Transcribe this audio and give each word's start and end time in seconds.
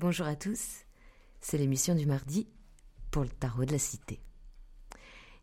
Bonjour 0.00 0.28
à 0.28 0.36
tous, 0.36 0.84
c'est 1.40 1.58
l'émission 1.58 1.96
du 1.96 2.06
mardi 2.06 2.46
pour 3.10 3.24
le 3.24 3.28
tarot 3.28 3.64
de 3.64 3.72
la 3.72 3.80
cité. 3.80 4.20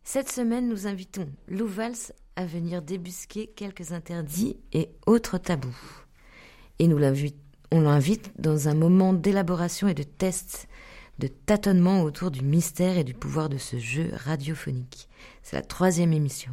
Cette 0.02 0.30
semaine, 0.30 0.66
nous 0.66 0.86
invitons 0.86 1.28
Lou 1.46 1.66
Valls 1.66 2.14
à 2.36 2.46
venir 2.46 2.80
débusquer 2.80 3.48
quelques 3.48 3.92
interdits 3.92 4.56
et 4.72 4.88
autres 5.06 5.36
tabous. 5.36 5.76
Et 6.78 6.88
nous 6.88 6.96
on 7.70 7.80
l'invite 7.82 8.32
dans 8.40 8.68
un 8.68 8.74
moment 8.74 9.12
d'élaboration 9.12 9.88
et 9.88 9.94
de 9.94 10.04
test, 10.04 10.68
de 11.18 11.26
tâtonnement 11.26 12.00
autour 12.00 12.30
du 12.30 12.40
mystère 12.40 12.96
et 12.96 13.04
du 13.04 13.12
pouvoir 13.12 13.50
de 13.50 13.58
ce 13.58 13.78
jeu 13.78 14.10
radiophonique. 14.14 15.10
C'est 15.42 15.56
la 15.56 15.62
troisième 15.62 16.14
émission. 16.14 16.52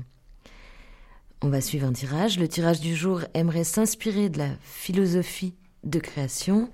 On 1.41 1.47
va 1.47 1.61
suivre 1.61 1.87
un 1.87 1.93
tirage. 1.93 2.37
Le 2.37 2.49
tirage 2.49 2.81
du 2.81 2.97
jour 2.97 3.21
aimerait 3.33 3.63
s'inspirer 3.63 4.27
de 4.27 4.39
la 4.39 4.49
philosophie 4.59 5.55
de 5.85 5.99
création 5.99 6.69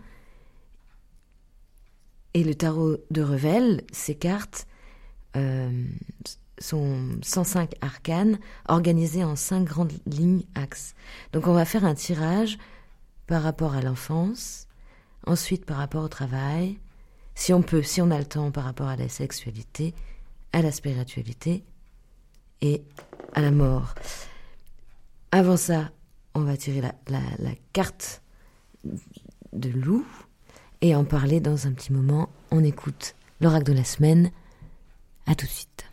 et 2.33 2.43
le 2.43 2.55
tarot 2.55 2.97
de 3.09 3.21
Revel, 3.21 3.83
ces 3.91 4.15
cartes 4.15 4.67
euh, 5.35 5.85
sont 6.59 7.19
105 7.21 7.73
arcanes 7.81 8.39
organisées 8.67 9.23
en 9.23 9.35
5 9.35 9.63
grandes 9.63 9.93
lignes 10.05 10.43
axes. 10.55 10.93
Donc 11.33 11.47
on 11.47 11.53
va 11.53 11.65
faire 11.65 11.85
un 11.85 11.95
tirage 11.95 12.57
par 13.27 13.43
rapport 13.43 13.73
à 13.73 13.81
l'enfance, 13.81 14.67
ensuite 15.25 15.65
par 15.65 15.77
rapport 15.77 16.03
au 16.03 16.07
travail, 16.07 16.79
si 17.35 17.53
on 17.53 17.61
peut, 17.61 17.83
si 17.83 18.01
on 18.01 18.11
a 18.11 18.17
le 18.17 18.25
temps, 18.25 18.51
par 18.51 18.65
rapport 18.65 18.87
à 18.87 18.95
la 18.95 19.07
sexualité, 19.07 19.93
à 20.51 20.61
la 20.61 20.71
spiritualité 20.71 21.63
et 22.61 22.83
à 23.33 23.41
la 23.41 23.51
mort. 23.51 23.95
Avant 25.31 25.57
ça, 25.57 25.91
on 26.33 26.41
va 26.41 26.57
tirer 26.57 26.81
la 26.81 27.21
carte 27.71 28.21
de 29.53 29.69
loup 29.69 30.05
et 30.81 30.95
en 30.95 31.03
parler 31.03 31.39
dans 31.39 31.67
un 31.67 31.71
petit 31.71 31.93
moment. 31.93 32.29
On 32.51 32.63
écoute 32.63 33.15
l'oracle 33.41 33.65
de 33.65 33.73
la 33.73 33.83
semaine. 33.83 34.31
À 35.25 35.35
tout 35.35 35.45
de 35.45 35.51
suite. 35.51 35.88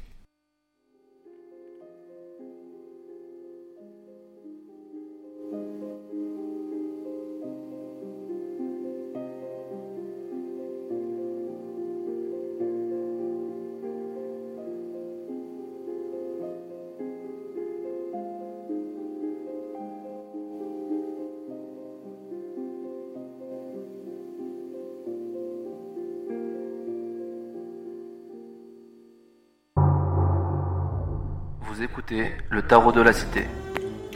Écoutez 31.82 32.32
le 32.50 32.62
tarot 32.62 32.92
de 32.92 33.00
la 33.00 33.12
cité. 33.12 33.44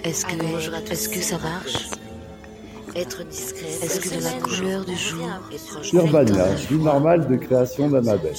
Est-ce 0.03 0.25
que, 0.25 0.33
est 0.33 1.11
que 1.13 1.21
ça 1.21 1.39
marche? 1.39 1.91
Être 2.97 3.23
discret, 3.25 3.67
est-ce 3.83 4.01
que 4.01 4.19
de 4.19 4.25
la 4.25 4.33
couleur 4.41 4.85
du 4.85 4.97
jour 4.97 5.29
Urbania, 5.93 6.47
vie 6.69 6.79
normale 6.79 7.29
de 7.29 7.37
création 7.37 7.89
d'Annabelle. 7.89 8.35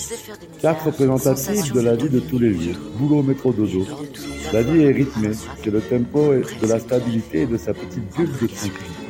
Carte 0.62 0.82
représentative 0.82 1.72
de 1.72 1.80
la 1.80 1.96
vie 1.96 2.10
de 2.10 2.20
tous 2.20 2.40
les 2.40 2.54
jours. 2.54 2.76
Boulot, 2.96 3.24
métro, 3.24 3.54
dodo. 3.54 3.86
La 4.52 4.62
vie 4.62 4.82
est 4.82 4.92
rythmée, 4.92 5.32
que 5.64 5.70
le 5.70 5.80
tempo 5.80 6.34
est 6.34 6.62
de 6.62 6.68
la 6.68 6.80
stabilité 6.80 7.42
et 7.44 7.46
de 7.46 7.58
sa 7.58 7.74
petite 7.74 8.14
bulle 8.16 8.32
de 8.42 8.48
tranquillité. 8.48 9.02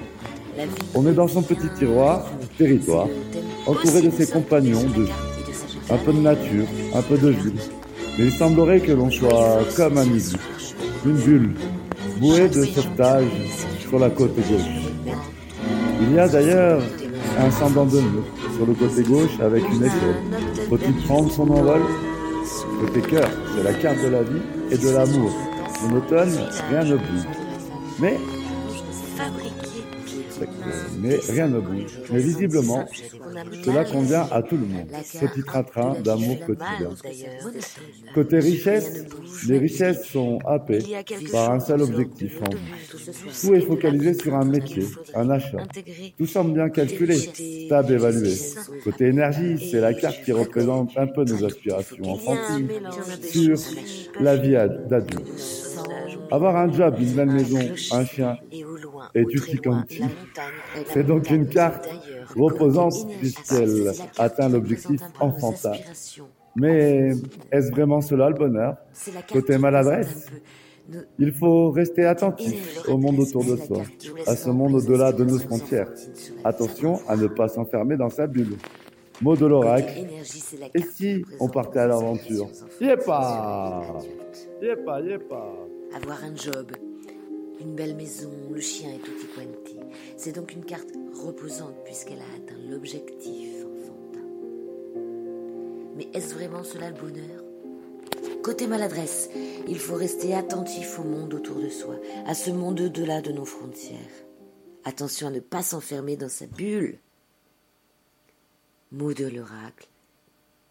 On 0.93 1.07
est 1.07 1.13
dans 1.13 1.28
son 1.28 1.41
petit 1.41 1.69
tiroir, 1.78 2.28
territoire, 2.57 3.07
entouré 3.66 4.01
de 4.03 4.11
ses 4.11 4.28
compagnons 4.28 4.83
de 4.83 5.03
vie. 5.03 5.11
Un 5.89 5.97
peu 5.97 6.13
de 6.13 6.19
nature, 6.19 6.67
un 6.93 7.01
peu 7.01 7.17
de 7.17 7.29
ville, 7.29 7.59
il 8.23 8.31
semblerait 8.31 8.79
que 8.79 8.91
l'on 8.91 9.09
soit 9.09 9.59
comme 9.75 9.97
un 9.97 10.05
igloo, 10.05 10.39
une 11.05 11.13
bulle, 11.13 11.55
bouée 12.19 12.49
de 12.49 12.63
sauvetage 12.65 13.25
sur 13.79 13.99
la 13.99 14.09
côte 14.09 14.35
gauche. 14.35 15.15
Il 16.01 16.13
y 16.13 16.19
a 16.19 16.27
d'ailleurs 16.27 16.81
un 17.39 17.51
semblant 17.51 17.85
de 17.85 17.97
nœud 17.97 18.23
sur 18.55 18.65
le 18.65 18.73
côté 18.73 19.03
gauche 19.03 19.39
avec 19.41 19.63
une 19.69 19.83
échelle. 19.83 20.15
Faut-il 20.69 20.93
prendre 21.05 21.31
son 21.31 21.49
envol? 21.49 21.81
Côté 22.79 23.01
cœur, 23.01 23.29
c'est 23.55 23.63
la 23.63 23.73
carte 23.73 24.03
de 24.03 24.09
la 24.09 24.23
vie 24.23 24.41
et 24.71 24.77
de 24.77 24.89
l'amour. 24.89 25.31
En 25.83 25.95
automne, 25.95 26.37
rien 26.69 26.83
ne 26.83 26.95
bouge. 26.95 27.27
Mais 27.99 28.19
mais 31.01 31.19
rien 31.29 31.47
ne 31.47 31.59
bouge. 31.59 32.00
Mais 32.12 32.19
visiblement, 32.19 32.85
cela 33.63 33.84
convient 33.85 34.28
à 34.31 34.41
tout 34.41 34.57
le 34.57 34.66
monde. 34.66 34.88
Petit 35.19 35.44
train-train 35.44 36.00
d'amour 36.01 36.38
quotidien. 36.45 36.89
Côté 38.13 38.39
richesse, 38.39 39.06
les 39.47 39.57
richesses 39.57 40.03
sont 40.06 40.40
happées 40.45 40.84
par 41.31 41.51
un 41.51 41.59
seul 41.59 41.81
objectif 41.81 42.40
en 42.41 42.50
Tout 43.41 43.53
est 43.53 43.61
focalisé 43.61 44.13
sur 44.13 44.35
un 44.35 44.45
métier, 44.45 44.85
un 45.16 45.29
achat. 45.29 45.63
Tout 46.17 46.28
semble 46.28 46.53
bien 46.53 46.69
calculé, 46.69 47.16
stable, 47.66 47.94
évalué. 47.94 48.34
Côté 48.84 49.07
énergie, 49.07 49.69
c'est 49.72 49.79
la 49.79 49.94
carte 49.94 50.23
qui 50.23 50.31
représente 50.31 50.97
un 50.97 51.07
peu 51.07 51.23
nos 51.23 51.44
aspirations 51.45 52.11
enfantines 52.11 52.69
sur 53.23 53.57
la 54.19 54.35
vie 54.35 54.57
d'adulte. 54.90 55.70
Avoir 56.31 56.55
un 56.55 56.71
job, 56.71 56.95
une 56.99 57.13
belle 57.13 57.31
maison, 57.31 57.59
un 57.91 58.05
chien 58.05 58.37
et 59.13 59.25
tutti 59.25 59.57
quanti, 59.57 60.01
c'est 60.87 61.03
donc 61.05 61.29
une 61.29 61.47
carte 61.47 61.89
reposante 62.35 63.07
puisqu'elle 63.19 63.91
atteint 64.17 64.49
l'objectif 64.49 65.01
enfantin. 65.19 65.73
Mais 66.55 67.11
est-ce 67.51 67.71
vraiment 67.71 68.01
cela 68.01 68.29
le 68.29 68.35
bonheur 68.35 68.75
Côté 69.31 69.57
maladresse 69.57 70.27
il 71.19 71.31
faut 71.31 71.71
rester 71.71 72.05
attentif 72.05 72.87
au 72.87 72.97
monde 72.97 73.19
autour 73.19 73.45
de 73.45 73.55
soi, 73.55 73.83
à 74.27 74.35
ce 74.35 74.49
monde 74.49 74.75
au-delà 74.75 75.11
de 75.11 75.23
nos 75.23 75.39
frontières. 75.39 75.89
Attention 76.43 76.99
à 77.07 77.15
ne 77.15 77.27
pas 77.27 77.47
s'enfermer 77.47 77.95
dans 77.97 78.09
sa 78.09 78.27
bulle. 78.27 78.57
Mot 79.21 79.35
de 79.35 79.45
l'oracle. 79.45 80.07
Et 80.73 80.81
si 80.81 81.23
on 81.39 81.47
partait 81.47 81.79
à 81.79 81.87
l'aventure? 81.87 82.49
Yepa 82.81 83.83
Yepa, 84.61 85.01
yepa 85.01 85.70
avoir 85.94 86.24
un 86.24 86.35
job, 86.35 86.72
une 87.59 87.75
belle 87.75 87.96
maison, 87.96 88.31
le 88.52 88.62
chien 88.62 88.94
et 88.94 89.00
tutti 89.00 89.28
quanti. 89.35 89.78
C'est 90.18 90.31
donc 90.31 90.53
une 90.53 90.66
carte 90.66 90.90
reposante 91.13 91.84
puisqu'elle 91.85 92.19
a 92.19 92.35
atteint 92.35 92.57
l'objectif 92.69 93.66
enfantin. 93.66 94.25
Mais 95.96 96.07
est-ce 96.13 96.34
vraiment 96.34 96.63
cela 96.63 96.90
le 96.90 97.00
bonheur? 97.00 97.44
Côté 98.44 98.66
maladresse, 98.66 99.29
il 99.68 99.78
faut 99.78 99.96
rester 99.96 100.34
attentif 100.34 100.97
au 101.00 101.03
monde 101.03 101.34
autour 101.34 101.57
de 101.57 101.69
soi, 101.69 102.00
à 102.25 102.34
ce 102.34 102.50
monde 102.50 102.81
au-delà 102.81 103.22
de 103.22 103.31
nos 103.31 103.46
frontières. 103.46 104.00
Attention 104.84 105.28
à 105.28 105.31
ne 105.31 105.40
pas 105.40 105.62
s'enfermer 105.62 106.18
dans 106.18 106.29
sa 106.29 106.47
bulle. 106.47 106.97
Mot 108.91 109.13
de 109.13 109.28
l'oracle. 109.28 109.88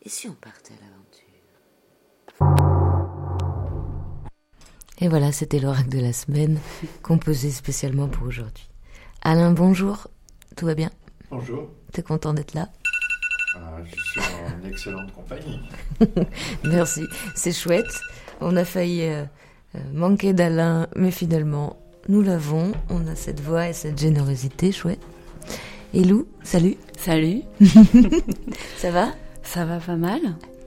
Et 0.03 0.09
si 0.09 0.29
on 0.29 0.35
partait 0.35 0.75
à 0.75 0.85
l'aventure? 0.85 1.30
Et 5.01 5.09
voilà, 5.09 5.33
c'était 5.33 5.59
l'oracle 5.59 5.89
de 5.89 5.99
la 6.01 6.13
semaine, 6.13 6.59
composé 7.03 7.51
spécialement 7.51 8.09
pour 8.09 8.27
aujourd'hui. 8.27 8.69
Alain, 9.23 9.53
bonjour, 9.53 10.09
tout 10.57 10.67
va 10.67 10.75
bien? 10.75 10.91
Bonjour. 11.31 11.69
T'es 11.93 12.03
content 12.03 12.35
d'être 12.35 12.55
là? 12.55 12.69
Ah, 13.57 13.79
Je 13.85 14.01
suis 14.11 14.21
en 14.21 14.69
excellente 14.69 15.13
compagnie. 15.13 15.61
Merci, 16.65 17.03
c'est 17.35 17.53
chouette. 17.53 18.01
On 18.41 18.57
a 18.57 18.65
failli 18.65 19.03
euh, 19.03 19.25
euh, 19.75 19.79
manquer 19.93 20.33
d'Alain, 20.33 20.87
mais 20.97 21.11
finalement, 21.11 21.79
nous 22.09 22.23
l'avons. 22.23 22.73
On 22.89 23.07
a 23.07 23.15
cette 23.17 23.41
voix 23.41 23.69
et 23.69 23.73
cette 23.73 23.99
générosité, 23.99 24.73
chouette. 24.73 25.01
Et 25.93 26.05
Lou, 26.05 26.27
salut. 26.43 26.77
Salut. 26.99 27.43
Ça 28.77 28.91
va? 28.91 29.13
Ça 29.43 29.65
va 29.65 29.79
pas 29.79 29.97
mal. 29.97 30.21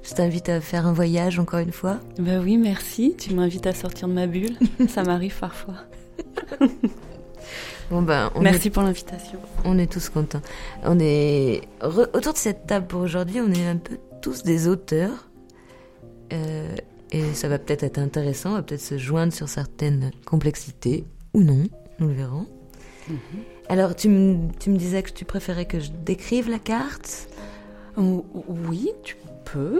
Je 0.03 0.13
t'invite 0.13 0.49
à 0.49 0.59
faire 0.59 0.85
un 0.85 0.93
voyage 0.93 1.39
encore 1.39 1.59
une 1.59 1.71
fois. 1.71 1.99
Bah 2.19 2.39
oui, 2.41 2.57
merci. 2.57 3.15
Tu 3.17 3.33
m'invites 3.33 3.65
à 3.65 3.73
sortir 3.73 4.07
de 4.07 4.13
ma 4.13 4.27
bulle. 4.27 4.57
Ça 4.89 5.03
m'arrive 5.03 5.37
parfois. 5.39 5.75
Bon 7.89 8.01
ben, 8.01 8.31
Merci 8.41 8.69
pour 8.69 8.81
l'invitation. 8.83 9.39
On 9.65 9.77
est 9.77 9.91
tous 9.91 10.09
contents. 10.09 10.41
On 10.83 10.99
est 10.99 11.61
autour 11.81 12.33
de 12.33 12.37
cette 12.37 12.65
table 12.65 12.87
pour 12.87 13.01
aujourd'hui. 13.01 13.39
On 13.39 13.51
est 13.51 13.67
un 13.67 13.77
peu 13.77 13.97
tous 14.21 14.43
des 14.43 14.67
auteurs. 14.67 15.29
Euh, 16.31 16.75
et 17.11 17.33
ça 17.33 17.47
va 17.47 17.59
peut-être 17.59 17.83
être 17.83 17.99
intéressant. 17.99 18.51
On 18.51 18.55
va 18.55 18.63
peut-être 18.63 18.81
se 18.81 18.97
joindre 18.97 19.33
sur 19.33 19.47
certaines 19.47 20.11
complexités 20.25 21.05
ou 21.33 21.43
non. 21.43 21.65
Nous 21.99 22.07
le 22.07 22.13
verrons. 22.13 22.47
Mhm. 23.09 23.17
Alors, 23.69 23.95
tu 23.95 24.09
me, 24.09 24.49
tu 24.59 24.69
me 24.69 24.77
disais 24.77 25.03
que 25.03 25.11
tu 25.11 25.25
préférais 25.25 25.65
que 25.65 25.79
je 25.79 25.91
décrive 26.03 26.49
la 26.49 26.59
carte? 26.59 27.29
Oui, 27.95 28.89
tu 29.03 29.15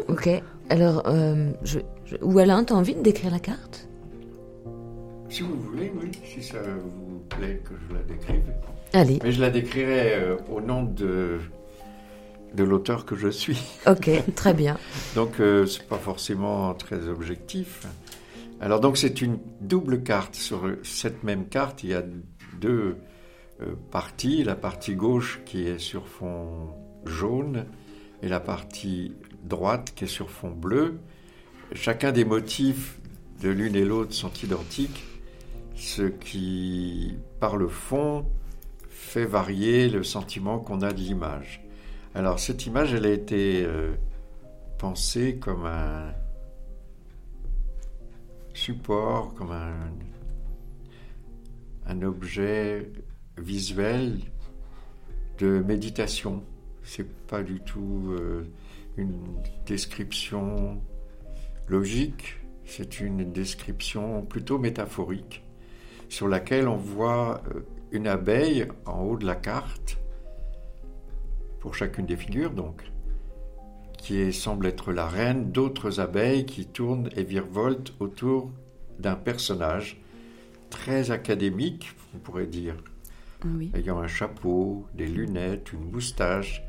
Ok. 0.08 0.30
Alors, 0.70 1.04
euh, 1.08 1.52
je, 1.64 1.80
ou 2.22 2.38
Alain, 2.40 2.64
t'as 2.64 2.76
envie 2.76 2.96
de 2.96 3.02
décrire 3.02 3.32
la 3.32 3.40
carte? 3.40 3.88
Si 5.30 5.42
vous 5.42 5.60
voulez, 5.60 5.92
oui. 6.00 6.12
Si 6.24 6.44
ça 6.44 6.60
vous 6.62 7.20
plaît 7.30 7.62
que 7.64 7.74
je 7.90 7.96
la 7.96 8.04
décrive. 8.04 8.44
Allez. 8.94 9.20
Mais 9.24 9.32
je 9.32 9.42
la 9.42 9.50
décrirai 9.50 10.14
euh, 10.14 10.38
au 10.52 10.62
nom 10.62 10.84
de 10.84 11.40
de 12.54 12.64
l'auteur 12.64 13.06
que 13.06 13.16
je 13.16 13.30
suis. 13.30 13.60
Ok, 13.88 14.12
très 14.36 14.54
bien. 14.54 14.78
donc 15.16 15.40
euh, 15.40 15.66
c'est 15.66 15.88
pas 15.88 15.98
forcément 15.98 16.74
très 16.76 17.08
objectif. 17.08 17.88
Alors 18.62 18.80
donc 18.80 18.98
c'est 18.98 19.22
une 19.22 19.40
double 19.60 20.04
carte. 20.04 20.36
Sur 20.36 20.70
cette 20.84 21.24
même 21.24 21.48
carte, 21.48 21.84
il 21.84 21.90
y 21.90 21.94
a 21.96 22.04
deux 22.62 22.98
euh, 23.62 23.74
parties. 23.90 24.44
La 24.44 24.56
partie 24.56 24.96
gauche 24.96 25.42
qui 25.46 25.68
est 25.68 25.80
sur 25.80 26.08
fond 26.08 26.76
jaune 27.06 27.66
et 28.22 28.28
la 28.28 28.40
partie 28.40 29.16
droite 29.44 29.94
qui 29.96 30.06
est 30.06 30.08
sur 30.08 30.30
fond 30.30 30.52
bleu. 30.52 31.00
Chacun 31.74 32.12
des 32.12 32.26
motifs 32.26 33.00
de 33.42 33.50
l'une 33.50 33.76
et 33.76 33.86
l'autre 33.86 34.14
sont 34.14 34.32
identiques, 34.44 35.04
ce 35.76 36.04
qui, 36.04 37.18
par 37.40 37.58
le 37.58 37.68
fond, 37.68 38.26
fait 38.90 39.26
varier 39.26 39.90
le 39.90 40.04
sentiment 40.04 40.60
qu'on 40.60 40.82
a 40.82 40.92
de 40.92 41.00
l'image. 41.00 41.64
Alors 42.16 42.40
cette 42.40 42.66
image, 42.66 42.94
elle 42.94 43.06
a 43.06 43.12
été 43.12 43.64
euh, 43.66 43.94
pensée 44.78 45.38
comme 45.38 45.66
un 45.66 46.14
support, 48.54 49.34
comme 49.34 49.52
un, 49.52 49.74
objet 52.02 52.92
visuel 53.38 54.20
de 55.38 55.64
méditation. 55.66 56.44
C'est 56.84 57.10
pas 57.28 57.44
du 57.44 57.62
tout 57.62 58.10
euh, 58.12 58.46
une 58.98 59.42
description 59.66 60.82
logique, 61.68 62.38
c'est 62.66 63.00
une 63.00 63.32
description 63.32 64.22
plutôt 64.24 64.58
métaphorique 64.58 65.44
sur 66.10 66.28
laquelle 66.28 66.68
on 66.68 66.78
voit 66.78 67.42
euh, 67.48 67.62
une 67.92 68.08
abeille 68.08 68.68
en 68.86 69.02
haut 69.02 69.18
de 69.18 69.26
la 69.26 69.36
carte 69.36 69.98
pour 71.60 71.76
chacune 71.76 72.06
des 72.06 72.18
figures 72.18 72.52
donc 72.52 72.84
qui 73.98 74.34
semble 74.34 74.66
être 74.66 74.92
la 74.92 75.08
reine 75.08 75.52
d'autres 75.52 76.02
abeilles 76.02 76.46
qui 76.46 76.66
tournent 76.66 77.10
et 77.16 77.24
virevoltent 77.24 77.94
autour 78.02 78.52
d'un 79.00 79.16
personnage 79.16 80.02
très 80.70 81.12
académique, 81.12 81.96
on 82.14 82.18
pourrait 82.18 82.48
dire, 82.48 82.76
ah 83.46 83.48
ayant 83.78 84.00
un 84.00 84.08
chapeau, 84.08 84.86
des 84.94 85.08
lunettes, 85.08 85.72
une 85.72 85.90
moustache. 85.90 86.64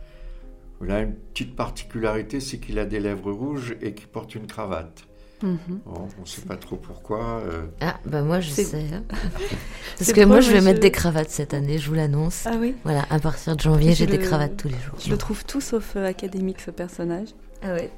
Il 0.83 0.91
a 0.91 1.01
une 1.01 1.15
petite 1.15 1.57
particularité, 1.57 2.41
c'est 2.41 2.59
qu'il 2.59 2.79
a 2.79 2.85
des 2.85 3.01
lèvres 3.01 3.33
rouges 3.33 3.77
et 3.81 3.95
qu'il 3.95 4.09
porte 4.09 4.35
une 4.35 4.47
cravate. 4.47 5.07
Mhm. 5.43 5.81
on 5.85 6.21
ne 6.23 6.27
sait 6.27 6.43
pas 6.43 6.57
trop 6.57 6.77
pourquoi. 6.77 7.43
Euh. 7.47 7.67
Ah, 7.81 7.99
bah 8.07 8.23
moi 8.23 8.41
je 8.41 8.51
sais. 8.51 8.65
Hein. 8.93 9.03
Parce 9.99 10.13
que 10.13 10.25
moi 10.25 10.41
je 10.41 10.51
vais 10.51 10.61
mettre 10.61 10.81
des 10.81 10.91
cravates 10.91 11.29
cette 11.29 11.53
année, 11.53 11.79
je 11.79 11.89
vous 11.89 11.95
l'annonce. 11.95 12.47
Ah 12.47 12.57
oui 12.59 12.75
Voilà, 12.85 13.05
à 13.11 13.19
partir 13.19 13.55
de 13.55 13.61
janvier, 13.61 13.95
j'ai 13.95 14.07
des 14.07 14.19
cravates 14.19 14.57
tous 14.57 14.69
les 14.69 14.79
jours. 14.79 14.95
Je 14.99 15.11
le 15.11 15.19
trouve 15.19 15.45
tout 15.45 15.61
sauf 15.61 15.97
euh, 15.97 16.07
académique 16.07 16.61
ce 16.61 16.71
personnage. 16.71 17.29
Ah 17.63 17.75
ouais 17.75 17.91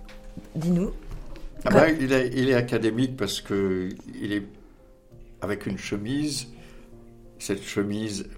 Dis-nous. 0.57 0.91
Ah 1.65 1.71
bah, 1.71 1.91
il, 1.91 2.13
est, 2.13 2.31
il, 2.35 2.49
est, 2.49 2.55
académique 2.55 3.17
parce 3.17 3.41
que 3.41 3.89
il 4.21 4.33
est 4.33 4.47
avec 5.41 5.67
une 5.67 5.79
chemise, 5.79 6.49
cette 7.39 7.63
chemise 7.63 8.29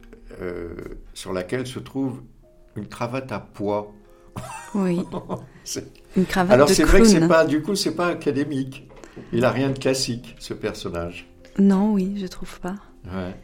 euh, 0.40 0.74
sur 1.14 1.32
laquelle 1.32 1.66
se 1.66 1.78
trouve 1.78 2.22
une 2.76 2.86
cravate 2.86 3.32
à 3.32 3.40
pois. 3.40 3.92
Oui. 4.74 5.00
une 6.16 6.26
cravate 6.26 6.52
Alors 6.52 6.68
c'est 6.68 6.84
vrai 6.84 7.00
que 7.00 7.06
c'est 7.06 7.26
pas, 7.26 7.44
du 7.44 7.62
coup, 7.62 7.74
c'est 7.74 7.94
pas 7.94 8.08
académique. 8.08 8.88
Il 9.32 9.44
a 9.44 9.50
rien 9.50 9.70
de 9.70 9.78
classique, 9.78 10.36
ce 10.38 10.54
personnage. 10.54 11.28
Non, 11.58 11.92
oui, 11.92 12.14
je 12.20 12.26
trouve 12.26 12.60
pas. 12.60 12.76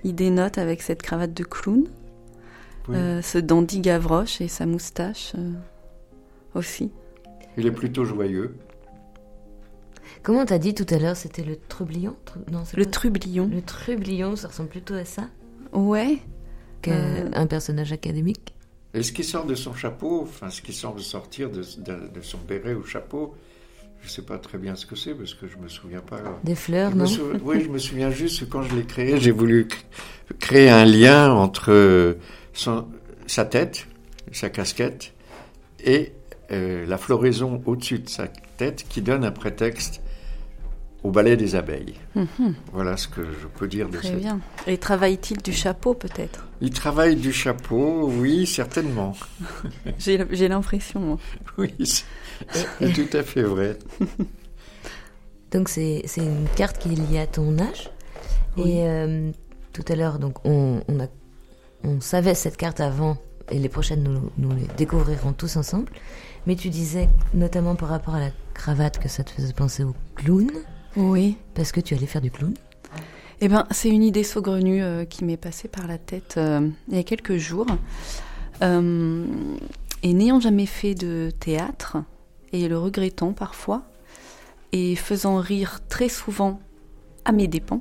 Il 0.05 0.15
dénote 0.15 0.59
avec 0.59 0.83
cette 0.83 1.03
cravate 1.03 1.33
de 1.33 1.43
clown, 1.43 1.85
euh, 2.91 3.23
ce 3.23 3.39
dandy 3.39 3.81
Gavroche 3.81 4.41
et 4.41 4.49
sa 4.49 4.67
moustache 4.67 5.33
euh, 5.39 5.53
aussi. 6.55 6.91
Il 7.57 7.67
est 7.67 7.73
plutôt 7.73 8.05
joyeux. 8.05 8.57
Comment 10.23 10.45
t'as 10.45 10.59
dit 10.59 10.75
tout 10.75 10.87
à 10.91 10.99
l'heure 10.99 11.17
C'était 11.17 11.45
le 11.45 11.57
trublion? 11.57 12.17
Non, 12.51 12.63
Le 12.77 12.87
trublion. 12.87 13.49
Le 13.51 13.63
trublion, 13.63 14.37
ça 14.37 14.49
ressemble 14.49 14.69
plutôt 14.69 14.95
à 14.95 15.05
ça? 15.05 15.29
Ouais. 15.73 16.19
Qu'un 16.83 16.93
euh. 16.93 17.47
personnage 17.47 17.93
académique? 17.93 18.54
Et 18.95 19.03
ce 19.03 19.13
qui 19.13 19.25
sort 19.25 19.45
de 19.45 19.55
son 19.55 19.75
chapeau, 19.75 20.23
enfin 20.23 20.51
ce 20.51 20.63
qui 20.63 20.73
semble 20.73 21.01
sortir 21.01 21.51
de, 21.51 21.61
de 21.61 22.21
son 22.21 22.39
béret 22.39 22.75
ou 22.75 22.85
chapeau, 22.85 23.35
je 24.05 24.07
ne 24.07 24.13
sais 24.13 24.23
pas 24.23 24.39
très 24.39 24.59
bien 24.59 24.77
ce 24.77 24.85
que 24.85 24.97
c'est 24.97 25.15
parce 25.15 25.33
que 25.33 25.49
je 25.49 25.57
me 25.57 25.67
souviens 25.67 26.01
pas. 26.01 26.21
Des 26.45 26.55
fleurs, 26.55 26.95
non 26.95 27.07
Oui, 27.43 27.63
je 27.65 27.71
me 27.71 27.79
souviens 27.79 28.11
juste 28.11 28.41
que 28.41 28.45
quand 28.45 28.63
je 28.63 28.77
l'ai 28.77 28.85
créé, 28.85 29.19
j'ai 29.19 29.31
voulu 29.31 29.67
créer 30.41 30.69
un 30.69 30.85
lien 30.85 31.33
entre 31.33 32.17
sa 32.53 33.45
tête, 33.47 33.87
sa 34.31 34.51
casquette, 34.51 35.15
et 35.83 36.13
euh, 36.53 36.85
la 36.87 36.99
floraison 36.99 37.63
au-dessus 37.65 38.01
de 38.01 38.09
sa 38.09 38.29
tête 38.59 38.85
qui 38.89 39.01
donne 39.01 39.25
un 39.25 39.33
prétexte 39.33 40.03
au 41.05 41.11
ballet 41.11 41.37
des 41.37 41.55
abeilles. 41.55 41.95
Mhm. 42.15 42.55
Voilà 42.73 42.97
ce 42.97 43.07
que 43.07 43.23
je 43.23 43.47
peux 43.47 43.69
dire 43.69 43.89
de 43.89 43.97
ça. 43.97 44.09
Très 44.09 44.17
bien. 44.17 44.41
Et 44.67 44.79
travaille-t-il 44.79 45.43
du 45.43 45.53
chapeau 45.53 45.93
peut-être? 45.93 46.49
Il 46.63 46.71
travaille 46.71 47.15
du 47.15 47.31
chapeau, 47.31 48.09
oui, 48.09 48.47
certainement. 48.47 49.15
J'ai 49.99 50.49
l'impression. 50.49 51.19
Oui, 51.57 51.73
c'est 52.49 52.93
tout 52.95 53.17
à 53.17 53.23
fait 53.23 53.43
vrai. 53.43 53.79
Donc 55.53 55.69
c'est 55.69 56.03
une 56.17 56.49
carte 56.57 56.79
qui 56.79 56.89
est 56.93 56.97
liée 56.97 57.21
à 57.21 57.29
ton 57.29 57.57
âge. 57.61 57.91
Et 58.57 58.89
euh, 58.89 59.31
tout 59.73 59.85
à 59.89 59.95
l'heure, 59.95 60.19
donc 60.19 60.45
on, 60.45 60.81
on, 60.89 61.01
a, 61.01 61.07
on 61.85 62.01
savait 62.01 62.35
cette 62.35 62.57
carte 62.57 62.81
avant, 62.81 63.19
et 63.51 63.59
les 63.59 63.69
prochaines 63.69 64.03
nous, 64.03 64.31
nous 64.39 64.55
les 64.55 64.67
découvrirons 64.77 65.33
tous 65.33 65.57
ensemble. 65.57 65.93
Mais 66.47 66.57
tu 66.57 66.71
disais 66.71 67.09
notamment 67.35 67.75
par 67.77 67.89
rapport 67.89 68.15
à 68.15 68.21
la 68.21 68.31
cravate 68.53 68.99
que 68.99 69.09
ça 69.09 69.23
te 69.23 69.31
faisait 69.31 69.53
penser 69.53 69.85
au 69.85 69.95
clown. 70.17 70.51
Oui. 70.97 71.37
Parce 71.55 71.73
que 71.73 71.81
tu 71.81 71.95
allais 71.95 72.07
faire 72.07 72.23
du 72.23 72.31
clown. 72.31 72.55
Eh 73.41 73.49
ben, 73.49 73.67
c'est 73.71 73.89
une 73.89 74.03
idée 74.03 74.23
saugrenue 74.23 74.83
euh, 74.83 75.05
qui 75.05 75.25
m'est 75.25 75.37
passée 75.37 75.69
par 75.69 75.87
la 75.87 75.99
tête 75.99 76.35
euh, 76.37 76.69
il 76.89 76.97
y 76.97 77.01
a 77.01 77.03
quelques 77.03 77.37
jours. 77.37 77.67
et 78.63 80.13
n'ayant 80.13 80.41
jamais 80.41 80.67
fait 80.67 80.95
de 80.95 81.31
théâtre, 81.41 81.99
et 82.53 82.69
le 82.69 82.79
regrettant 82.79 83.33
parfois, 83.33 83.83
et 84.73 84.97
faisant 84.97 85.39
rire 85.39 85.81
très 85.89 86.09
souvent 86.09 86.61
à 87.25 87.33
mes 87.33 87.49
dépens. 87.49 87.81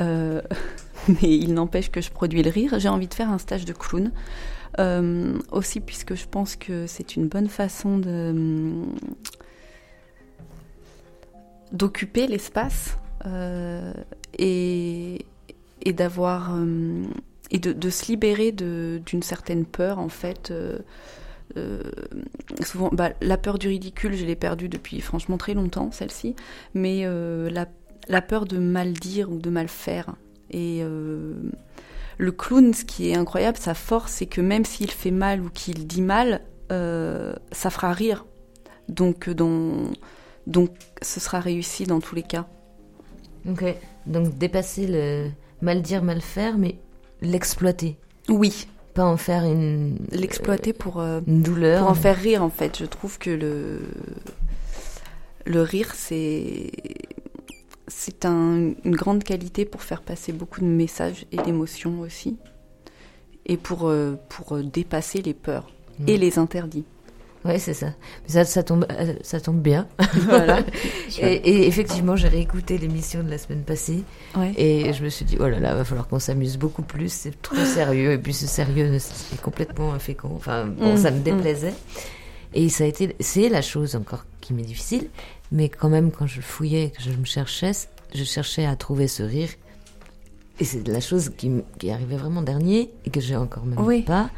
Euh, 0.00 0.42
mais 1.08 1.36
il 1.36 1.54
n'empêche 1.54 1.90
que 1.90 2.00
je 2.00 2.10
produis 2.10 2.42
le 2.42 2.50
rire. 2.50 2.78
J'ai 2.78 2.88
envie 2.88 3.08
de 3.08 3.14
faire 3.14 3.30
un 3.30 3.38
stage 3.38 3.64
de 3.64 3.72
clown. 3.72 4.12
Euh, 4.78 5.38
aussi 5.52 5.80
puisque 5.80 6.14
je 6.14 6.26
pense 6.26 6.54
que 6.54 6.86
c'est 6.86 7.16
une 7.16 7.28
bonne 7.28 7.48
façon 7.48 7.96
de 7.96 8.82
d'occuper 11.72 12.26
l'espace 12.26 12.98
euh, 13.26 13.92
et, 14.38 15.26
et 15.82 15.92
d'avoir 15.92 16.56
et 17.50 17.58
de, 17.58 17.72
de, 17.72 17.90
se 17.90 18.06
libérer 18.06 18.52
d'une 18.52 19.22
certaine 19.22 19.64
peur 19.64 19.98
en 19.98 20.08
fait 20.08 20.52
euh, 21.56 21.82
souvent, 22.60 22.90
bah, 22.92 23.10
la 23.20 23.36
peur 23.38 23.58
du 23.58 23.68
ridicule, 23.68 24.14
je 24.14 24.24
l'ai 24.24 24.36
perdue 24.36 24.68
depuis 24.68 25.00
franchement 25.00 25.38
très 25.38 25.54
longtemps, 25.54 25.90
celle-ci, 25.90 26.34
mais 26.74 27.02
euh, 27.04 27.48
la, 27.50 27.66
la, 28.08 28.20
peur 28.20 28.44
de 28.44 28.58
mal 28.58 28.92
dire 28.92 29.30
ou 29.30 29.38
de 29.38 29.50
mal 29.50 29.68
faire. 29.68 30.16
Et 30.50 30.80
euh, 30.82 31.34
le 32.18 32.32
clown, 32.32 32.74
ce 32.74 32.84
qui 32.84 33.10
est 33.10 33.16
incroyable, 33.16 33.56
sa 33.58 33.74
force, 33.74 34.12
c'est 34.12 34.26
que 34.26 34.40
même 34.40 34.64
s'il 34.64 34.90
fait 34.90 35.10
mal 35.10 35.40
ou 35.40 35.48
qu'il 35.50 35.86
dit 35.86 36.02
mal, 36.02 36.42
ça 36.68 37.70
fera 37.70 37.92
rire. 37.92 38.26
Donc, 38.88 39.30
dans, 39.30 39.84
donc, 40.46 40.70
ce 41.02 41.20
sera 41.20 41.40
réussi 41.40 41.84
dans 41.84 42.00
tous 42.00 42.14
les 42.14 42.22
cas. 42.22 42.46
Ok, 43.48 43.64
donc 44.06 44.36
dépasser 44.38 44.86
le 44.86 45.30
mal 45.60 45.82
dire, 45.82 46.02
mal 46.02 46.20
faire, 46.20 46.58
mais 46.58 46.76
l'exploiter. 47.20 47.96
Oui, 48.28 48.66
pas 48.94 49.04
en 49.04 49.16
faire 49.16 49.44
une 49.44 49.98
l'exploiter 50.10 50.72
pour 50.72 51.00
euh, 51.00 51.20
une 51.26 51.42
douleur. 51.42 51.80
pour 51.80 51.90
en 51.90 51.94
faire 51.94 52.16
rire 52.16 52.42
en 52.42 52.50
fait. 52.50 52.78
Je 52.78 52.86
trouve 52.86 53.18
que 53.18 53.30
le 53.30 53.82
le 55.44 55.62
rire 55.62 55.92
c'est 55.94 56.72
c'est 57.88 58.24
un, 58.24 58.72
une 58.84 58.96
grande 58.96 59.22
qualité 59.22 59.64
pour 59.64 59.82
faire 59.82 60.02
passer 60.02 60.32
beaucoup 60.32 60.60
de 60.60 60.66
messages 60.66 61.26
et 61.30 61.36
d'émotions 61.36 62.00
aussi. 62.00 62.36
Et 63.44 63.56
pour 63.56 63.88
euh, 63.88 64.16
pour 64.28 64.58
dépasser 64.58 65.22
les 65.22 65.34
peurs 65.34 65.70
et 66.06 66.18
les 66.18 66.38
interdits 66.38 66.84
oui, 67.46 67.58
c'est 67.58 67.74
ça. 67.74 67.88
ça. 68.26 68.44
Ça 68.44 68.62
tombe, 68.62 68.86
euh, 68.90 69.14
ça 69.22 69.40
tombe 69.40 69.60
bien. 69.60 69.86
Voilà. 70.24 70.60
et, 71.18 71.66
effectivement, 71.66 72.16
j'ai 72.16 72.28
réécouté 72.28 72.78
l'émission 72.78 73.22
de 73.22 73.30
la 73.30 73.38
semaine 73.38 73.62
passée. 73.62 74.04
Et 74.56 74.92
je 74.92 75.04
me 75.04 75.08
suis 75.08 75.24
dit, 75.24 75.36
oh 75.40 75.48
là 75.48 75.58
là, 75.58 75.74
va 75.74 75.84
falloir 75.84 76.08
qu'on 76.08 76.18
s'amuse 76.18 76.58
beaucoup 76.58 76.82
plus. 76.82 77.12
C'est 77.12 77.40
trop 77.42 77.56
sérieux. 77.64 78.12
Et 78.12 78.18
puis 78.18 78.32
ce 78.32 78.46
sérieux 78.46 78.94
est 78.94 79.40
complètement 79.42 79.92
infécond. 79.92 80.32
Enfin, 80.34 80.66
bon, 80.66 80.94
mm, 80.94 80.96
ça 80.96 81.10
me 81.10 81.18
mm. 81.18 81.22
déplaisait. 81.22 81.74
Et 82.54 82.68
ça 82.68 82.84
a 82.84 82.86
été, 82.86 83.14
c'est 83.20 83.48
la 83.48 83.62
chose 83.62 83.96
encore 83.96 84.24
qui 84.40 84.54
m'est 84.54 84.62
difficile. 84.62 85.08
Mais 85.52 85.68
quand 85.68 85.88
même, 85.88 86.10
quand 86.10 86.26
je 86.26 86.40
fouillais, 86.40 86.90
que 86.90 87.02
je 87.02 87.10
me 87.10 87.24
cherchais, 87.24 87.72
je 88.14 88.24
cherchais 88.24 88.64
à 88.64 88.76
trouver 88.76 89.08
ce 89.08 89.22
rire. 89.22 89.50
Et 90.58 90.64
c'est 90.64 90.86
la 90.88 91.00
chose 91.00 91.32
qui, 91.36 91.50
qui 91.78 91.90
arrivait 91.90 92.16
vraiment 92.16 92.42
dernier 92.42 92.90
et 93.04 93.10
que 93.10 93.20
j'ai 93.20 93.36
encore 93.36 93.66
même 93.66 94.04
pas. 94.04 94.30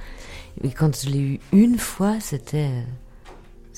Et 0.62 0.70
quand 0.70 1.00
je 1.00 1.10
l'ai 1.10 1.20
eu 1.20 1.40
une 1.52 1.78
fois, 1.78 2.20
c'était 2.20 2.70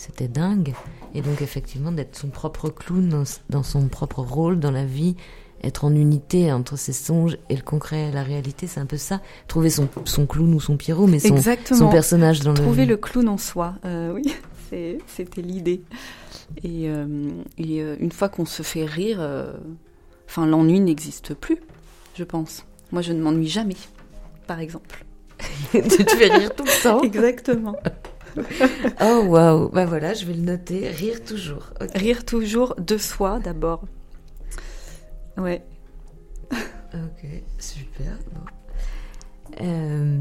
c'était 0.01 0.29
dingue. 0.29 0.75
Et 1.15 1.21
donc 1.21 1.43
effectivement 1.43 1.93
d'être 1.93 2.17
son 2.17 2.29
propre 2.29 2.71
clown 2.71 3.25
dans, 3.51 3.63
son 3.63 3.89
propre 3.89 4.21
rôle 4.21 4.59
dans 4.59 4.71
la 4.71 4.85
vie, 4.85 5.15
être 5.63 5.85
en 5.85 5.95
unité 5.95 6.53
entre 6.53 6.77
ses 6.77 6.93
songes 6.93 7.37
et 7.51 7.57
le 7.57 7.63
concret, 7.63 8.11
la 8.13 8.23
réalité, 8.23 8.67
c'est 8.67 8.81
un 8.81 8.87
peu 8.87 8.97
ça. 8.97 9.21
Trouver 9.47 9.69
son, 9.69 9.89
son 10.05 10.27
clown 10.27 10.55
ou 10.55 10.61
son 10.61 10.77
Pierrot, 10.77 11.07
mais 11.07 11.19
son, 11.19 11.37
son 11.75 11.91
personnage 11.91 12.41
dans 12.41 12.55
Trouver 12.55 12.57
le... 12.57 12.65
Trouver 12.65 12.87
le 12.87 12.97
clown 12.97 13.29
en 13.29 13.39
soi, 13.39 13.75
euh, 13.85 14.15
oui, 14.15 14.35
c'était 15.07 15.43
l'idée. 15.43 15.83
Et, 16.65 16.89
euh, 16.89 17.29
euh, 17.61 17.97
une 18.01 18.13
fois 18.13 18.31
qu'on 18.31 18.47
se 18.47 18.63
fait 18.63 18.87
rire, 18.87 19.21
enfin 20.27 20.47
l'ennui 20.47 20.81
n'existe 20.81 21.35
plus, 21.35 21.59
je 22.15 22.25
pense. 22.25 22.65
Moi, 22.91 23.03
je 23.03 23.13
ne 23.13 23.23
m'ennuie 23.23 23.49
jamais, 23.49 23.77
par 24.47 24.61
exemple. 24.61 25.05
tu 25.73 26.05
te 26.05 26.17
fais 26.17 26.29
rire 26.29 26.55
tout 26.55 26.65
le 26.65 26.83
temps. 26.83 27.03
Exactement. 27.03 27.77
oh 29.01 29.25
waouh, 29.27 29.69
bah 29.71 29.87
voilà, 29.87 30.15
je 30.15 30.25
vais 30.25 30.35
le 30.35 30.43
noter. 30.43 30.89
Rire 30.89 31.25
toujours. 31.25 31.71
Rire 31.95 32.25
toujours 32.25 32.75
de 32.77 32.97
soi 32.99 33.39
d'abord. 33.41 33.85
Ouais. 35.37 35.63
ok, 36.53 37.27
super. 37.59 38.19
Euh... 39.61 40.19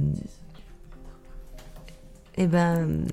Eh 2.37 2.47
ben, 2.47 3.03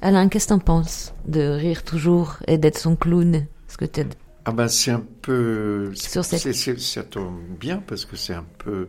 Alain, 0.00 0.28
qu'est-ce 0.28 0.46
que 0.46 0.54
t'en 0.54 0.58
penses 0.58 1.14
de 1.28 1.42
rire 1.42 1.84
toujours 1.84 2.38
et 2.48 2.58
d'être 2.58 2.78
son 2.78 2.96
clown? 2.96 3.46
Ce 3.68 3.76
que 3.76 3.84
Ah 4.44 4.52
ben 4.52 4.66
c'est 4.66 4.90
un 4.90 5.04
peu. 5.22 5.92
Sur 5.94 6.24
cette... 6.24 6.80
ça 6.80 7.04
tombe 7.04 7.38
bien 7.60 7.82
parce 7.86 8.04
que 8.04 8.16
c'est 8.16 8.34
un 8.34 8.44
peu 8.58 8.88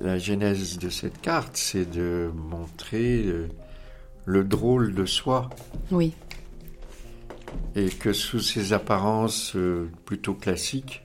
la 0.00 0.18
genèse 0.18 0.78
de 0.78 0.88
cette 0.88 1.20
carte, 1.20 1.56
c'est 1.56 1.90
de 1.90 2.30
montrer 2.34 3.24
le, 4.24 4.44
drôle 4.44 4.94
de 4.94 5.04
soi. 5.06 5.50
Oui. 5.90 6.14
Et 7.74 7.88
que 7.88 8.12
sous 8.12 8.40
ses 8.40 8.72
apparences 8.72 9.54
euh, 9.56 9.88
plutôt 10.04 10.34
classiques, 10.34 11.02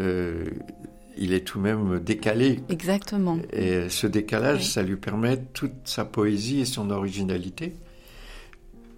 euh, 0.00 0.44
il 1.16 1.32
est 1.32 1.44
tout 1.44 1.58
de 1.58 1.64
même 1.64 1.98
décalé. 1.98 2.60
Exactement. 2.68 3.38
Et 3.52 3.88
ce 3.88 4.06
décalage, 4.06 4.68
ça 4.68 4.82
lui 4.82 4.96
permet 4.96 5.38
toute 5.52 5.72
sa 5.84 6.04
poésie 6.04 6.60
et 6.60 6.64
son 6.64 6.90
originalité. 6.90 7.74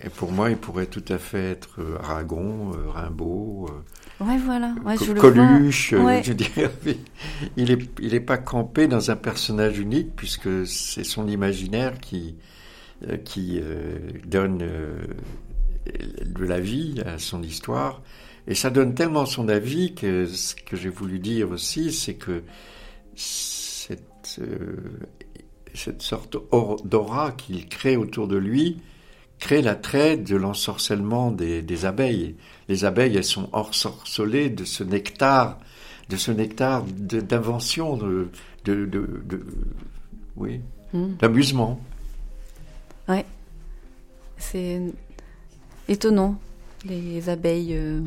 Et 0.02 0.08
pour 0.08 0.32
moi, 0.32 0.50
il 0.50 0.56
pourrait 0.56 0.86
tout 0.86 1.04
à 1.08 1.18
fait 1.18 1.50
être 1.50 1.80
Aragon, 2.02 2.72
euh, 2.74 2.90
Rimbaud, 2.90 3.68
Ouais, 4.20 4.36
voilà. 4.36 4.74
Ouais, 4.84 4.96
je 4.98 5.12
Coluche, 5.12 5.92
le 5.92 5.98
euh, 6.00 6.22
je 6.22 6.34
dirais. 6.34 6.70
Il 7.56 7.70
est, 7.70 7.78
il 8.00 8.14
est 8.14 8.20
pas 8.20 8.36
campé 8.36 8.86
dans 8.86 9.10
un 9.10 9.16
personnage 9.16 9.78
unique 9.78 10.14
puisque 10.14 10.66
c'est 10.66 11.04
son 11.04 11.26
imaginaire 11.26 11.98
qui, 12.00 12.36
euh, 13.08 13.16
qui 13.16 13.58
euh, 13.62 13.98
donne 14.26 14.58
de 14.58 16.44
la 16.44 16.60
vie 16.60 17.00
à 17.06 17.18
son 17.18 17.42
histoire. 17.42 18.02
Et 18.46 18.54
ça 18.54 18.68
donne 18.68 18.94
tellement 18.94 19.24
son 19.24 19.48
avis 19.48 19.94
que 19.94 20.26
ce 20.26 20.54
que 20.54 20.76
j'ai 20.76 20.90
voulu 20.90 21.18
dire 21.18 21.50
aussi, 21.50 21.92
c'est 21.92 22.14
que 22.14 22.42
cette, 23.14 24.40
cette 25.74 26.02
sorte 26.02 26.36
d'aura 26.84 27.32
qu'il 27.32 27.68
crée 27.68 27.96
autour 27.96 28.28
de 28.28 28.36
lui 28.36 28.82
crée 29.40 29.62
l'attrait 29.62 30.16
de 30.18 30.36
l'ensorcellement 30.36 31.32
des, 31.32 31.62
des 31.62 31.84
abeilles 31.86 32.36
les 32.70 32.84
abeilles, 32.84 33.16
elles 33.16 33.24
sont 33.24 33.48
ensorcelées 33.52 34.48
de 34.48 34.64
ce 34.64 34.84
nectar, 34.84 35.58
de 36.08 36.16
ce 36.16 36.30
nectar 36.30 36.84
d'invention, 36.84 37.96
de, 37.96 38.28
de, 38.64 38.86
de, 38.86 39.44
oui, 40.36 40.60
hmm. 40.92 41.16
d'amusement. 41.18 41.80
Ouais, 43.08 43.26
c'est 44.38 44.80
étonnant 45.88 46.38
les 46.84 47.28
abeilles. 47.28 47.74
Euh. 47.74 48.00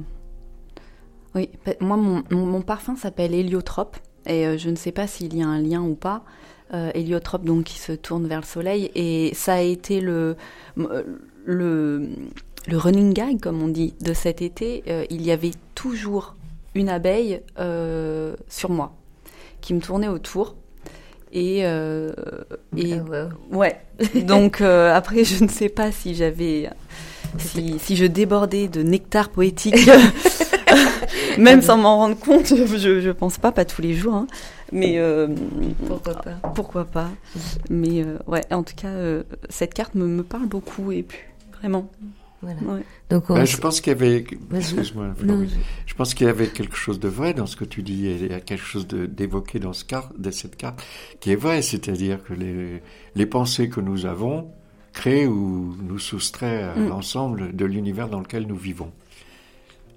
Oui, 1.35 1.49
moi 1.81 1.97
mon, 1.97 2.23
mon, 2.31 2.61
parfum 2.61 2.95
s'appelle 2.95 3.33
héliotrope 3.33 3.97
et 4.27 4.47
euh, 4.47 4.57
je 4.57 4.69
ne 4.69 4.75
sais 4.75 4.91
pas 4.91 5.07
s'il 5.07 5.35
y 5.35 5.41
a 5.41 5.47
un 5.47 5.59
lien 5.59 5.81
ou 5.81 5.95
pas. 5.95 6.23
Euh, 6.73 6.89
héliotrope 6.93 7.43
donc 7.43 7.65
qui 7.65 7.79
se 7.79 7.91
tourne 7.91 8.27
vers 8.27 8.39
le 8.39 8.45
soleil 8.45 8.91
et 8.95 9.33
ça 9.35 9.55
a 9.55 9.61
été 9.61 9.99
le 9.99 10.37
le 11.45 12.09
le 12.67 12.77
running 12.77 13.13
gag, 13.13 13.39
comme 13.39 13.61
on 13.61 13.67
dit, 13.67 13.93
de 14.01 14.13
cet 14.13 14.41
été, 14.41 14.83
euh, 14.87 15.05
il 15.09 15.21
y 15.21 15.31
avait 15.31 15.51
toujours 15.75 16.35
une 16.75 16.89
abeille 16.89 17.41
euh, 17.59 18.35
sur 18.47 18.69
moi 18.69 18.93
qui 19.61 19.73
me 19.73 19.81
tournait 19.81 20.07
autour. 20.07 20.55
Et, 21.33 21.65
euh, 21.65 22.13
et 22.77 22.93
ah, 22.93 23.29
ouais. 23.51 23.81
Donc 24.27 24.61
après, 24.61 25.23
je 25.23 25.43
ne 25.43 25.49
sais 25.49 25.69
pas 25.69 25.91
si 25.91 26.15
j'avais, 26.15 26.69
si, 27.37 27.79
si, 27.79 27.95
je 27.95 28.05
débordais 28.05 28.67
de 28.67 28.83
nectar 28.83 29.29
poétique, 29.29 29.75
même 31.37 31.61
sans 31.61 31.77
m'en 31.77 31.97
rendre 31.97 32.17
compte. 32.17 32.47
Je, 32.47 33.01
je 33.01 33.09
pense 33.09 33.39
pas, 33.39 33.51
pas 33.51 33.65
tous 33.65 33.81
les 33.81 33.93
jours, 33.93 34.13
hein. 34.13 34.27
mais 34.71 35.01
pourquoi 35.87 36.13
pas? 36.13 36.49
Pourquoi 36.53 36.85
pas? 36.85 37.09
Mais 37.69 38.05
ouais, 38.27 38.43
en 38.51 38.63
tout 38.63 38.75
cas, 38.75 38.93
cette 39.49 39.73
carte 39.73 39.95
me, 39.95 40.05
me 40.05 40.23
parle 40.23 40.45
beaucoup 40.45 40.91
et 40.91 41.01
puis 41.01 41.19
vraiment. 41.59 41.89
Donc 43.09 43.27
ben, 43.29 43.45
je 43.45 43.57
pense 43.57 43.81
qu'il 43.81 43.91
y 43.91 43.95
avait, 43.95 44.25
excuse-moi, 44.53 45.13
je... 45.85 45.93
pense 45.93 46.13
qu'il 46.13 46.27
y 46.27 46.29
avait 46.29 46.47
quelque 46.47 46.75
chose 46.75 46.99
de 46.99 47.07
vrai 47.07 47.33
dans 47.33 47.45
ce 47.45 47.55
que 47.55 47.65
tu 47.65 47.83
dis. 47.83 48.05
Il 48.05 48.27
y 48.27 48.33
a 48.33 48.41
quelque 48.41 48.63
chose 48.63 48.87
d'évoqué 48.87 49.59
dans 49.59 49.73
ce 49.73 49.85
carte, 49.85 50.19
de 50.19 50.31
cette 50.31 50.55
carte 50.55 50.83
qui 51.19 51.31
est 51.31 51.35
vrai, 51.35 51.61
c'est-à-dire 51.61 52.23
que 52.23 52.33
les, 52.33 52.81
les 53.15 53.25
pensées 53.25 53.69
que 53.69 53.79
nous 53.79 54.05
avons 54.05 54.51
créent 54.93 55.27
ou 55.27 55.75
nous 55.81 55.99
soustraient 55.99 56.63
à 56.63 56.75
mm. 56.75 56.87
l'ensemble 56.87 57.55
de 57.55 57.65
l'univers 57.65 58.09
dans 58.09 58.19
lequel 58.19 58.45
nous 58.47 58.57
vivons. 58.57 58.91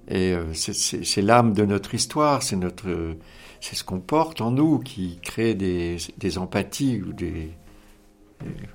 Et 0.08 0.32
euh, 0.32 0.52
c'est 0.54 1.22
l'âme 1.22 1.52
de 1.52 1.64
notre 1.64 1.94
histoire, 1.94 2.42
c'est 2.42 2.56
notre, 2.56 3.16
c'est 3.60 3.74
ce 3.74 3.82
qu'on 3.82 4.00
porte 4.00 4.40
en 4.40 4.52
nous 4.52 4.78
qui 4.78 5.18
crée 5.20 5.54
des, 5.54 5.96
des 6.18 6.38
empathies 6.38 7.02
ou 7.02 7.12
des, 7.12 7.50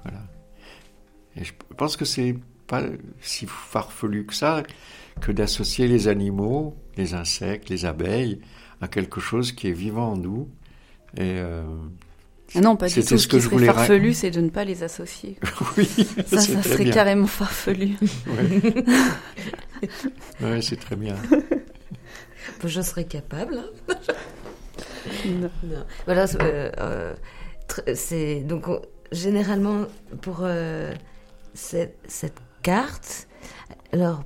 voilà. 0.03 0.19
Et 1.37 1.43
je 1.45 1.53
pense 1.77 1.95
que 1.95 2.05
c'est 2.05 2.35
pas 2.71 2.83
si 3.19 3.45
farfelu 3.47 4.25
que 4.25 4.33
ça 4.33 4.63
que 5.19 5.33
d'associer 5.33 5.89
les 5.89 6.07
animaux, 6.07 6.77
les 6.95 7.13
insectes, 7.13 7.67
les 7.69 7.83
abeilles 7.85 8.39
à 8.79 8.87
quelque 8.87 9.19
chose 9.19 9.51
qui 9.51 9.67
est 9.67 9.73
vivant 9.73 10.13
en 10.13 10.15
nous. 10.15 10.49
Et 11.17 11.35
euh, 11.37 11.63
ah 12.55 12.61
non, 12.61 12.77
pas 12.77 12.87
du 12.87 12.93
tout. 13.03 13.17
Ce, 13.17 13.27
qui 13.27 13.41
serait 13.41 13.65
farfelu, 13.65 14.13
c'est 14.13 14.31
de 14.31 14.39
ne 14.39 14.49
pas 14.49 14.63
les 14.63 14.83
associer. 14.83 15.37
oui, 15.77 15.85
ça, 16.25 16.39
ça 16.39 16.63
serait 16.63 16.89
carrément 16.89 17.27
farfelu. 17.27 17.97
Oui, 20.41 20.61
c'est 20.61 20.79
très 20.79 20.95
bien. 20.95 21.17
Je 22.63 22.81
serais 22.81 23.05
capable. 23.05 23.61
non. 25.25 25.49
Voilà, 26.05 26.25
euh, 26.39 26.71
euh, 26.79 27.13
c'est 27.95 28.41
donc 28.41 28.65
généralement 29.11 29.85
pour 30.21 30.47
cette, 31.53 31.97
cette 32.07 32.39
carte. 32.61 33.27
Alors, 33.91 34.23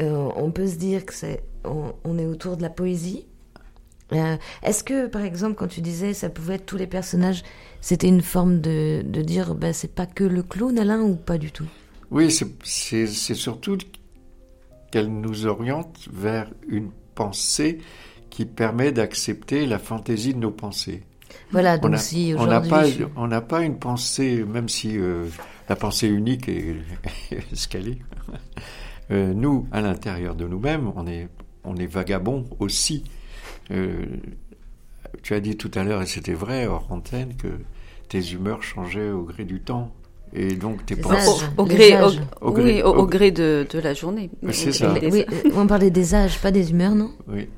euh, 0.00 0.30
on 0.36 0.50
peut 0.50 0.66
se 0.66 0.76
dire 0.76 1.06
que 1.06 1.14
c'est, 1.14 1.42
on, 1.64 2.18
est 2.18 2.26
autour 2.26 2.56
de 2.56 2.62
la 2.62 2.70
poésie. 2.70 3.26
Euh, 4.12 4.36
est-ce 4.62 4.84
que, 4.84 5.06
par 5.06 5.22
exemple, 5.22 5.54
quand 5.54 5.66
tu 5.66 5.80
disais 5.80 6.14
ça 6.14 6.28
pouvait 6.28 6.56
être 6.56 6.66
tous 6.66 6.76
les 6.76 6.86
personnages, 6.86 7.42
c'était 7.80 8.08
une 8.08 8.22
forme 8.22 8.60
de, 8.60 9.02
de 9.04 9.22
dire, 9.22 9.54
bah, 9.54 9.72
c'est 9.72 9.94
pas 9.94 10.06
que 10.06 10.24
le 10.24 10.42
clown, 10.42 10.78
Alain, 10.78 11.00
ou 11.00 11.16
pas 11.16 11.38
du 11.38 11.50
tout? 11.50 11.66
Oui, 12.10 12.30
c'est 12.30 13.06
surtout 13.06 13.78
qu'elle 14.92 15.08
nous 15.08 15.46
oriente 15.46 16.08
vers 16.12 16.50
une 16.68 16.90
pensée 17.14 17.78
qui 18.30 18.44
permet 18.44 18.92
d'accepter 18.92 19.66
la 19.66 19.78
fantaisie 19.78 20.34
de 20.34 20.38
nos 20.38 20.50
pensées. 20.50 21.02
Voilà, 21.50 21.78
donc 21.78 21.96
si 21.98 22.34
aujourd'hui... 22.34 23.04
On 23.16 23.26
n'a 23.26 23.40
pas, 23.40 23.62
une 23.62 23.78
pensée, 23.78 24.44
même 24.44 24.68
si 24.68 24.98
euh, 24.98 25.26
la 25.68 25.76
pensée 25.76 26.08
unique 26.08 26.48
est, 26.48 26.76
ce 27.52 27.68
qu'elle 27.68 27.88
est. 27.88 27.98
Euh, 29.12 29.34
nous, 29.34 29.68
à 29.70 29.82
l'intérieur 29.82 30.34
de 30.34 30.48
nous-mêmes, 30.48 30.90
on 30.96 31.06
est, 31.06 31.28
on 31.62 31.76
est 31.76 31.86
vagabond 31.86 32.44
aussi. 32.58 33.04
Euh, 33.70 34.04
tu 35.22 35.32
as 35.32 35.38
dit 35.38 35.56
tout 35.56 35.70
à 35.76 35.84
l'heure, 35.84 36.02
et 36.02 36.06
c'était 36.06 36.32
vrai, 36.32 36.66
hors 36.66 36.88
antenne, 36.90 37.36
que 37.36 37.46
tes 38.08 38.32
humeurs 38.32 38.64
changeaient 38.64 39.10
au 39.10 39.22
gré 39.22 39.44
du 39.44 39.60
temps. 39.60 39.92
Et 40.32 40.56
donc 40.56 40.84
tes 40.86 40.96
pensées. 40.96 41.44
Au, 41.56 41.64
gré, 41.64 41.96
au, 42.40 42.50
gré, 42.50 42.82
au, 42.82 43.06
gré 43.06 43.30
de, 43.30 43.64
de, 43.70 43.78
la 43.78 43.94
journée. 43.94 44.28
C'est 44.50 44.72
ça. 44.72 44.92
Oui, 45.00 45.24
on 45.54 45.68
parlait 45.68 45.90
des 45.90 46.16
âges, 46.16 46.40
pas 46.40 46.50
des 46.50 46.72
humeurs, 46.72 46.96
non? 46.96 47.12
Oui. 47.28 47.48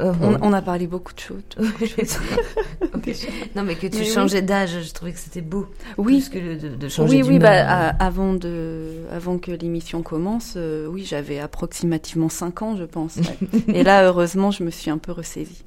Euh, 0.00 0.12
on, 0.42 0.52
a 0.52 0.62
parlé 0.62 0.86
beaucoup 0.86 1.12
de 1.12 1.18
choses. 1.18 1.42
non, 3.56 3.64
mais 3.64 3.74
que 3.74 3.88
tu 3.88 4.04
changeais 4.04 4.42
d'âge, 4.42 4.76
je 4.82 4.92
trouvais 4.92 5.12
que 5.12 5.18
c'était 5.18 5.40
beau. 5.40 5.66
Oui, 5.96 6.20
plus 6.20 6.28
que 6.28 6.76
de, 6.76 6.88
changer 6.88 7.22
Oui, 7.22 7.28
oui, 7.28 7.38
bah, 7.38 7.88
avant, 7.98 8.34
de, 8.34 9.04
avant 9.12 9.38
que 9.38 9.50
l'émission 9.50 10.02
commence, 10.02 10.54
euh, 10.56 10.86
oui, 10.86 11.04
j'avais 11.04 11.40
approximativement 11.40 12.28
5 12.28 12.62
ans, 12.62 12.76
je 12.76 12.84
pense. 12.84 13.18
Et 13.68 13.82
là, 13.82 14.04
heureusement, 14.04 14.50
je 14.50 14.62
me 14.62 14.70
suis 14.70 14.90
un 14.90 14.98
peu 14.98 15.12
ressaisie. 15.12 15.64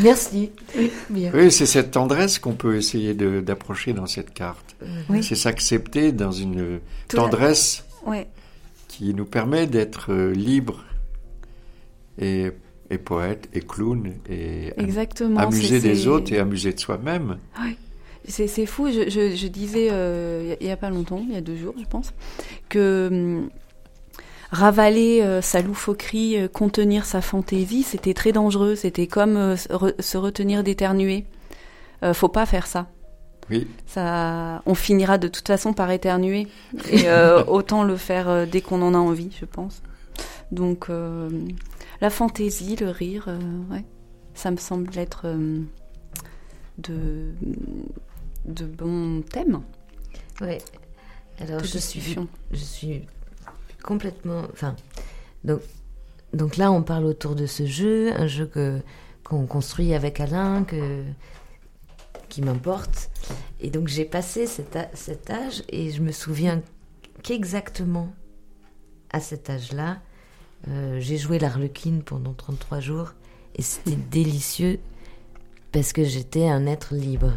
Merci. 0.00 0.50
Oui, 1.10 1.50
c'est 1.50 1.66
cette 1.66 1.90
tendresse 1.90 2.38
qu'on 2.38 2.54
peut 2.54 2.76
essayer 2.76 3.14
d'approcher 3.14 3.92
dans 3.92 4.06
cette 4.06 4.32
carte. 4.32 4.76
C'est 5.22 5.34
s'accepter 5.34 6.12
dans 6.12 6.32
une 6.32 6.80
tendresse 7.08 7.84
qui 8.88 9.12
nous 9.12 9.26
permet 9.26 9.66
d'être 9.66 10.10
euh, 10.10 10.32
libre 10.32 10.85
et, 12.18 12.50
et, 12.90 12.98
poète 12.98 13.48
et 13.52 13.60
clown 13.60 14.12
et 14.28 14.72
Exactement, 14.76 15.40
amuser 15.40 15.80
des 15.80 16.06
autres 16.06 16.32
et 16.32 16.38
amuser 16.38 16.72
de 16.72 16.80
soi-même. 16.80 17.38
Oui. 17.62 17.76
C'est 18.28 18.66
fou, 18.66 18.88
je, 18.88 19.08
je, 19.08 19.46
disais 19.46 19.88
euh, 19.90 20.56
il 20.60 20.66
n'y 20.66 20.72
a 20.72 20.76
pas 20.76 20.90
longtemps, 20.90 21.24
il 21.28 21.32
y 21.32 21.36
a 21.36 21.40
deux 21.40 21.56
jours 21.56 21.74
je 21.78 21.84
pense, 21.84 22.12
que 22.68 23.08
hum, 23.10 23.50
ravaler 24.50 25.22
euh, 25.22 25.40
sa 25.40 25.62
loufoquerie, 25.62 26.36
euh, 26.36 26.48
contenir 26.48 27.04
sa 27.04 27.20
fantaisie, 27.20 27.84
c'était 27.84 28.14
très 28.14 28.32
dangereux. 28.32 28.74
C'était 28.74 29.06
comme 29.06 29.56
se 29.56 30.16
retenir 30.16 30.64
d'éternuer. 30.64 31.24
faut 32.14 32.28
pas 32.28 32.46
faire 32.46 32.66
ça. 32.66 32.88
Oui. 33.48 33.68
Ça, 33.86 34.60
on 34.66 34.74
finira 34.74 35.18
de 35.18 35.28
toute 35.28 35.46
façon 35.46 35.72
par 35.72 35.92
éternuer. 35.92 36.48
Et 36.90 37.06
autant 37.46 37.84
le 37.84 37.96
faire 37.96 38.46
dès 38.46 38.60
qu'on 38.60 38.82
en 38.82 38.94
a 38.94 38.98
envie, 38.98 39.30
je 39.38 39.44
pense. 39.44 39.82
Donc, 40.50 40.88
la 42.00 42.10
fantaisie, 42.10 42.76
le 42.76 42.90
rire, 42.90 43.28
ouais, 43.70 43.84
ça 44.34 44.50
me 44.50 44.56
semble 44.56 44.96
être 44.98 45.26
de, 46.78 47.32
de 48.44 48.66
bons 48.66 49.22
thèmes. 49.22 49.62
Oui. 50.40 50.58
Alors, 51.40 51.64
je 51.64 51.78
suis, 51.78 52.16
je 52.50 52.56
suis 52.56 53.02
complètement. 53.82 54.42
Enfin, 54.52 54.74
donc, 55.44 55.60
donc 56.32 56.56
là, 56.56 56.72
on 56.72 56.82
parle 56.82 57.04
autour 57.04 57.34
de 57.34 57.46
ce 57.46 57.66
jeu, 57.66 58.12
un 58.18 58.26
jeu 58.26 58.46
que 58.46 58.80
qu'on 59.24 59.46
construit 59.46 59.92
avec 59.92 60.20
Alain, 60.20 60.64
que 60.64 61.02
qui 62.28 62.42
m'importe. 62.42 63.10
Et 63.60 63.70
donc 63.70 63.88
j'ai 63.88 64.04
passé 64.04 64.46
cet, 64.46 64.78
cet, 64.94 65.30
âge 65.30 65.62
et 65.68 65.90
je 65.90 66.02
me 66.02 66.12
souviens 66.12 66.62
qu'exactement 67.22 68.12
à 69.10 69.20
cet 69.20 69.48
âge-là, 69.48 69.98
euh, 70.68 70.98
j'ai 71.00 71.18
joué 71.18 71.38
l'Arlequine 71.38 72.02
pendant 72.02 72.32
33 72.32 72.80
jours 72.80 73.14
et 73.54 73.62
c'était 73.62 73.96
délicieux 74.10 74.78
parce 75.72 75.92
que 75.92 76.04
j'étais 76.04 76.48
un 76.48 76.66
être 76.66 76.94
libre. 76.94 77.32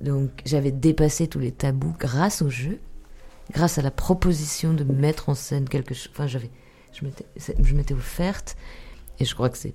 Donc 0.00 0.30
j'avais 0.44 0.72
dépassé 0.72 1.28
tous 1.28 1.38
les 1.38 1.52
tabous 1.52 1.94
grâce 1.98 2.42
au 2.42 2.50
jeu 2.50 2.78
grâce 3.52 3.78
à 3.78 3.82
la 3.82 3.90
proposition 3.90 4.74
de 4.74 4.84
mettre 4.84 5.28
en 5.28 5.34
scène 5.34 5.68
quelque 5.68 5.94
chose. 5.94 6.10
Enfin, 6.12 6.26
j'avais, 6.26 6.50
je 6.92 7.74
m'étais 7.74 7.94
offerte, 7.94 8.56
et 9.18 9.24
je 9.24 9.34
crois 9.34 9.48
que 9.50 9.58
c'est 9.58 9.74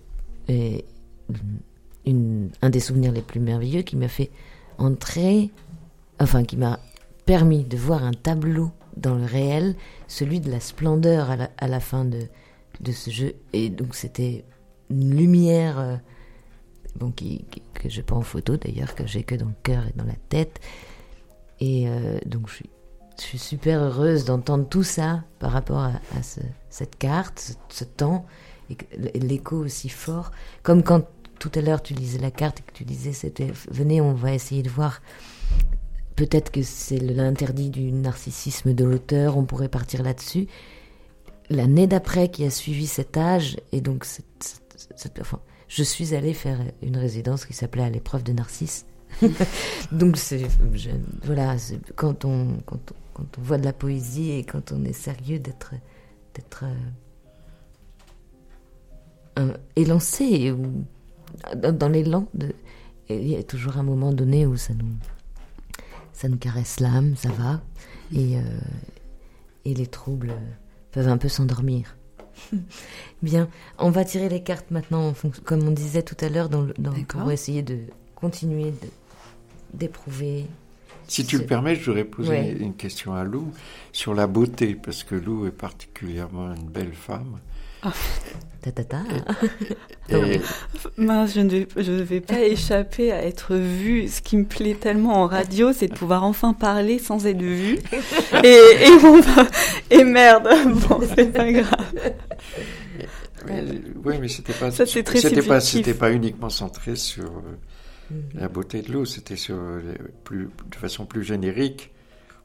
une, 2.06 2.50
un 2.62 2.70
des 2.70 2.80
souvenirs 2.80 3.12
les 3.12 3.22
plus 3.22 3.40
merveilleux 3.40 3.82
qui 3.82 3.96
m'a 3.96 4.08
fait 4.08 4.32
entrer, 4.78 5.52
enfin, 6.20 6.44
qui 6.44 6.58
m'a 6.58 6.80
permis 7.26 7.64
de 7.64 7.78
voir 7.78 8.04
un 8.04 8.14
tableau 8.14 8.72
dans 8.98 9.16
le 9.16 9.26
réel, 9.26 9.76
celui 10.08 10.40
de 10.40 10.52
la 10.52 10.60
splendeur 10.60 11.32
à 11.32 11.36
la, 11.36 11.50
à 11.58 11.68
la 11.68 11.80
fin 11.80 12.06
de, 12.06 12.20
de 12.82 12.92
ce 12.92 13.10
jeu. 13.10 13.36
Et 13.54 13.70
donc, 13.70 13.96
c'était 13.96 14.46
une 14.90 15.16
lumière. 15.16 15.80
Euh, 15.80 15.96
que 17.74 17.90
je 17.90 18.02
pas 18.02 18.16
en 18.16 18.22
photo 18.22 18.56
d'ailleurs, 18.56 18.94
que 18.94 19.08
j'ai 19.08 19.24
que 19.24 19.36
dans 19.36 19.48
le 19.48 19.56
cœur 19.64 19.84
et 19.88 19.94
dans 19.96 20.06
la 20.06 20.16
tête. 20.30 20.60
Et 21.60 21.88
euh, 21.88 22.20
donc 22.26 22.48
je 22.50 22.56
suis 22.56 22.70
je 23.18 23.24
suis 23.24 23.38
super 23.38 23.80
heureuse 23.80 24.26
d'entendre 24.26 24.68
tout 24.68 24.84
ça 24.84 25.24
par 25.40 25.52
rapport 25.52 25.80
à, 25.80 25.92
cette 26.70 26.98
carte, 26.98 27.58
ce, 27.70 27.84
temps, 27.84 28.26
et 28.70 29.20
l'écho 29.20 29.58
aussi 29.58 29.90
fort. 29.90 30.32
Comme 30.64 30.82
quand 30.82 31.08
tout 31.38 31.52
à 31.56 31.62
l'heure 31.62 31.84
tu 31.84 31.94
lisais 31.94 32.20
la 32.20 32.32
carte 32.32 32.60
et 32.60 32.64
que 32.64 32.74
tu 32.74 32.86
disais, 32.86 33.14
c'était, 33.14 33.52
venez, 33.70 34.02
on 34.02 34.14
va 34.14 34.34
essayer 34.34 34.64
de 34.64 34.70
voir. 34.70 35.02
Peut-être 36.16 36.52
que 36.52 36.64
c'est 36.64 36.98
l'interdit 36.98 37.70
du 37.70 37.92
narcissisme 37.92 38.74
de 38.74 38.84
l'auteur, 38.84 39.38
on 39.38 39.46
pourrait 39.46 39.70
partir 39.70 40.04
là-dessus. 40.04 40.48
L'année 41.50 41.88
d'après 41.88 42.30
qui 42.30 42.46
a 42.46 42.50
suivi 42.50 42.88
cet 42.88 43.18
âge, 43.18 43.58
et 43.72 43.82
donc 43.82 44.06
je 45.68 45.84
suis 45.84 46.16
allée 46.16 46.34
faire 46.34 46.60
une 46.82 46.98
résidence 46.98 47.46
qui 47.46 47.54
s'appelait 47.54 47.84
à 47.84 47.90
l'épreuve 47.90 48.24
de 48.24 48.34
Narcisse. 48.34 48.86
donc 49.92 50.18
c'est 50.18 50.48
voilà 51.24 51.56
quand 51.96 52.26
on 52.26 52.58
quand 52.66 52.80
quand 53.14 53.38
on 53.38 53.42
voit 53.42 53.60
de 53.60 53.66
la 53.66 53.74
poésie 53.74 54.32
et 54.32 54.44
quand 54.44 54.72
on 54.72 54.84
est 54.86 54.94
sérieux 54.94 55.38
d'être 55.38 55.76
d'être 56.34 56.66
euh, 59.38 59.54
élancé 59.76 60.52
ou 60.52 60.84
dans, 61.56 61.90
l'élan 61.90 62.28
il 63.10 63.28
y 63.28 63.36
a 63.36 63.44
toujours 63.44 63.78
un 63.78 63.84
moment 63.84 64.14
donné 64.14 64.46
où 64.46 64.58
ça 64.58 64.74
nous 64.74 64.96
ça 66.12 66.28
nous 66.28 66.38
caresse 66.38 66.80
l'âme 66.80 67.16
ça 67.16 67.30
va 67.30 67.62
et 68.12 68.38
euh, 68.38 68.42
et 69.66 69.74
les 69.74 69.88
troubles 69.88 70.34
peuvent 70.94 71.10
un 71.10 71.18
peu 71.18 71.28
s'endormir. 71.28 71.98
Bien 73.22 73.48
on 73.78 73.90
va 73.90 74.06
tirer 74.06 74.30
les 74.30 74.42
cartes 74.42 74.72
maintenant 74.72 75.14
comme 75.44 75.68
on 75.68 75.72
disait 75.72 76.02
tout 76.02 76.18
à 76.20 76.30
l'heure 76.30 76.50
dans, 76.50 76.68
dans 76.78 76.94
pour 77.08 77.32
essayer 77.32 77.62
de 77.62 77.78
continuer 78.16 78.74
d'éprouver 79.74 80.48
si 81.08 81.26
tu 81.26 81.38
le 81.38 81.46
permets, 81.46 81.76
je 81.76 81.86
voudrais 81.86 82.06
poser 82.06 82.52
une 82.60 82.76
question 82.76 83.14
à 83.14 83.24
Lou 83.24 83.52
sur 83.92 84.14
la 84.14 84.28
beauté, 84.28 84.76
parce 84.76 85.04
que 85.04 85.16
Lou 85.16 85.46
est 85.46 85.52
particulièrement 85.52 86.54
une 86.54 86.68
belle 86.68 86.94
femme. 86.94 87.40
Ta, 88.62 88.72
ta, 88.72 88.84
ta. 88.86 89.00
Mince, 90.96 91.34
je 91.34 91.42
ne, 91.42 91.50
vais, 91.50 91.68
je 91.76 91.92
ne 91.92 92.02
vais 92.02 92.22
pas 92.22 92.40
échapper 92.40 93.12
à 93.12 93.26
être 93.26 93.56
vue. 93.56 94.08
Ce 94.08 94.22
qui 94.22 94.38
me 94.38 94.46
plaît 94.46 94.76
tellement 94.76 95.22
en 95.22 95.28
radio, 95.28 95.74
c'est 95.74 95.90
de 95.90 95.94
pouvoir 95.94 96.24
enfin 96.24 96.54
parler 96.54 96.98
sans 96.98 97.26
être 97.26 97.42
vue. 97.42 97.80
Et, 98.44 98.48
et, 98.48 99.00
bon, 99.02 99.20
bah, 99.20 99.48
et 99.90 100.04
merde, 100.06 100.48
bon, 100.88 101.02
c'est 101.16 101.34
pas 101.34 101.52
grave. 101.52 101.94
oui, 104.06 104.16
mais 104.22 104.30
c'était 104.30 104.54
pas, 104.54 104.72
c'était 104.72 105.42
pas, 105.42 105.60
c'était 105.60 105.94
pas 105.94 106.12
uniquement 106.12 106.50
centré 106.50 106.96
sur 106.96 107.26
euh, 107.26 107.58
Mhm. 108.12 108.40
La 108.40 108.48
beauté 108.48 108.82
de 108.82 108.92
l'eau, 108.92 109.06
c'était 109.06 109.36
sur, 109.36 109.58
plus, 110.24 110.50
de 110.70 110.76
façon 110.76 111.06
plus 111.06 111.24
générique. 111.24 111.92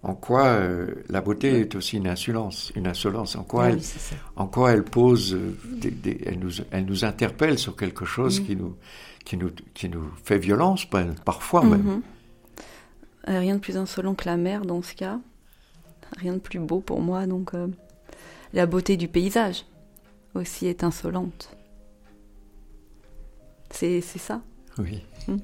En 0.03 0.15
quoi 0.15 0.47
euh, 0.47 0.95
la 1.09 1.21
beauté 1.21 1.61
est 1.61 1.75
aussi 1.75 1.97
une 1.97 2.07
insolence, 2.07 2.73
une 2.77 2.87
insolence. 2.87 3.35
En 3.35 3.43
quoi, 3.43 3.71
elle, 3.71 3.81
en 4.37 4.47
quoi 4.47 4.73
elle 4.73 4.85
pose, 4.85 5.35
euh, 5.35 5.57
elle, 6.25 6.39
nous, 6.39 6.53
elle 6.71 6.85
nous 6.85 7.05
interpelle 7.05 7.59
sur 7.59 7.75
quelque 7.75 8.05
chose 8.05 8.41
mhm. 8.41 8.47
qui, 8.47 8.57
nous, 8.57 8.77
qui, 9.25 9.37
nous, 9.37 9.51
qui 9.75 9.89
nous 9.89 10.09
fait 10.23 10.39
violence, 10.39 10.87
parfois 11.25 11.65
même. 11.65 11.83
Mhm. 11.83 12.03
Euh, 13.29 13.41
rien 13.41 13.55
de 13.57 13.61
plus 13.61 13.77
insolent 13.77 14.15
que 14.15 14.27
la 14.27 14.37
mer 14.37 14.65
dans 14.65 14.83
ce 14.83 14.95
cas. 14.95 15.19
Rien 16.17 16.35
de 16.35 16.39
plus 16.39 16.61
beau 16.61 16.81
pour 16.81 17.01
moi. 17.01 17.27
Donc, 17.27 17.51
la 18.55 18.65
beauté 18.65 18.97
du 18.97 19.09
paysage 19.09 19.67
aussi 20.35 20.67
est 20.67 20.85
insolente. 20.85 21.51
C'est 23.71 24.01
ça. 24.01 24.41
Oui. 24.79 25.03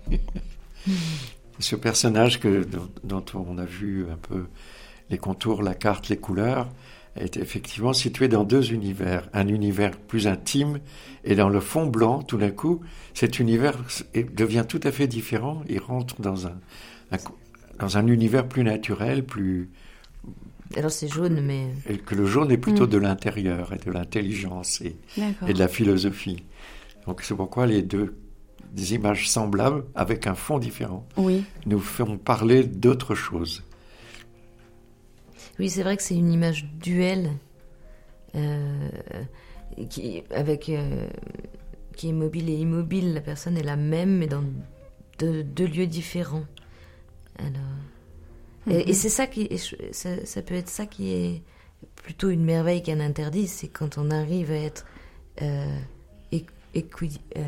Ce 1.58 1.76
personnage 1.76 2.40
que, 2.40 2.66
dont, 3.04 3.24
on 3.34 3.58
a 3.58 3.64
vu 3.64 4.06
un 4.10 4.16
peu 4.16 4.46
les 5.10 5.18
contours, 5.18 5.62
la 5.62 5.74
carte, 5.74 6.08
les 6.08 6.16
couleurs, 6.16 6.68
est 7.16 7.36
effectivement 7.36 7.92
situé 7.92 8.26
dans 8.26 8.44
deux 8.44 8.72
univers. 8.72 9.28
Un 9.32 9.46
univers 9.46 9.96
plus 9.96 10.26
intime 10.26 10.80
et 11.22 11.36
dans 11.36 11.48
le 11.48 11.60
fond 11.60 11.86
blanc, 11.86 12.22
tout 12.22 12.38
d'un 12.38 12.50
coup, 12.50 12.80
cet 13.14 13.38
univers 13.38 13.78
devient 14.34 14.64
tout 14.68 14.80
à 14.82 14.90
fait 14.90 15.06
différent. 15.06 15.62
Il 15.68 15.78
rentre 15.78 16.20
dans 16.20 16.48
un, 16.48 16.58
dans 17.78 17.96
un 17.98 18.06
univers 18.08 18.48
plus 18.48 18.64
naturel, 18.64 19.24
plus... 19.24 19.70
Alors 20.76 20.90
c'est 20.90 21.06
jaune, 21.06 21.40
mais... 21.40 21.68
Et 21.88 21.98
que 21.98 22.16
le 22.16 22.26
jaune 22.26 22.50
est 22.50 22.58
plutôt 22.58 22.86
mm. 22.86 22.90
de 22.90 22.98
l'intérieur 22.98 23.72
et 23.72 23.78
de 23.78 23.92
l'intelligence 23.92 24.80
et, 24.80 24.96
et 25.46 25.52
de 25.52 25.58
la 25.58 25.68
philosophie. 25.68 26.42
Donc 27.06 27.22
c'est 27.22 27.34
pourquoi 27.34 27.66
les 27.66 27.82
deux 27.82 28.16
des 28.74 28.94
images 28.94 29.28
semblables 29.28 29.84
avec 29.94 30.26
un 30.26 30.34
fond 30.34 30.58
différent. 30.58 31.06
Oui. 31.16 31.44
Nous 31.66 31.78
ferons 31.78 32.18
parler 32.18 32.64
d'autres 32.64 33.14
choses. 33.14 33.62
Oui, 35.58 35.70
c'est 35.70 35.84
vrai 35.84 35.96
que 35.96 36.02
c'est 36.02 36.16
une 36.16 36.32
image 36.32 36.66
duel 36.80 37.30
euh, 38.34 38.88
qui, 39.88 40.24
avec, 40.34 40.68
euh, 40.68 41.06
qui 41.96 42.08
est 42.08 42.12
mobile 42.12 42.50
et 42.50 42.54
immobile. 42.54 43.14
La 43.14 43.20
personne 43.20 43.56
est 43.56 43.62
la 43.62 43.76
même, 43.76 44.18
mais 44.18 44.26
dans 44.26 44.42
deux, 45.18 45.66
lieux 45.66 45.86
différents. 45.86 46.44
Alors, 47.38 47.50
et, 48.68 48.86
mhm. 48.88 48.92
c'est 48.92 49.08
ça 49.08 49.28
qui, 49.28 49.48
ça, 49.92 50.42
peut 50.42 50.54
être 50.54 50.68
ça 50.68 50.86
qui 50.86 51.12
est 51.12 51.42
plutôt 51.94 52.30
une 52.30 52.44
merveille 52.44 52.82
qu'un 52.82 52.98
interdit, 52.98 53.46
c'est 53.46 53.68
quand 53.68 53.98
on 53.98 54.10
arrive 54.10 54.50
à 54.50 54.56
être 54.56 54.84
euh, 55.42 55.78
euh, 56.76 57.42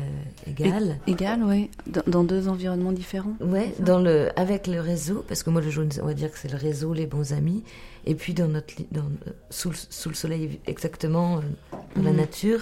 égal. 0.47 0.99
égal, 1.07 1.43
oui. 1.43 1.69
Dans, 2.07 2.23
deux 2.23 2.47
environnements 2.47 2.91
différents. 2.91 3.35
Ouais, 3.41 3.73
dans 3.79 3.99
le, 3.99 4.29
avec 4.39 4.67
le 4.67 4.79
réseau, 4.79 5.23
parce 5.27 5.43
que 5.43 5.49
moi 5.49 5.61
le 5.61 5.69
jaune, 5.69 5.89
on 6.01 6.05
va 6.05 6.13
dire 6.13 6.31
que 6.31 6.37
c'est 6.37 6.51
le 6.51 6.57
réseau, 6.57 6.93
les 6.93 7.07
bons 7.07 7.33
amis, 7.33 7.63
et 8.05 8.15
puis 8.15 8.33
dans 8.33 8.47
notre, 8.47 8.73
dans, 8.91 9.09
sous, 9.49 9.73
sous 9.73 10.09
le 10.09 10.15
soleil 10.15 10.59
exactement, 10.65 11.37
euh, 11.37 11.41
dans 11.95 12.03
la 12.03 12.11
mhm. 12.11 12.17
nature, 12.17 12.61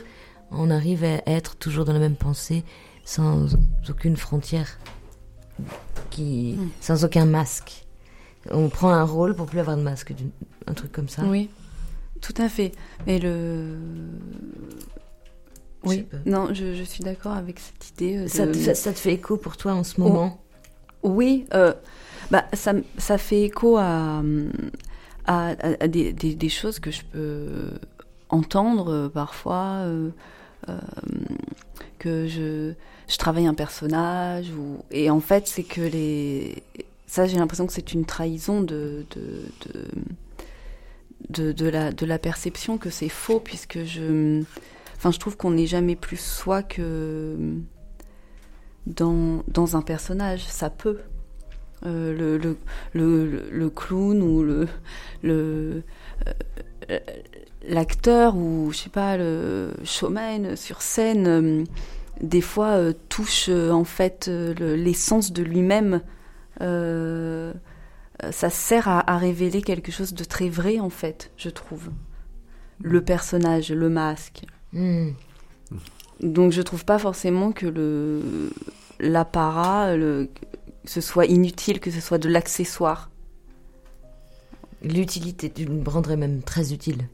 on 0.51 0.69
arrive 0.69 1.03
à 1.03 1.21
être 1.25 1.55
toujours 1.55 1.85
dans 1.85 1.93
la 1.93 1.99
même 1.99 2.15
pensée, 2.15 2.63
sans 3.03 3.47
aucune 3.89 4.17
frontière, 4.17 4.79
qui, 6.09 6.55
hmm. 6.57 6.69
sans 6.81 7.05
aucun 7.05 7.25
masque. 7.25 7.85
On 8.51 8.69
prend 8.69 8.89
un 8.89 9.03
rôle 9.03 9.35
pour 9.35 9.47
plus 9.47 9.59
avoir 9.59 9.77
de 9.77 9.81
masque, 9.81 10.13
un 10.67 10.73
truc 10.73 10.91
comme 10.91 11.09
ça. 11.09 11.23
Oui, 11.23 11.49
tout 12.21 12.33
à 12.37 12.49
fait. 12.49 12.71
Mais 13.07 13.19
le. 13.19 13.77
Oui, 15.85 16.07
non, 16.25 16.53
je, 16.53 16.83
suis 16.83 17.03
d'accord 17.03 17.33
avec 17.33 17.59
cette 17.59 17.89
idée. 17.91 18.17
Euh, 18.17 18.27
ça, 18.27 18.47
te 18.93 18.99
fait, 18.99 19.13
écho 19.13 19.37
pour 19.37 19.57
toi 19.57 19.73
en 19.73 19.83
ce 19.83 19.99
moment? 19.99 20.39
Oui, 21.03 21.45
euh, 21.53 21.73
bah, 22.31 22.45
ça, 22.53 22.73
ça 22.97 23.17
fait 23.17 23.43
écho 23.43 23.77
à, 23.77 24.21
à, 25.25 25.55
des, 25.87 26.13
des, 26.13 26.49
choses 26.49 26.79
que 26.79 26.91
je 26.91 27.01
peux 27.03 27.71
entendre 28.29 28.91
euh, 28.91 29.09
parfois, 29.09 29.85
que 31.99 32.27
je, 32.27 32.73
je 33.07 33.17
travaille 33.17 33.45
un 33.45 33.53
personnage, 33.53 34.49
ou, 34.51 34.79
et 34.91 35.09
en 35.09 35.19
fait, 35.19 35.47
c'est 35.47 35.63
que 35.63 35.81
les. 35.81 36.63
Ça, 37.07 37.27
j'ai 37.27 37.37
l'impression 37.37 37.67
que 37.67 37.73
c'est 37.73 37.93
une 37.93 38.05
trahison 38.05 38.61
de, 38.61 39.05
de, 39.11 39.43
de 39.67 39.85
de, 41.29 41.51
de, 41.51 41.67
la, 41.67 41.91
de 41.91 42.05
la 42.05 42.19
perception 42.19 42.77
que 42.77 42.89
c'est 42.89 43.09
faux, 43.09 43.39
puisque 43.39 43.83
je, 43.83 44.43
je 45.11 45.19
trouve 45.19 45.37
qu'on 45.37 45.51
n'est 45.51 45.67
jamais 45.67 45.95
plus 45.95 46.19
soi 46.19 46.63
que 46.63 47.35
dans, 48.87 49.75
un 49.75 49.81
personnage. 49.81 50.45
Ça 50.45 50.69
peut. 50.69 50.99
Euh, 51.85 52.39
le, 52.93 53.69
clown 53.69 54.21
ou 54.23 54.65
euh, 55.25 55.81
l'acteur 57.67 58.35
ou 58.35 58.69
je 58.71 58.77
sais 58.77 58.89
pas 58.89 59.17
le 59.17 59.71
showman 59.83 60.55
sur 60.55 60.81
scène 60.81 61.27
euh, 61.27 61.63
des 62.21 62.41
fois 62.41 62.93
touche 63.09 63.49
en 63.49 63.83
fait 63.83 64.27
l'essence 64.27 65.31
de 65.31 65.43
lui-même 65.43 66.01
ça 68.31 68.49
sert 68.49 68.87
à, 68.87 69.17
révéler 69.17 69.61
quelque 69.61 69.91
chose 69.91 70.13
de 70.13 70.23
très 70.23 70.49
vrai, 70.49 70.79
en 70.79 70.89
fait, 70.89 71.31
je 71.37 71.49
trouve. 71.49 71.89
Le 72.81 73.03
personnage, 73.03 73.71
le 73.71 73.89
masque. 73.89 74.45
Hmm. 74.75 75.13
Donc 76.21 76.51
je 76.51 76.61
trouve 76.61 76.85
pas 76.85 76.99
forcément 76.99 77.51
que 77.51 77.65
le 77.65 78.51
l'apparat, 78.99 79.95
le, 79.95 80.29
que 80.35 80.45
ce 80.89 81.01
soit 81.01 81.25
inutile, 81.25 81.79
que 81.79 81.91
ce 81.91 81.99
soit 81.99 82.17
de 82.17 82.29
l'accessoire. 82.29 83.09
L'utilité, 84.83 85.49
tu 85.49 85.67
me 85.67 85.89
rendrais 85.89 86.15
même 86.15 86.43
très 86.43 86.71
utile. 86.71 87.07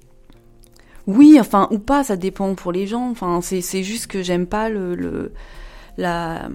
Oui, 1.07 1.37
enfin, 1.39 1.67
ou 1.71 1.79
pas, 1.79 2.03
ça 2.03 2.15
dépend 2.17 2.53
pour 2.53 2.71
les 2.71 2.85
gens. 2.85 3.09
Enfin, 3.09 3.39
c'est 3.41 3.83
juste 3.83 4.07
que 4.07 4.21
j'aime 4.21 4.45
pas 4.45 4.69
le, 4.69 5.31
la 5.97 6.49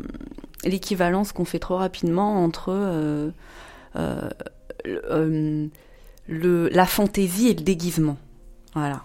l'équivalence 0.65 1.33
qu'on 1.33 1.45
fait 1.45 1.59
trop 1.59 1.77
rapidement 1.77 2.43
entre 2.43 2.71
euh, 2.71 3.31
euh, 3.97 4.29
euh, 4.87 5.67
le, 6.29 6.69
la 6.69 6.87
fantaisie 6.87 7.49
et 7.49 7.55
le 7.55 7.63
déguisement. 7.63 8.17
Voilà. 8.75 9.03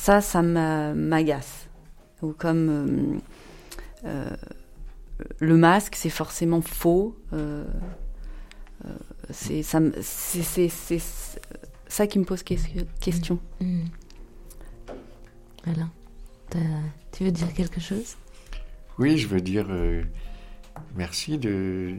Ça, 0.00 0.22
ça 0.22 0.40
m'agace. 0.40 1.68
Ou 2.22 2.32
comme 2.32 3.20
euh, 4.06 4.30
le 5.40 5.56
masque, 5.58 5.94
c'est 5.94 6.08
forcément 6.08 6.62
faux. 6.62 7.18
c'est 9.28 9.62
ça, 9.62 9.78
c'est 10.00 10.70
ça 11.86 12.06
qui 12.06 12.18
me 12.18 12.24
pose 12.24 12.42
question. 12.42 13.38
Mmh. 13.60 13.66
Mmh. 13.66 13.84
Voilà. 15.66 15.88
Tu 17.12 17.24
veux 17.24 17.30
dire 17.30 17.52
quelque 17.52 17.80
chose? 17.80 18.16
Oui, 18.98 19.18
je 19.18 19.28
veux 19.28 19.42
dire 19.42 19.68
merci 20.96 21.36
de, 21.36 21.96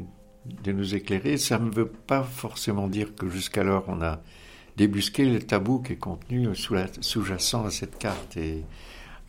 de 0.64 0.72
nous 0.72 0.96
éclairer. 0.96 1.38
Ça 1.38 1.60
ne 1.60 1.70
veut 1.70 1.92
pas 1.92 2.24
forcément 2.24 2.88
dire 2.88 3.14
que 3.14 3.30
jusqu'alors 3.30 3.86
on 3.90 4.02
a 4.02 4.24
débusqué 4.82 5.26
le 5.26 5.40
tabou 5.40 5.80
qui 5.80 5.94
est 5.94 5.98
contenu 5.98 6.48
sous-jacent 6.56 7.66
à 7.66 7.70
cette 7.70 8.00
carte. 8.00 8.36
Et 8.36 8.64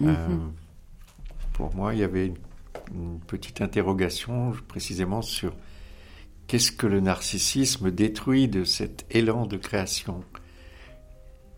euh, 0.01 0.29
mhm. 0.29 0.53
pour 1.53 1.75
moi, 1.75 1.93
il 1.93 2.01
y 2.01 2.03
avait 2.03 2.29
une, 2.95 3.21
petite 3.27 3.61
interrogation 3.61 4.53
précisément 4.67 5.21
sur 5.21 5.55
qu'est-ce 6.47 6.73
que 6.73 6.87
le 6.87 7.01
narcissisme 7.01 7.91
détruit 7.91 8.49
de 8.49 8.65
cet 8.65 9.05
élan 9.11 9.47
de 9.47 9.59
création. 9.59 10.25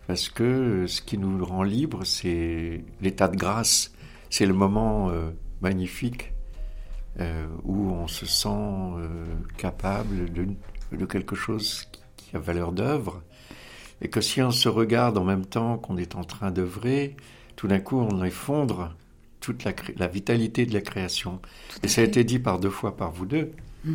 Parce 0.08 0.28
que 0.28 0.86
ce 0.88 1.00
qui 1.00 1.16
nous 1.16 1.44
rend 1.44 1.62
libres, 1.62 2.04
c'est 2.04 2.84
l'état 3.00 3.28
de 3.28 3.36
grâce, 3.36 3.92
c'est 4.28 4.46
le 4.46 4.54
moment 4.54 5.10
euh, 5.10 5.30
magnifique 5.60 6.32
euh, 7.20 7.46
où 7.62 7.90
on 7.90 8.08
se 8.08 8.26
sent 8.26 8.48
euh, 8.48 9.24
capable 9.56 10.32
de, 10.32 10.48
de, 10.92 11.06
quelque 11.06 11.36
chose 11.36 11.88
qui, 12.16 12.36
a 12.36 12.40
valeur 12.40 12.72
d'œuvre, 12.72 13.22
et 14.00 14.08
que 14.08 14.20
si 14.20 14.42
on 14.42 14.50
se 14.50 14.68
regarde 14.68 15.18
en 15.18 15.24
même 15.24 15.46
temps 15.46 15.78
qu'on 15.78 15.96
est 15.96 16.14
en 16.14 16.24
train 16.24 16.50
d'œuvrer, 16.50 17.16
tout 17.56 17.68
d'un 17.68 17.80
coup 17.80 17.98
on 17.98 18.24
effondre 18.24 18.94
toute 19.40 19.64
la, 19.64 19.72
la, 19.96 20.06
vitalité 20.06 20.66
de 20.66 20.72
la 20.72 20.80
création. 20.80 21.40
et 21.82 21.88
ça 21.88 22.00
a 22.00 22.04
été 22.04 22.24
dit 22.24 22.38
par 22.38 22.58
deux 22.58 22.70
fois 22.70 22.96
par 22.96 23.12
vous 23.12 23.26
deux, 23.26 23.52
mm. 23.84 23.94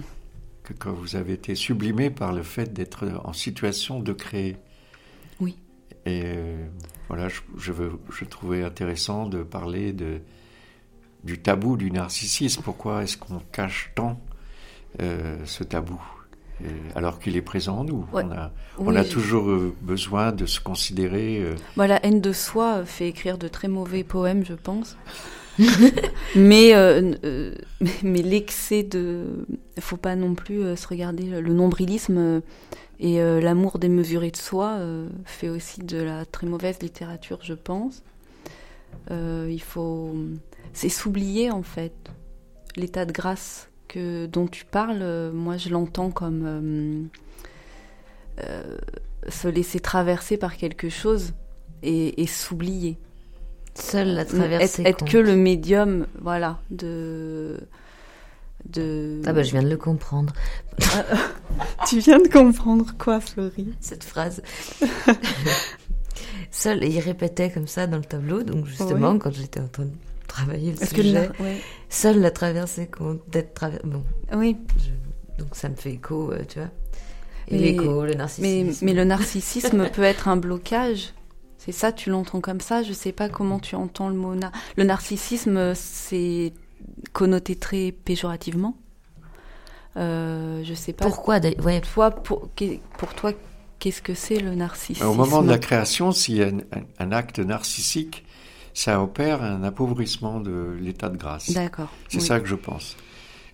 que 0.64 0.74
quand 0.74 0.94
vous 0.94 1.16
avez 1.16 1.34
été 1.34 1.56
sublimé 1.56 2.10
par 2.10 2.34
le 2.34 2.44
fait 2.44 2.72
d'être 2.72 3.06
en 3.24 3.34
situation 3.34 4.00
de 4.00 4.14
créer. 4.14 4.58
Oui. 5.40 5.58
Et 6.06 6.22
euh, 6.26 6.68
voilà, 7.08 7.30
je, 7.30 7.42
je, 7.58 7.72
veux, 7.72 8.00
je 8.12 8.26
trouvais 8.26 8.64
intéressant 8.64 9.28
de 9.28 9.44
parler 9.44 9.92
de, 9.92 10.22
du 11.24 11.40
tabou 11.40 11.78
du 11.78 11.92
narcissisme. 11.92 12.62
Pourquoi 12.64 13.04
est-ce 13.04 13.18
qu'on 13.18 13.40
cache 13.52 13.92
tant 13.96 14.22
euh, 15.02 15.38
ce 15.46 15.64
tabou? 15.64 16.02
Alors 16.96 17.20
qu'il 17.20 17.38
est 17.38 17.42
présent 17.42 17.80
en 17.80 17.84
nous 17.84 18.06
On, 18.14 18.32
a, 18.32 18.52
on 18.78 18.96
a, 18.96 19.04
toujours 19.04 19.50
euh, 19.50 19.76
besoin 19.82 20.32
de 20.32 20.46
se 20.46 20.60
considérer. 20.60 21.44
Moi, 21.76 21.88
la 21.88 22.06
haine 22.06 22.22
de 22.22 22.34
soi 22.34 22.86
fait 22.86 23.08
écrire 23.08 23.38
de 23.38 23.48
très 23.48 23.68
mauvais 23.68 24.04
poèmes, 24.04 24.46
je 24.46 24.54
pense. 24.54 24.98
mais 26.36 26.74
mais 28.04 28.22
l'excès 28.22 28.84
de, 28.84 29.46
il 29.78 29.84
faut 29.84 29.98
pas 29.98 30.16
non 30.16 30.36
plus 30.36 30.76
se 30.78 30.88
regarder 30.88 31.42
le 31.42 31.54
nombrilisme 31.54 32.42
et 33.00 33.20
l'amour 33.20 33.80
démesuré 33.80 34.32
de 34.32 34.38
soi 34.38 34.80
fait 35.26 35.50
aussi 35.50 35.82
de 35.82 36.02
la 36.02 36.26
très 36.26 36.48
mauvaise 36.48 36.80
littérature, 36.82 37.40
je 37.42 37.54
pense. 37.54 38.04
il 39.10 39.62
faut 39.62 40.16
c'est 40.74 40.90
s'oublier 40.90 41.52
en 41.52 41.64
fait. 41.64 41.94
L'état 42.76 43.06
de 43.06 43.12
grâce 43.12 43.69
que 43.90 44.28
dont 44.28 44.48
tu 44.48 44.64
parles, 44.64 45.02
euh, 45.02 45.34
moi 45.34 45.58
je 45.58 45.70
l'entends 45.70 46.12
comme 46.12 46.44
euh, 46.46 47.04
euh, 48.46 48.78
se 49.28 49.50
laisser 49.50 49.82
traverser 49.82 50.38
par 50.38 50.56
quelque 50.56 50.88
chose 50.88 51.34
et, 51.84 52.26
s'oublier. 52.28 52.98
Seul 53.74 54.10
la 54.10 54.26
traverser. 54.26 54.84
Être, 54.86 55.06
que 55.06 55.18
le 55.18 55.36
médium, 55.36 56.08
voilà, 56.22 56.60
de 56.72 57.60
de. 58.66 59.22
Ah 59.26 59.34
bah 59.34 59.44
je 59.44 59.52
viens 59.52 59.64
de 59.64 59.70
le 59.70 59.78
comprendre. 59.78 60.34
tu 61.88 62.00
viens 62.00 62.20
de 62.20 62.28
comprendre 62.28 62.94
quoi, 62.98 63.20
Florie? 63.20 63.74
Cette 63.80 64.04
phrase. 64.04 64.42
Seul, 66.52 66.84
et 66.84 66.90
il 66.90 67.00
répétait 67.00 67.52
comme 67.52 67.68
ça 67.68 67.88
dans 67.88 67.98
le 67.98 68.04
tableau, 68.04 68.44
donc 68.44 68.66
justement, 68.66 69.18
quand 69.18 69.32
j'étais 69.32 69.62
en 69.62 69.68
train 69.68 69.86
de 69.86 69.94
travailler 70.30 70.74
le 70.80 70.86
sujet. 70.86 71.30
Que 71.38 71.44
Seule 71.90 72.22
la 72.22 72.32
traversée 72.32 72.90
d'être 73.28 73.54
traversée. 73.54 73.86
Bon. 73.86 74.04
Oui. 74.34 74.56
donc 75.38 75.50
ça 75.54 75.68
me 75.68 75.76
fait 75.76 75.92
écho, 75.92 76.32
euh, 76.32 76.44
tu 76.48 76.60
vois. 76.60 76.70
Et 77.50 77.58
l'écho, 77.58 78.06
le 78.06 78.14
narcissisme. 78.14 78.86
Mais, 78.86 78.94
le 78.94 79.04
narcissisme 79.04 79.90
peut 79.90 80.04
être 80.04 80.28
un 80.28 80.38
blocage. 80.38 81.14
C'est 81.58 81.72
ça, 81.72 81.92
tu 81.92 82.10
l'entends 82.10 82.42
comme 82.42 82.62
ça. 82.62 82.84
Je 82.84 82.94
sais 82.94 83.12
pas 83.12 83.28
comment 83.28 83.60
tu 83.60 83.76
entends 83.76 84.08
le 84.08 84.16
mot. 84.16 84.34
Le 84.78 84.84
narcissisme, 84.84 85.74
c'est 85.76 86.54
connoté 87.12 87.56
très 87.56 87.92
péjorativement. 87.92 88.78
Euh, 89.98 90.62
je 90.64 90.74
sais 90.74 90.94
pas. 90.94 91.06
Pourquoi 91.06 91.40
ouais. 91.40 91.82
toi, 91.82 92.12
pour, 92.12 92.50
pour 92.98 93.14
toi, 93.16 93.34
qu'est-ce 93.80 94.02
que 94.02 94.14
c'est 94.14 94.38
le 94.38 94.56
narcissisme 94.56 95.08
Au 95.08 95.14
moment 95.14 95.42
de 95.42 95.50
la 95.50 95.58
création, 95.58 96.12
s'il 96.12 96.38
y 96.38 96.44
a 96.44 96.52
un 97.00 97.12
acte 97.12 97.40
narcissique, 97.40 98.26
ça 98.74 99.02
opère 99.02 99.44
un 99.44 99.64
appauvrissement 99.64 100.40
de 100.40 100.78
l'état 100.80 101.10
de 101.10 101.18
grâce. 101.18 101.52
D'accord. 101.52 101.90
C'est 102.08 102.20
ça 102.20 102.40
que 102.40 102.48
je 102.48 102.56
pense. 102.56 102.96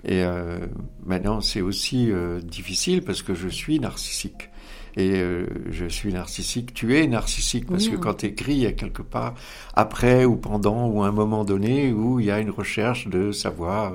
Et 0.05 0.23
euh, 0.23 0.59
maintenant, 1.05 1.41
c'est 1.41 1.61
aussi 1.61 2.11
euh, 2.11 2.39
difficile 2.39 3.01
parce 3.01 3.23
que 3.23 3.33
je 3.33 3.47
suis 3.47 3.79
narcissique. 3.79 4.49
Et 4.97 5.11
euh, 5.15 5.47
je 5.71 5.87
suis 5.87 6.13
narcissique, 6.13 6.73
tu 6.73 6.97
es 6.97 7.05
narcissique, 7.05 7.65
parce 7.67 7.89
que 7.89 7.97
quand 7.97 8.13
tu 8.13 8.27
écris, 8.27 8.53
il 8.53 8.59
y 8.59 8.65
a 8.65 8.71
quelque 8.71 9.01
part, 9.01 9.33
après 9.73 10.23
ou 10.23 10.37
pendant 10.37 10.87
ou 10.87 11.03
à 11.03 11.07
un 11.07 11.11
moment 11.11 11.43
donné, 11.43 11.91
où 11.91 12.21
il 12.21 12.27
y 12.27 12.31
a 12.31 12.39
une 12.39 12.49
recherche 12.49 13.09
de 13.09 13.33
savoir, 13.33 13.91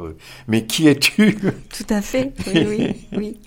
mais 0.46 0.66
qui 0.66 0.88
es-tu? 0.88 1.38
Tout 1.74 1.86
à 1.88 2.02
fait, 2.02 2.34
oui, 2.54 2.96
oui. 3.16 3.38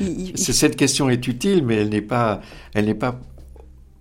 oui. 0.00 0.32
cette 0.36 0.76
question 0.76 1.10
est 1.10 1.26
utile, 1.26 1.64
mais 1.66 1.74
elle 1.74 1.88
n'est 1.88 2.02
pas, 2.02 2.40
elle 2.72 2.84
n'est 2.84 2.94
pas 2.94 3.18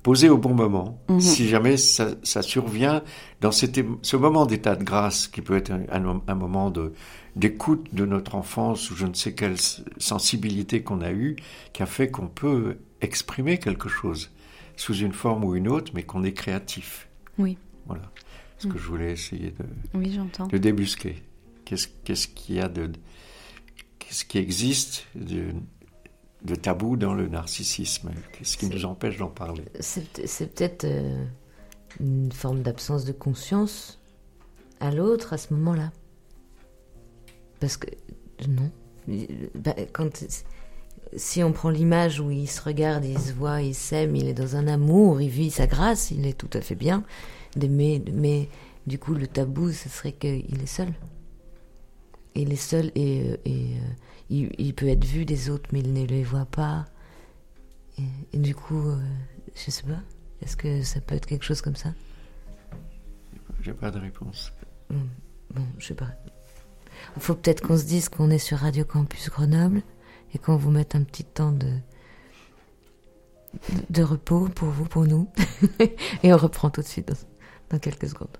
posé 0.03 0.29
au 0.29 0.37
bon 0.37 0.53
moment. 0.53 1.01
Mhm. 1.09 1.21
Si 1.21 1.47
jamais 1.47 1.77
ça, 1.77 2.15
survient 2.41 3.03
dans 3.39 3.51
ce 3.51 4.15
moment 4.15 4.45
d'état 4.45 4.75
de 4.75 4.83
grâce 4.83 5.27
qui 5.27 5.41
peut 5.41 5.57
être 5.57 5.71
un, 5.71 6.35
moment 6.35 6.69
de 6.69 6.93
d'écoute 7.37 7.93
de 7.93 8.05
notre 8.05 8.35
enfance 8.35 8.91
ou 8.91 8.95
je 8.95 9.05
ne 9.05 9.13
sais 9.13 9.33
quelle 9.33 9.55
sensibilité 9.97 10.83
qu'on 10.83 10.99
a 10.99 11.13
eue 11.13 11.37
qui 11.71 11.81
a 11.81 11.85
fait 11.85 12.11
qu'on 12.11 12.27
peut 12.27 12.77
exprimer 12.99 13.57
quelque 13.57 13.87
chose 13.87 14.31
sous 14.75 14.95
une 14.95 15.13
forme 15.13 15.45
ou 15.45 15.55
une 15.55 15.69
autre, 15.69 15.93
mais 15.95 16.03
qu'on 16.03 16.23
est 16.23 16.33
créatif. 16.33 17.07
Oui. 17.37 17.57
Voilà. 17.85 18.11
Ce 18.57 18.67
que 18.67 18.73
mm. 18.73 18.77
je 18.77 18.87
voulais 18.87 19.11
essayer 19.11 19.51
de, 19.51 19.65
oui, 19.93 20.19
de 20.51 20.57
débusquer. 20.57 21.23
Qu'est-ce 21.63 21.87
qu'est-ce 22.03 22.27
qu'il 22.27 22.55
y 22.55 22.59
a 22.59 22.67
de 22.67 22.91
qu'est-ce 23.99 24.25
qui 24.25 24.37
existe 24.37 25.07
de, 25.15 25.53
de 26.43 26.55
tabou 26.55 26.97
dans 26.97 27.13
le 27.13 27.27
narcissisme 27.27 28.11
Qu'est-ce 28.33 28.57
qui 28.57 28.67
nous 28.67 28.85
empêche 28.85 29.17
d'en 29.17 29.29
parler? 29.29 29.63
C'est 29.79 30.55
peut-être 30.55 30.85
euh, 30.85 31.23
une 31.99 32.31
forme 32.31 32.61
d'absence 32.61 33.05
de 33.05 33.11
conscience 33.11 33.99
à 34.79 34.91
l'autre 34.91 35.33
à 35.33 35.37
ce 35.37 35.53
moment-là. 35.53 35.91
Parce 37.59 37.77
que, 37.77 37.87
non. 38.47 38.71
Bah, 39.55 39.75
quand, 39.93 40.25
si 41.15 41.43
on 41.43 41.51
prend 41.51 41.69
l'image 41.69 42.19
où 42.19 42.31
il 42.31 42.47
se 42.47 42.61
regarde, 42.61 43.05
il 43.05 43.19
se 43.19 43.33
voit, 43.33 43.61
il 43.61 43.75
s'aime, 43.75 44.15
il 44.15 44.27
est 44.27 44.33
dans 44.33 44.55
un 44.55 44.67
amour, 44.67 45.21
il 45.21 45.29
vit 45.29 45.51
sa 45.51 45.67
grâce, 45.67 46.11
il 46.11 46.25
est 46.25 46.37
tout 46.37 46.49
à 46.53 46.61
fait 46.61 46.75
bien. 46.75 47.03
Mais, 47.57 48.01
mais 48.13 48.49
du 48.87 48.97
coup, 48.97 49.13
le 49.13 49.27
tabou, 49.27 49.71
ce 49.71 49.89
serait 49.89 50.13
qu'il 50.13 50.61
est 50.61 50.67
seul. 50.67 50.89
Il 52.35 52.53
est 52.53 52.55
seul 52.55 52.91
et, 52.95 53.31
euh, 53.31 53.37
et 53.45 53.75
euh, 53.75 54.49
il, 54.57 54.73
peut 54.73 54.87
être 54.87 55.03
vu 55.03 55.25
des 55.25 55.49
autres, 55.49 55.69
mais 55.73 55.79
il 55.79 55.93
ne 55.93 56.05
les 56.05 56.23
voit 56.23 56.45
pas. 56.45 56.85
Et, 58.33 58.37
du 58.37 58.55
coup, 58.55 58.87
euh, 58.87 58.97
je 59.55 59.69
sais 59.69 59.83
pas. 59.83 59.99
Est-ce 60.41 60.55
que 60.55 60.81
ça 60.81 61.01
peut 61.01 61.15
être 61.15 61.25
quelque 61.25 61.43
chose 61.43 61.61
comme 61.61 61.75
ça? 61.75 61.93
J'ai 63.61 63.73
pas 63.73 63.91
de 63.91 63.99
réponse. 63.99 64.51
Bon, 64.89 65.65
je 65.77 65.87
sais 65.87 65.93
pas. 65.93 66.09
Il 67.15 67.21
faut 67.21 67.35
peut-être 67.35 67.61
qu'on 67.61 67.77
se 67.77 67.83
dise 67.83 68.09
qu'on 68.09 68.29
est 68.29 68.39
sur 68.39 68.59
Radio 68.59 68.85
Campus 68.85 69.29
Grenoble 69.29 69.81
et 70.33 70.39
qu'on 70.39 70.55
vous 70.55 70.71
mette 70.71 70.95
un 70.95 71.03
petit 71.03 71.25
temps 71.25 71.51
de, 71.51 71.71
de 73.89 74.03
repos 74.03 74.47
pour 74.49 74.69
vous, 74.69 74.85
pour 74.85 75.05
nous. 75.05 75.27
et 76.23 76.33
on 76.33 76.37
reprend 76.37 76.69
tout 76.69 76.81
de 76.81 76.87
suite 76.87 77.09
dans, 77.09 77.17
dans 77.69 77.79
quelques 77.79 78.07
secondes. 78.07 78.37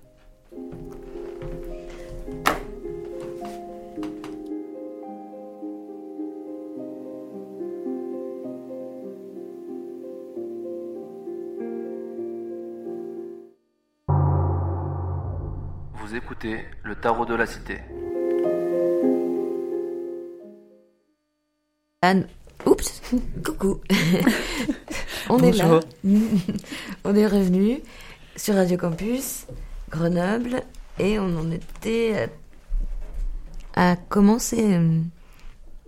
Vous 16.12 16.18
écoutez 16.18 16.66
le 16.84 16.94
tarot 16.94 17.24
de 17.24 17.34
la 17.34 17.46
cité. 17.46 17.78
Anne, 22.02 22.26
oups, 22.66 23.00
coucou. 23.42 23.80
on 25.30 25.38
est 25.38 25.52
là. 25.52 25.80
on 27.04 27.14
est 27.14 27.26
revenu 27.26 27.80
sur 28.36 28.56
Radio 28.56 28.76
Campus 28.76 29.46
Grenoble 29.88 30.62
et 30.98 31.18
on 31.18 31.34
en 31.38 31.50
était 31.50 32.28
à, 33.74 33.96
commencer 33.96 34.74
euh, 34.74 35.00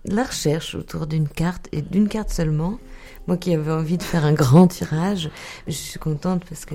la 0.05 0.23
recherche 0.23 0.73
autour 0.73 1.05
d'une 1.05 1.27
carte 1.29 1.67
et 1.71 1.83
d'une 1.83 2.07
carte 2.07 2.31
seulement. 2.31 2.79
Moi 3.27 3.37
qui 3.37 3.53
avais 3.53 3.71
envie 3.71 3.99
de 3.99 4.03
faire 4.03 4.25
un 4.25 4.33
grand 4.33 4.65
tirage, 4.65 5.29
je 5.67 5.73
suis 5.73 5.99
contente 5.99 6.45
parce 6.49 6.65
que 6.65 6.73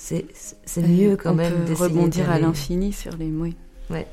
c'est 0.00 0.88
mieux 0.88 1.16
quand 1.16 1.34
même 1.34 1.66
de 1.66 1.74
rebondir 1.74 2.30
à 2.30 2.38
l'infini 2.38 2.92
sur 2.92 3.16
les 3.16 3.26
mots. 3.26 3.52
Ouais. 3.90 4.06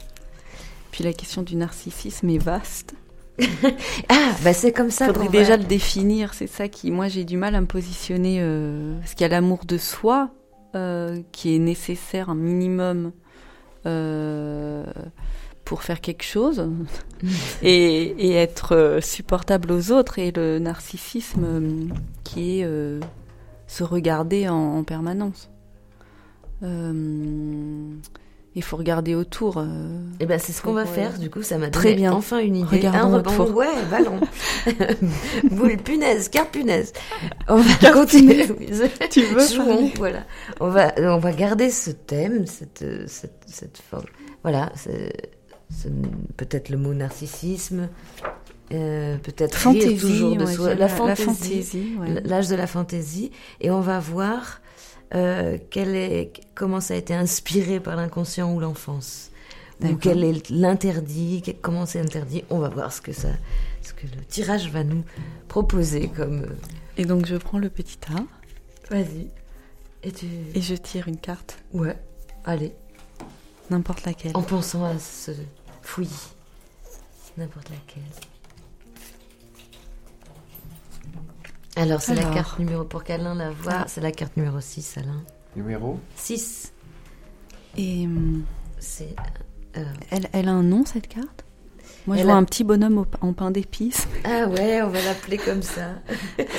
Puis 0.91 1.03
la 1.03 1.13
question 1.13 1.43
du 1.43 1.55
narcissisme 1.55 2.29
est 2.29 2.37
vaste. 2.37 2.93
ah, 4.09 4.31
bah 4.43 4.53
c'est 4.53 4.71
comme 4.71 4.89
ça. 4.89 5.05
Il 5.05 5.13
faudrait 5.13 5.29
déjà 5.29 5.57
le 5.57 5.63
définir. 5.63 6.33
C'est 6.33 6.47
ça 6.47 6.67
qui, 6.67 6.91
moi, 6.91 7.07
j'ai 7.07 7.23
du 7.23 7.37
mal 7.37 7.55
à 7.55 7.61
me 7.61 7.67
positionner. 7.67 8.39
Euh, 8.41 8.97
parce 8.99 9.13
qu'il 9.13 9.21
y 9.21 9.25
a 9.25 9.29
l'amour 9.29 9.59
de 9.65 9.77
soi 9.77 10.29
euh, 10.75 11.21
qui 11.31 11.55
est 11.55 11.59
nécessaire 11.59 12.29
un 12.29 12.35
minimum 12.35 13.11
euh, 13.85 14.83
pour 15.65 15.83
faire 15.83 16.01
quelque 16.01 16.23
chose 16.23 16.67
et, 17.61 18.33
être 18.33 18.99
supportable 19.01 19.71
aux 19.71 19.91
autres. 19.91 20.19
Et 20.19 20.31
le 20.31 20.59
narcissisme 20.59 21.91
qui 22.23 22.59
est 22.59 22.69
se 23.67 23.83
regarder 23.83 24.49
en, 24.49 24.77
en 24.77 24.83
permanence 24.83 25.49
il 28.57 28.63
faut 28.63 28.77
regarder 28.77 29.13
autour. 29.13 29.59
Euh, 29.59 29.65
eh 30.19 30.25
ben 30.25 30.39
c'est 30.39 30.51
ce 30.51 30.63
qu'on 30.63 30.73
va 30.73 30.85
faire. 30.85 31.19
Du 31.19 31.29
coup, 31.29 31.43
ça 31.43 31.59
m'a 31.59 31.69
donné 31.69 31.93
bien. 31.93 32.11
enfin 32.11 32.39
une 32.39 32.55
idée. 32.55 32.87
un 32.87 33.05
rebond. 33.05 33.51
Ouais, 33.53 33.67
ballon. 33.91 34.19
Boule 35.51 35.77
punaise, 35.77 36.27
carte 36.27 36.51
punaise. 36.51 36.91
On 37.47 37.57
va 37.57 37.91
continuer. 37.91 38.47
tu 39.11 39.21
veux 39.21 39.47
Jouons, 39.47 39.91
voilà. 39.97 40.23
On 40.59 40.69
va 40.69 40.91
on 40.97 41.19
va 41.19 41.31
garder 41.33 41.69
ce 41.69 41.91
thème, 41.91 42.47
cette 42.47 42.83
cette, 43.07 43.43
cette 43.45 43.77
forme. 43.77 44.05
Voilà, 44.41 44.71
peut-être 46.35 46.69
le 46.69 46.77
mot 46.77 46.95
narcissisme. 46.95 47.89
Euh, 48.73 49.17
peut-être 49.19 49.57
toujours 49.97 50.35
de 50.35 50.45
soi, 50.45 50.75
la, 50.75 50.89
fantaisie, 50.89 51.95
l'âge 52.25 52.49
de 52.49 52.55
la 52.55 52.67
fantaisie, 52.67 53.31
et 53.61 53.71
on 53.71 53.79
va 53.79 53.99
voir 53.99 54.59
euh, 55.15 55.57
est, 55.75 56.41
comment 56.55 56.81
ça 56.81 56.93
a 56.93 56.97
été 56.97 57.13
inspiré 57.13 57.79
par 57.79 57.95
l'inconscient 57.95 58.53
ou 58.53 58.59
l'enfance 58.59 59.31
ou 59.83 59.95
quel 59.95 60.23
est 60.23 60.49
l'interdit, 60.49 61.43
comment 61.61 61.85
c'est 61.85 61.99
interdit. 61.99 62.43
On 62.49 62.59
va 62.59 62.69
voir 62.69 62.91
ce 62.91 63.01
que 63.01 63.13
ça, 63.13 63.29
ce 63.81 63.93
que 63.93 64.07
le 64.07 64.23
tirage 64.27 64.69
va 64.71 64.83
nous 64.83 65.03
proposer 65.47 66.09
comme. 66.09 66.43
Euh, 66.43 66.55
Et 66.97 67.05
donc 67.05 67.25
je 67.25 67.35
prends 67.35 67.59
le 67.59 67.69
petit 67.69 67.97
tas. 67.97 68.23
Vas-y. 68.89 69.27
Et 70.03 70.11
tu. 70.11 70.25
Et 70.55 70.61
je 70.61 70.75
tire 70.75 71.07
une 71.07 71.17
carte. 71.17 71.59
Ouais. 71.73 71.97
Allez. 72.45 72.73
N'importe 73.69 74.05
laquelle. 74.05 74.31
En 74.35 74.41
pensant 74.41 74.85
à 74.85 74.97
ce 74.97 75.31
fouillis. 75.81 76.29
N'importe 77.37 77.69
laquelle. 77.69 78.03
Alors, 81.77 82.01
c'est 82.01 82.15
la 82.15 82.23
carte 82.33 82.57
numéro, 82.57 82.83
pour 82.83 83.03
qu'Alain 83.03 83.35
la 83.35 83.51
voit, 83.51 83.73
ah. 83.73 83.85
c'est 83.87 84.01
la 84.01 84.11
carte 84.11 84.35
numéro 84.35 84.59
6, 84.59 84.97
Alain. 84.97 85.23
Numéro 85.55 85.99
6. 86.15 86.73
Et 87.77 88.05
hum, 88.05 88.43
c'est. 88.79 89.15
Euh, 89.77 89.83
elle, 90.09 90.27
elle, 90.33 90.47
a 90.47 90.53
un 90.53 90.63
nom, 90.63 90.85
cette 90.85 91.07
carte? 91.07 91.45
Moi, 92.07 92.17
je 92.17 92.23
vois 92.23 92.33
un 92.33 92.43
petit 92.45 92.63
bonhomme 92.63 93.05
en 93.21 93.33
pain 93.33 93.51
d'épices. 93.51 94.07
Ah 94.23 94.47
ouais, 94.47 94.81
on 94.81 94.89
va 94.89 95.01
l'appeler 95.03 95.37
comme 95.37 95.61
ça. 95.61 96.01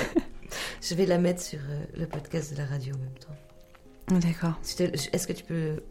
je 0.83 0.95
vais 0.95 1.07
la 1.07 1.19
mettre 1.19 1.43
sur 1.43 1.59
euh, 1.59 1.85
le 1.97 2.07
podcast 2.07 2.53
de 2.53 2.59
la 2.59 2.67
radio 2.67 2.95
en 2.95 2.99
même 2.99 4.21
temps. 4.21 4.29
D'accord. 4.29 4.61
Est-ce 5.13 5.27
que 5.27 5.33
tu 5.33 5.45
peux 5.45 5.83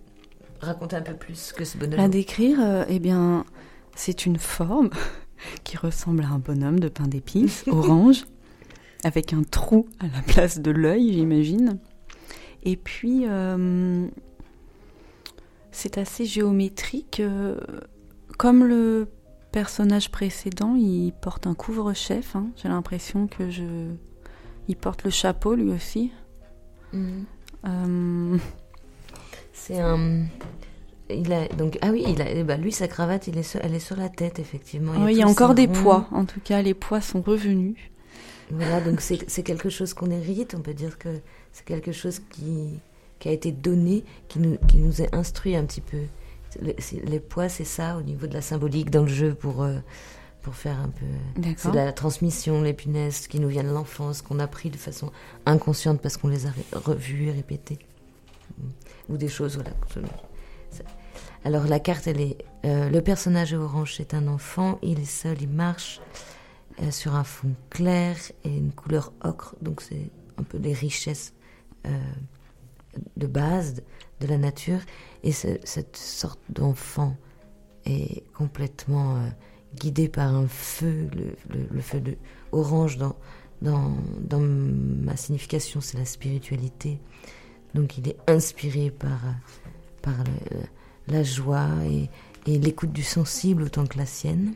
raconter 0.61 0.95
un 0.95 1.01
peu 1.01 1.15
plus 1.15 1.51
que 1.51 1.65
ce 1.65 1.77
bonhomme? 1.77 1.99
La 1.99 2.07
décrire, 2.07 2.59
euh, 2.61 2.85
eh 2.87 2.99
bien, 2.99 3.45
c'est 3.95 4.25
une 4.25 4.37
forme 4.37 4.89
qui 5.65 5.75
ressemble 5.75 6.23
à 6.23 6.29
un 6.29 6.39
bonhomme 6.39 6.79
de 6.79 6.87
pain 6.87 7.07
d'épices, 7.07 7.65
orange 7.67 8.23
avec 9.03 9.33
un 9.33 9.43
trou 9.43 9.87
à 9.99 10.05
la 10.05 10.21
place 10.25 10.59
de 10.59 10.71
l'œil, 10.71 11.13
j'imagine. 11.13 11.79
Et 12.63 12.75
puis, 12.75 13.23
euh, 13.25 14.07
c'est 15.71 15.97
assez 15.97 16.25
géométrique. 16.25 17.19
Euh, 17.19 17.59
comme 18.37 18.65
le 18.65 19.07
personnage 19.51 20.11
précédent, 20.11 20.75
il 20.75 21.13
porte 21.13 21.47
un 21.47 21.53
couvre-chef. 21.53 22.35
Hein. 22.35 22.47
J'ai 22.55 22.67
l'impression 22.67 23.27
que 23.27 23.49
je. 23.49 23.63
Il 24.67 24.75
porte 24.75 25.03
le 25.03 25.09
chapeau 25.09 25.55
lui 25.55 25.69
aussi. 25.69 26.11
Mhm. 26.93 27.25
Euh, 27.65 28.37
c'est 29.53 29.79
un. 29.79 30.25
Il 31.09 31.31
a, 31.31 31.47
donc, 31.47 31.77
ah 31.81 31.91
oui, 31.91 32.03
il 32.05 32.21
a, 32.21 32.43
bah 32.43 32.57
lui, 32.57 32.73
sa 32.73 32.89
cravate, 32.89 33.27
il 33.27 33.37
est 33.37 33.57
elle 33.61 33.73
est 33.73 33.79
sur 33.79 33.95
la 33.95 34.09
tête, 34.09 34.39
effectivement. 34.39 34.93
Il, 35.07 35.11
il 35.11 35.17
y 35.17 35.23
a 35.23 35.27
encore 35.27 35.55
des 35.55 35.69
poids. 35.69 36.07
En 36.11 36.25
tout 36.25 36.41
cas, 36.41 36.61
les 36.61 36.73
poids 36.73 36.99
sont 36.99 37.21
revenus. 37.21 37.77
Voilà, 38.49 38.79
donc 38.79 39.01
c'est 39.01 39.43
quelque 39.43 39.69
chose 39.69 39.93
qu'on 39.93 40.09
hérite, 40.09 40.55
on 40.55 40.61
peut 40.61 40.73
dire 40.73 40.97
que 40.97 41.09
c'est 41.51 41.65
quelque 41.65 41.91
chose 41.91 42.21
qui, 42.29 42.79
qui 43.19 43.29
a 43.29 43.31
été 43.31 43.51
donné, 43.51 44.03
qui 44.27 44.39
nous, 44.39 44.57
qui 44.67 44.77
nous 44.77 45.01
est 45.01 45.13
instruit 45.13 45.55
un 45.55 45.65
petit 45.65 45.81
peu. 45.81 46.03
Les, 46.61 47.19
poids, 47.19 47.49
c'est 47.49 47.65
ça, 47.65 47.97
au 47.97 48.01
niveau 48.01 48.25
de 48.25 48.33
la 48.33 48.41
symbolique 48.41 48.89
dans 48.89 49.01
le 49.01 49.09
jeu, 49.09 49.33
pour, 49.33 49.63
euh, 49.63 49.77
pour 50.41 50.55
faire 50.55 50.79
un 50.79 50.89
peu... 50.89 51.53
C'est 51.57 51.73
la 51.73 51.91
transmission, 51.91 52.61
les 52.61 52.73
punaises 52.73 53.27
qui 53.27 53.39
nous 53.39 53.49
viennent 53.49 53.67
de 53.67 53.73
l'enfance, 53.73 54.21
qu'on 54.21 54.39
a 54.39 54.47
pris 54.47 54.69
de 54.69 54.77
façon 54.77 55.11
inconsciente 55.45 56.01
parce 56.01 56.15
qu'on 56.15 56.29
les 56.29 56.47
a 56.47 56.49
revus 56.73 57.27
et 57.27 57.31
répétés. 57.31 57.79
Ou 59.09 59.17
des 59.17 59.27
choses, 59.27 59.55
voilà. 59.55 59.71
Alors 61.43 61.65
la 61.65 61.79
carte, 61.79 62.07
elle 62.07 62.21
est... 62.21 62.37
Euh, 62.65 62.89
le 62.89 63.01
personnage 63.01 63.53
orange, 63.53 63.95
c'est 63.97 64.13
un 64.13 64.27
enfant, 64.27 64.79
il 64.81 64.99
est 64.99 65.05
seul, 65.05 65.41
il 65.41 65.49
marche 65.49 66.01
sur 66.91 67.15
un 67.15 67.23
fond 67.23 67.53
clair 67.69 68.15
et 68.43 68.55
une 68.55 68.71
couleur 68.71 69.11
ocre, 69.23 69.55
donc 69.61 69.81
c'est 69.81 70.11
un 70.37 70.43
peu 70.43 70.57
les 70.57 70.73
richesses 70.73 71.33
de 73.15 73.27
base 73.27 73.81
de 74.19 74.27
la 74.27 74.37
nature. 74.37 74.79
Et 75.23 75.31
cette 75.31 75.97
sorte 75.97 76.39
d'enfant 76.49 77.15
est 77.85 78.23
complètement 78.33 79.21
guidé 79.75 80.09
par 80.09 80.35
un 80.35 80.47
feu, 80.47 81.09
le, 81.49 81.81
feu 81.81 81.99
de 81.99 82.17
orange 82.51 82.97
dans, 82.97 83.15
dans, 83.61 83.95
dans 84.21 84.39
ma 84.39 85.15
signification, 85.15 85.81
c'est 85.81 85.97
la 85.97 86.05
spiritualité. 86.05 86.99
Donc 87.73 87.97
il 87.97 88.09
est 88.09 88.17
inspiré 88.27 88.91
par, 88.91 89.19
par 90.01 90.15
la 91.07 91.23
joie 91.23 91.69
et 91.85 92.09
l'écoute 92.57 92.91
du 92.91 93.03
sensible 93.03 93.63
autant 93.63 93.85
que 93.85 93.97
la 93.97 94.05
sienne. 94.05 94.53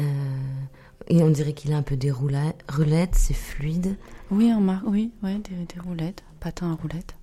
Euh, 0.00 0.02
et 1.08 1.22
on 1.22 1.30
dirait 1.30 1.52
qu'il 1.52 1.72
a 1.72 1.76
un 1.76 1.82
peu 1.82 1.96
des 1.96 2.10
roulettes, 2.10 3.14
c'est 3.14 3.34
fluide. 3.34 3.96
Oui, 4.30 4.52
oui, 4.86 5.12
ouais, 5.22 5.38
des, 5.38 5.80
roulettes, 5.80 6.22
patins 6.38 6.72
à 6.72 6.74
roulettes. 6.74 7.16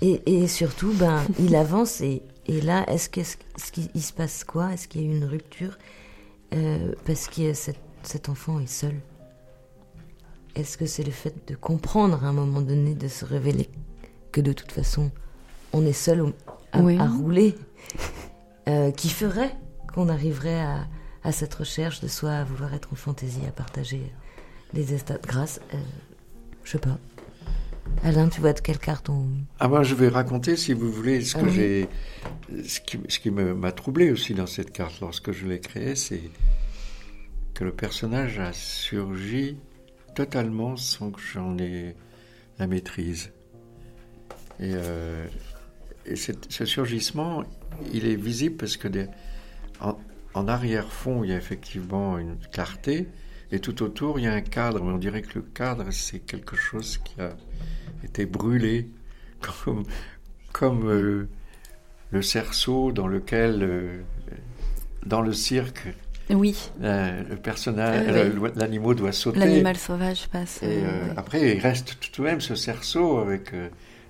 Et, 0.00 0.22
et 0.26 0.48
surtout, 0.48 0.92
ben, 0.94 1.22
il 1.38 1.54
avance 1.54 2.00
et, 2.00 2.22
et 2.46 2.60
là, 2.60 2.84
est-ce 2.88 3.08
qu'il 3.08 3.22
est 3.22 3.98
se 4.00 4.12
passe 4.12 4.44
quoi? 4.44 4.72
Est-ce 4.72 4.88
qu'il 4.88 5.02
y 5.02 5.04
a 5.04 5.08
eu 5.08 5.16
une 5.16 5.24
rupture? 5.24 5.78
Euh, 6.54 6.92
Parce 7.06 7.28
que 7.28 7.52
cet, 7.54 7.78
cet 8.02 8.28
enfant 8.28 8.58
est 8.58 8.66
seul. 8.66 8.94
Est-ce 10.54 10.76
que 10.76 10.86
c'est 10.86 11.04
le 11.04 11.12
fait 11.12 11.48
de 11.48 11.54
comprendre 11.54 12.24
à 12.24 12.28
un 12.28 12.32
moment 12.32 12.60
donné, 12.60 12.94
de 12.94 13.08
se 13.08 13.24
révéler 13.24 13.70
que 14.32 14.40
de 14.40 14.52
toute 14.52 14.72
façon, 14.72 15.10
on 15.72 15.86
est 15.86 15.92
seul 15.92 16.32
à, 16.72 16.78
à 16.78 17.08
rouler, 17.08 17.54
euh, 18.68 18.90
qui 18.90 19.08
ferait 19.08 19.56
qu'on 19.94 20.08
arriverait 20.08 20.60
à, 20.60 20.86
à, 21.24 21.32
cette 21.32 21.54
recherche 21.54 22.00
de 22.00 22.08
soi, 22.08 22.32
à 22.32 22.44
vouloir 22.44 22.74
être 22.74 22.92
en 22.92 22.96
fantaisie, 22.96 23.46
à 23.46 23.52
partager 23.52 24.12
des 24.72 24.94
états 24.94 25.18
grâce, 25.18 25.60
euh, 25.74 25.78
je 26.64 26.72
sais 26.72 26.78
pas. 26.78 26.98
Alain, 28.04 28.28
tu 28.28 28.40
vois 28.40 28.52
de 28.52 28.60
quelle 28.60 28.78
carte 28.78 29.10
on... 29.10 29.26
Ah 29.58 29.68
moi, 29.68 29.82
je 29.82 29.94
vais 29.94 30.08
raconter, 30.08 30.56
si 30.56 30.72
vous 30.72 30.90
voulez, 30.90 31.20
ce 31.22 31.34
que 31.34 31.44
ah 31.44 31.48
j'ai, 31.48 31.88
ce 32.64 32.80
qui, 32.80 32.98
ce 33.08 33.18
qui 33.18 33.30
m'a 33.30 33.72
troublé 33.72 34.10
aussi 34.10 34.34
dans 34.34 34.46
cette 34.46 34.72
carte 34.72 35.00
lorsque 35.00 35.32
je 35.32 35.46
l'ai 35.46 35.60
créée, 35.60 35.94
c'est 35.94 36.22
que 37.54 37.64
le 37.64 37.72
personnage 37.72 38.38
a 38.38 38.52
surgi 38.52 39.58
totalement 40.14 40.76
sans 40.76 41.10
que 41.10 41.20
j'en 41.20 41.58
ai 41.58 41.94
la 42.58 42.66
maîtrise. 42.66 43.32
Et 44.58 44.72
euh, 44.74 45.26
et 46.06 46.16
ce 46.16 46.64
surgissement, 46.64 47.44
il 47.92 48.06
est 48.06 48.16
visible 48.16 48.56
parce 48.56 48.76
que 48.76 48.88
en, 49.80 49.98
arrière-fond, 50.34 51.24
il 51.24 51.30
y 51.30 51.32
a 51.32 51.36
effectivement 51.36 52.18
une 52.18 52.36
clarté, 52.52 53.08
et 53.52 53.60
tout 53.60 53.82
autour, 53.82 54.18
il 54.18 54.24
y 54.24 54.26
a 54.26 54.32
un 54.32 54.40
cadre, 54.40 54.82
mais 54.82 54.92
on 54.92 54.98
dirait 54.98 55.22
que 55.22 55.34
le 55.34 55.42
cadre, 55.42 55.90
c'est 55.90 56.20
quelque 56.20 56.56
chose 56.56 56.98
qui 56.98 57.20
a 57.20 57.36
été 58.02 58.24
brûlé, 58.24 58.88
comme, 59.40 59.84
comme 60.52 60.88
euh, 60.88 61.28
le 62.10 62.22
cerceau 62.22 62.92
dans 62.92 63.06
lequel, 63.06 63.62
euh, 63.62 64.00
dans 65.04 65.20
le 65.20 65.34
cirque, 65.34 65.88
oui. 66.30 66.70
le 66.80 67.34
personnage, 67.34 68.06
l'animal 68.56 68.96
doit 68.96 69.12
sauter. 69.12 69.38
L'animal 69.38 69.76
sauvage 69.76 70.28
passe. 70.28 70.62
Et 70.62 70.82
euh, 70.84 71.12
après, 71.16 71.56
il 71.56 71.60
reste 71.60 71.98
tout 72.00 72.22
de 72.22 72.26
même 72.26 72.40
ce 72.40 72.54
cerceau 72.54 73.18
avec 73.18 73.52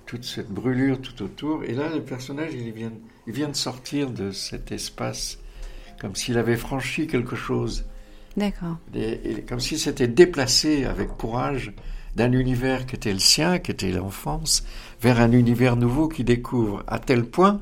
toute 0.05 0.23
cette 0.23 0.49
brûlure 0.49 1.01
tout 1.01 1.21
autour. 1.21 1.65
Et 1.65 1.73
là, 1.73 1.89
le 1.93 2.01
personnage, 2.01 2.53
il 2.53 2.71
vient, 2.71 2.93
il 3.27 3.33
vient 3.33 3.49
de 3.49 3.55
sortir 3.55 4.09
de 4.09 4.31
cet 4.31 4.71
espace, 4.71 5.39
comme 6.03 6.17
s'il 6.17 6.37
avait 6.37 6.57
franchi 6.57 7.07
quelque 7.07 7.37
chose. 7.37 7.85
D'accord. 8.35 8.75
Comme 9.47 9.61
s'il 9.61 9.79
s'était 9.79 10.09
déplacé 10.09 10.83
avec 10.83 11.07
courage 11.07 11.71
d'un 12.17 12.33
univers 12.33 12.85
qui 12.85 12.97
était 12.97 13.13
le 13.13 13.19
sien, 13.19 13.57
qui 13.59 13.71
était 13.71 13.89
l'enfance, 13.89 14.65
vers 15.01 15.21
un 15.21 15.31
univers 15.31 15.77
nouveau 15.77 16.09
qu'il 16.09 16.25
découvre, 16.25 16.83
à 16.87 16.99
tel 16.99 17.23
point 17.23 17.61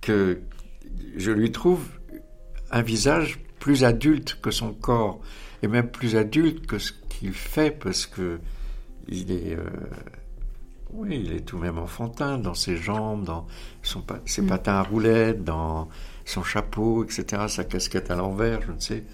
que 0.00 0.40
je 1.16 1.30
lui 1.30 1.52
trouve 1.52 1.86
un 2.72 2.82
visage 2.82 3.38
plus 3.60 3.84
adulte 3.84 4.40
que 4.42 4.50
son 4.50 4.72
corps, 4.72 5.20
et 5.62 5.68
même 5.68 5.92
plus 5.92 6.16
adulte 6.16 6.66
que 6.66 6.80
ce 6.80 6.90
qu'il 7.08 7.32
fait, 7.32 7.70
parce 7.70 8.04
que 8.04 8.40
il 9.06 9.30
est... 9.30 9.54
Euh, 9.54 9.62
oui, 10.92 11.22
il 11.24 11.32
est 11.34 11.40
tout 11.42 11.56
de 11.56 11.62
même 11.62 11.78
enfantin 11.78 12.36
dans 12.36 12.54
ses 12.54 12.76
jambes, 12.76 13.22
dans 13.22 13.46
son, 13.84 14.02
ses 14.26 14.42
mm. 14.42 14.46
patins 14.48 14.74
à 14.74 14.82
roulettes, 14.82 15.44
dans 15.44 15.88
son 16.30 16.44
chapeau, 16.44 17.04
etc., 17.04 17.46
sa 17.48 17.64
casquette 17.64 18.10
à 18.10 18.14
l'envers, 18.14 18.62
je 18.62 18.72
ne 18.72 18.78
sais. 18.78 19.04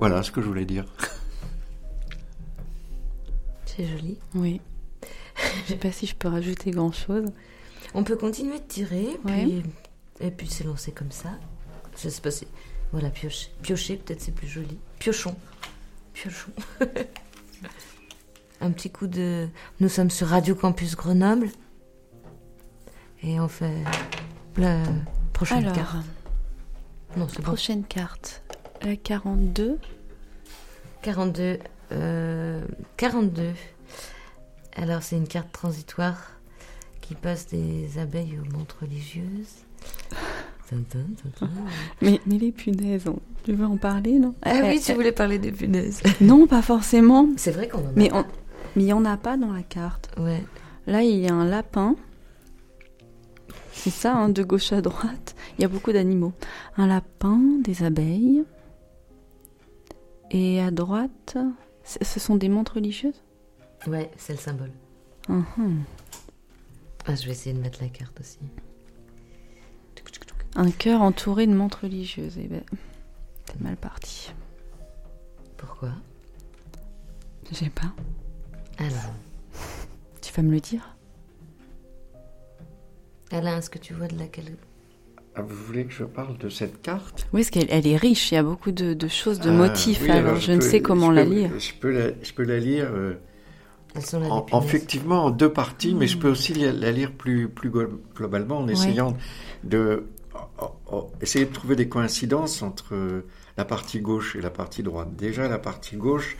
Voilà 0.00 0.22
ce 0.22 0.32
que 0.32 0.42
je 0.42 0.46
voulais 0.46 0.64
dire. 0.64 0.84
C'est 3.66 3.86
joli. 3.86 4.18
Oui. 4.34 4.60
je 5.66 5.72
sais 5.72 5.78
pas 5.78 5.92
si 5.92 6.06
je 6.06 6.14
peux 6.14 6.28
rajouter 6.28 6.72
grand-chose. 6.72 7.26
On 7.94 8.02
peut 8.02 8.16
continuer 8.16 8.58
de 8.58 8.64
tirer, 8.64 9.08
et 10.20 10.30
puis 10.30 10.48
s'élancer 10.48 10.92
comme 10.92 11.12
ça. 11.12 11.30
Je 12.02 12.08
sais 12.08 12.20
pas 12.20 12.30
si... 12.30 12.46
Voilà, 12.92 13.10
piocher. 13.10 13.50
Piocher, 13.62 13.96
peut-être 13.96 14.20
c'est 14.20 14.34
plus 14.34 14.48
joli. 14.48 14.78
Piochon. 14.98 15.34
Piochon. 16.12 16.50
un 18.60 18.70
petit 18.70 18.90
coup 18.90 19.08
de. 19.08 19.48
Nous 19.80 19.88
sommes 19.88 20.10
sur 20.10 20.28
Radio 20.28 20.54
Campus 20.54 20.94
Grenoble. 20.94 21.48
Et 23.22 23.40
on 23.40 23.48
fait 23.48 23.82
la 24.56 24.82
prochaine 25.32 25.72
carte. 25.72 25.96
Non, 27.16 27.26
c'est 27.28 27.42
Prochaine 27.42 27.84
carte. 27.84 28.42
La 28.82 28.96
42. 28.96 29.78
42. 31.02 31.58
Euh, 31.92 32.64
42. 32.96 33.52
Alors, 34.76 35.02
c'est 35.02 35.16
une 35.16 35.28
carte 35.28 35.52
transitoire 35.52 36.32
qui 37.00 37.14
passe 37.14 37.46
des 37.48 37.98
abeilles 37.98 38.38
aux 38.38 38.56
montres 38.56 38.78
religieuses. 38.82 39.64
mais, 42.02 42.20
mais 42.26 42.38
les 42.38 42.50
punaises, 42.50 43.04
tu 43.44 43.52
veux 43.52 43.66
en 43.66 43.76
parler, 43.76 44.18
non? 44.18 44.34
Ah 44.42 44.60
oui, 44.64 44.80
tu 44.80 44.92
voulais 44.94 45.12
parler 45.12 45.38
des 45.38 45.52
punaises. 45.52 46.02
Non, 46.20 46.46
pas 46.46 46.62
forcément. 46.62 47.28
C'est 47.36 47.52
vrai 47.52 47.68
qu'on 47.68 47.78
en 47.78 47.88
a. 47.88 47.92
Mais 47.94 48.12
on, 48.12 48.24
mais 48.76 48.82
il 48.82 48.86
n'y 48.86 48.92
en 48.92 49.04
a 49.04 49.16
pas 49.16 49.36
dans 49.36 49.52
la 49.52 49.62
carte. 49.62 50.10
Ouais. 50.18 50.42
Là, 50.86 51.02
il 51.02 51.20
y 51.20 51.28
a 51.28 51.34
un 51.34 51.44
lapin. 51.44 51.96
C'est 53.76 53.90
ça, 53.90 54.14
hein, 54.14 54.28
de 54.30 54.42
gauche 54.42 54.72
à 54.72 54.80
droite. 54.80 55.34
Il 55.58 55.62
y 55.62 55.64
a 55.64 55.68
beaucoup 55.68 55.92
d'animaux. 55.92 56.32
Un 56.76 56.86
lapin, 56.86 57.38
des 57.62 57.82
abeilles. 57.82 58.44
Et 60.30 60.60
à 60.60 60.70
droite, 60.70 61.36
ce 61.84 62.18
sont 62.18 62.36
des 62.36 62.48
montres 62.48 62.74
religieuses? 62.74 63.20
Ouais, 63.86 64.10
c'est 64.16 64.32
le 64.32 64.38
symbole. 64.38 64.72
Uh-huh. 65.28 65.80
Ah, 67.06 67.14
je 67.14 67.26
vais 67.26 67.32
essayer 67.32 67.54
de 67.54 67.60
mettre 67.60 67.82
la 67.82 67.88
carte 67.88 68.18
aussi. 68.20 68.38
Un 70.56 70.70
cœur 70.70 71.02
entouré 71.02 71.46
de 71.46 71.52
montres 71.52 71.80
religieuses. 71.82 72.38
Eh 72.38 72.46
ben, 72.46 72.62
c'est 73.46 73.60
mal 73.60 73.76
parti. 73.76 74.32
Pourquoi? 75.56 75.90
Je 77.50 77.56
sais 77.56 77.70
pas. 77.70 77.92
Alors. 78.78 79.12
Tu 80.22 80.32
vas 80.32 80.42
me 80.42 80.52
le 80.52 80.60
dire? 80.60 80.93
Alain, 83.30 83.58
est-ce 83.58 83.70
que 83.70 83.78
tu 83.78 83.94
vois 83.94 84.06
de 84.06 84.18
laquelle 84.18 84.56
ah, 85.36 85.42
vous 85.42 85.56
voulez 85.56 85.84
que 85.84 85.92
je 85.92 86.04
parle 86.04 86.38
de 86.38 86.48
cette 86.48 86.80
carte? 86.80 87.26
Oui, 87.32 87.40
parce 87.40 87.50
qu'elle 87.50 87.66
elle 87.68 87.88
est 87.88 87.96
riche, 87.96 88.30
il 88.30 88.36
y 88.36 88.38
a 88.38 88.42
beaucoup 88.44 88.70
de, 88.70 89.08
choses, 89.08 89.40
de 89.40 89.50
ah, 89.50 89.52
motifs, 89.52 90.08
alors, 90.08 90.36
je, 90.36 90.52
ne 90.52 90.60
sais 90.60 90.80
comment 90.80 91.10
la 91.10 91.24
lire. 91.24 91.50
Je 91.58 91.72
peux 91.74 91.90
la, 91.90 92.10
je 92.22 92.32
peux 92.32 92.44
la 92.44 92.60
lire 92.60 92.88
euh, 92.92 93.14
en, 94.30 94.62
effectivement 94.62 95.24
en 95.24 95.30
deux 95.30 95.52
parties, 95.52 95.94
mais 95.96 96.06
je 96.06 96.18
peux 96.18 96.28
aussi 96.28 96.54
la, 96.54 96.92
lire 96.92 97.10
plus, 97.10 97.48
plus 97.48 97.72
globalement 98.14 98.58
en 98.58 98.68
essayant 98.68 99.16
de 99.64 100.04
essayer 101.20 101.46
de 101.46 101.52
trouver 101.52 101.76
des 101.76 101.88
coïncidences 101.88 102.62
entre 102.62 103.24
la 103.56 103.64
partie 103.64 104.00
gauche 104.00 104.36
et 104.36 104.40
la 104.40 104.50
partie 104.50 104.82
droite. 104.82 105.14
Déjà, 105.16 105.48
la 105.48 105.58
partie 105.58 105.96
gauche, 105.96 106.36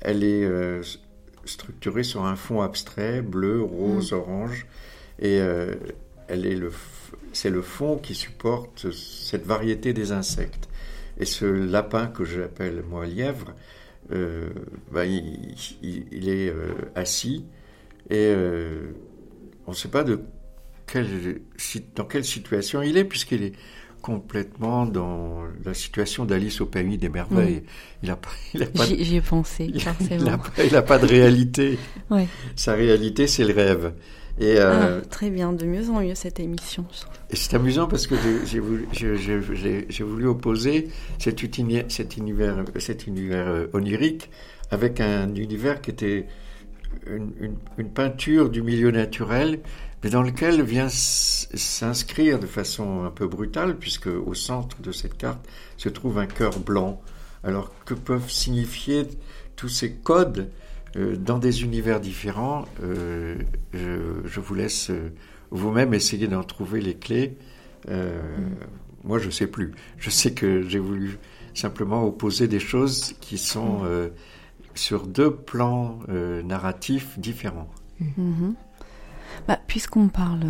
elle 0.00 0.24
est 0.24 0.44
euh, 0.44 0.82
structurée 1.44 2.02
sur 2.02 2.24
un 2.24 2.36
fond 2.36 2.60
abstrait, 2.62 3.22
bleu, 3.22 3.62
rose, 3.62 4.12
mm. 4.12 4.16
orange, 4.16 4.66
et 5.18 5.40
euh, 5.40 5.74
elle 6.28 6.46
est 6.46 6.54
le, 6.54 6.72
c'est 7.32 7.50
le 7.50 7.62
fond 7.62 7.96
qui 7.96 8.14
supporte 8.14 8.90
cette 8.92 9.46
variété 9.46 9.92
des 9.92 10.12
insectes. 10.12 10.68
Et 11.18 11.24
ce 11.24 11.44
lapin 11.44 12.06
que 12.06 12.24
j'appelle 12.24 12.84
moi 12.88 13.06
lièvre, 13.06 13.54
euh, 14.12 14.48
bah, 14.92 15.04
il, 15.04 16.28
est 16.28 16.48
euh, 16.48 16.72
assis 16.94 17.44
et 18.10 18.32
on 19.66 19.72
ne 19.72 19.76
sait 19.76 19.88
pas 19.88 20.04
de 20.04 20.20
quelle, 20.86 21.40
dans 21.94 22.04
quelle 22.04 22.24
situation 22.24 22.80
il 22.80 22.96
est 22.96 23.04
puisqu'il 23.04 23.42
est 23.42 23.52
complètement 24.00 24.86
dans 24.86 25.42
la 25.64 25.74
situation 25.74 26.24
d'Alice 26.24 26.60
au 26.60 26.66
pays 26.66 26.98
des 26.98 27.08
merveilles. 27.08 27.62
Il 28.02 28.10
a, 28.10 28.18
il 28.54 28.62
a 28.62 28.66
pas. 28.66 28.84
J'y 28.86 29.16
ai 29.16 29.20
pensé. 29.20 29.64
Il 29.74 30.72
n'a 30.72 30.82
pas, 30.82 30.98
de 30.98 31.06
réalité. 31.06 31.78
Sa 32.56 32.74
réalité, 32.74 33.26
c'est 33.26 33.44
le 33.44 33.54
rêve. 33.54 33.92
Et 34.40 34.56
euh, 34.58 35.00
ah, 35.00 35.06
très 35.06 35.30
bien, 35.30 35.52
de 35.52 35.64
mieux 35.66 35.90
en 35.90 36.00
mieux 36.00 36.14
cette 36.14 36.38
émission. 36.38 36.84
Et 37.30 37.36
c'est 37.36 37.54
amusant 37.54 37.88
parce 37.88 38.06
que 38.06 38.14
j'ai 38.44 38.60
voulu, 38.60 38.86
voulu, 40.00 40.26
opposer 40.26 40.88
cet, 41.18 41.42
univers, 41.42 41.86
cet 41.88 42.16
univers, 42.16 42.64
cet 42.78 43.06
univers 43.08 43.48
euh, 43.48 43.66
onirique 43.72 44.30
avec 44.70 45.00
un 45.00 45.34
univers 45.34 45.80
qui 45.80 45.90
était 45.90 46.26
une, 47.06 47.88
peinture 47.94 48.48
du 48.50 48.62
milieu 48.62 48.90
naturel, 48.90 49.60
mais 50.02 50.10
dans 50.10 50.22
lequel 50.22 50.62
vient 50.62 50.88
s'inscrire 50.88 52.38
de 52.38 52.46
façon 52.46 53.04
un 53.04 53.10
peu 53.10 53.26
brutale, 53.26 53.76
puisque 53.76 54.06
au 54.08 54.34
centre 54.34 54.80
de 54.82 54.92
cette 54.92 55.16
carte 55.16 55.44
se 55.76 55.88
trouve 55.88 56.18
un 56.18 56.26
cœur 56.26 56.58
blanc. 56.60 57.00
Alors 57.44 57.72
que 57.84 57.94
peuvent 57.94 58.30
signifier 58.30 59.06
tous 59.56 59.68
ces 59.68 59.92
codes 59.92 60.50
dans 61.16 61.38
des 61.38 61.62
univers 61.62 62.00
différents 62.00 62.64
euh, 62.82 63.36
je, 63.72 64.40
vous 64.40 64.54
laisse 64.54 64.90
euh, 64.90 65.12
vous-même 65.50 65.94
essayer 65.94 66.26
d'en 66.28 66.42
trouver 66.42 66.80
les 66.80 66.94
clés. 66.94 67.36
Moi, 69.04 69.18
je 69.18 69.26
ne 69.26 69.30
sais 69.30 69.46
plus. 69.46 69.72
Je 69.96 70.10
sais 70.10 70.32
que 70.32 70.68
j'ai 70.68 70.78
voulu 70.78 71.18
simplement 71.54 72.04
opposer 72.04 72.48
des 72.48 72.60
choses 72.60 73.14
qui 73.20 73.38
sont 73.38 73.82
sur 74.74 75.06
deux 75.06 75.34
plans 75.34 76.00
narratifs 76.44 77.18
différents. 77.18 77.70
Mm-hmm. 78.02 78.54
Bah, 79.46 79.58
Puisqu'on 79.66 80.08
parle 80.08 80.44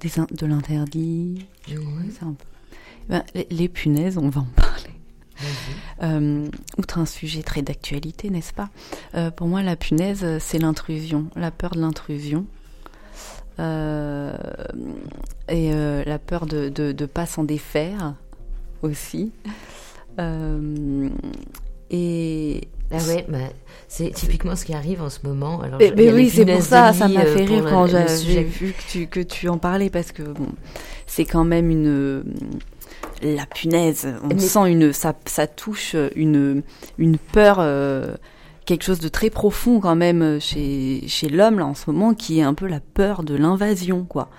des 0.00 0.08
de 0.30 0.46
l'interdit, 0.46 1.46
bah, 3.08 3.24
les 3.50 3.68
punaises, 3.68 4.16
on 4.16 4.30
va 4.30 4.40
en 4.40 4.48
parler. 4.56 4.97
Euh, 6.02 6.46
outre 6.76 6.98
un 6.98 7.06
sujet 7.06 7.42
très 7.42 7.62
d'actualité, 7.62 8.30
n'est-ce 8.30 8.52
pas 8.52 8.68
euh, 9.14 9.30
Pour 9.30 9.46
moi, 9.48 9.62
la 9.62 9.76
punaise, 9.76 10.24
c'est 10.38 10.58
l'intrusion, 10.58 11.26
la 11.36 11.50
peur 11.50 11.72
de 11.72 11.80
l'intrusion. 11.80 12.46
Euh, 13.60 14.36
et 15.48 15.72
la 15.72 16.18
peur 16.18 16.46
de 16.46 16.72
ne 16.76 17.06
pas 17.06 17.26
s'en 17.26 17.44
défaire 17.44 18.14
aussi. 18.82 19.32
et 21.90 22.60
ah 22.90 22.96
ouais, 23.06 23.26
bah, 23.28 23.38
c'est 23.86 24.10
typiquement 24.10 24.56
ce 24.56 24.64
qui 24.64 24.72
arrive 24.72 25.02
en 25.02 25.10
ce 25.10 25.18
moment. 25.22 25.60
Alors, 25.60 25.78
mais, 25.78 26.10
oui, 26.12 26.30
c'est 26.30 26.46
pour 26.46 26.62
ça, 26.62 26.92
ça 26.92 27.08
m'a 27.08 27.24
fait 27.24 27.44
rire 27.44 27.66
quand 27.68 27.86
j'ai 27.86 28.44
vu 28.44 28.72
que 28.72 28.82
tu, 28.90 29.06
que 29.06 29.20
tu 29.20 29.48
en 29.48 29.58
parlais 29.58 29.90
parce 29.90 30.12
que 30.12 30.22
bon, 30.22 30.48
c'est 31.06 31.26
quand 31.26 31.44
même 31.44 31.70
une 31.70 32.24
la 33.22 33.46
punaise, 33.46 34.08
on 34.22 34.38
sent 34.38 34.70
une, 34.70 34.92
ça, 34.92 35.14
ça 35.26 35.46
touche 35.46 35.96
une, 36.14 36.62
une 36.98 37.18
peur, 37.18 37.56
euh, 37.60 38.14
quelque 38.66 38.84
chose 38.84 39.00
de 39.00 39.08
très 39.08 39.30
profond 39.30 39.80
quand 39.80 39.96
même 39.96 40.40
chez, 40.40 41.02
chez 41.06 41.28
l'homme 41.28 41.58
là 41.58 41.66
en 41.66 41.74
ce 41.74 41.90
moment, 41.90 42.14
qui 42.14 42.38
est 42.40 42.42
un 42.42 42.54
peu 42.54 42.66
la 42.66 42.80
peur 42.80 43.22
de 43.22 43.34
l'invasion, 43.34 44.04
quoi. 44.04 44.30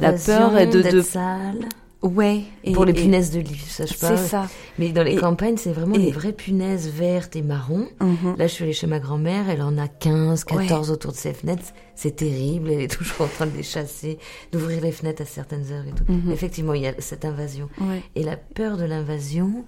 La 0.00 0.12
peur 0.12 0.52
de, 0.52 0.82
de 0.82 1.00
sale. 1.00 1.68
Ouais. 2.02 2.42
Et, 2.64 2.72
pour 2.72 2.84
les 2.84 2.92
punaises 2.92 3.30
de 3.30 3.38
lit, 3.38 3.56
ça 3.68 3.86
je 3.86 3.94
C'est 3.94 4.16
ça. 4.16 4.48
Mais 4.78 4.90
dans 4.90 5.04
les 5.04 5.16
campagnes, 5.16 5.56
c'est 5.56 5.72
vraiment 5.72 5.96
des 5.96 6.10
vraies 6.10 6.32
punaises 6.32 6.88
vertes 6.88 7.36
et 7.36 7.42
marron. 7.42 7.88
Mhm. 8.00 8.36
Là, 8.36 8.46
je 8.48 8.52
suis 8.52 8.64
allée 8.64 8.72
chez 8.72 8.88
ma 8.88 8.98
grand-mère, 8.98 9.48
elle 9.48 9.62
en 9.62 9.78
a 9.78 9.86
15, 9.86 10.44
14 10.44 10.90
autour 10.90 11.12
de 11.12 11.16
ses 11.16 11.32
fenêtres. 11.32 11.62
C'est 11.94 12.16
terrible, 12.16 12.70
elle 12.70 12.80
est 12.82 12.98
toujours 12.98 13.22
en 13.22 13.28
train 13.28 13.46
de 13.46 13.56
les 13.56 13.62
chasser, 13.62 14.18
d'ouvrir 14.50 14.82
les 14.82 14.90
fenêtres 14.90 15.22
à 15.22 15.24
certaines 15.26 15.70
heures 15.70 15.86
et 15.86 15.92
tout. 15.92 16.10
Mhm. 16.10 16.32
Effectivement, 16.32 16.74
il 16.74 16.82
y 16.82 16.86
a 16.88 16.94
cette 16.98 17.24
invasion. 17.24 17.68
Et 18.16 18.24
la 18.24 18.36
peur 18.36 18.76
de 18.76 18.84
l'invasion, 18.84 19.64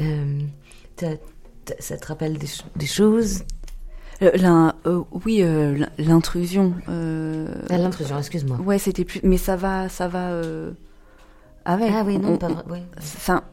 euh, 0.00 0.40
ça 1.78 1.96
te 1.96 2.06
rappelle 2.06 2.38
des, 2.38 2.86
choses? 2.86 3.44
Euh, 4.20 4.32
euh, 4.86 5.02
oui, 5.24 5.44
l'intrusion. 5.98 6.74
Ah, 6.88 7.78
l'intrusion, 7.78 8.18
excuse-moi. 8.18 8.56
Ouais, 8.58 8.78
c'était 8.78 9.04
plus. 9.04 9.20
Mais 9.22 9.36
ça 9.38 9.54
va, 9.54 9.88
ça 9.88 10.08
va. 10.08 10.42
Ah, 11.64 11.78
ah 11.80 12.02
oui, 12.04 12.18
non, 12.18 12.38
pas 12.38 12.48
Enfin, 12.96 13.44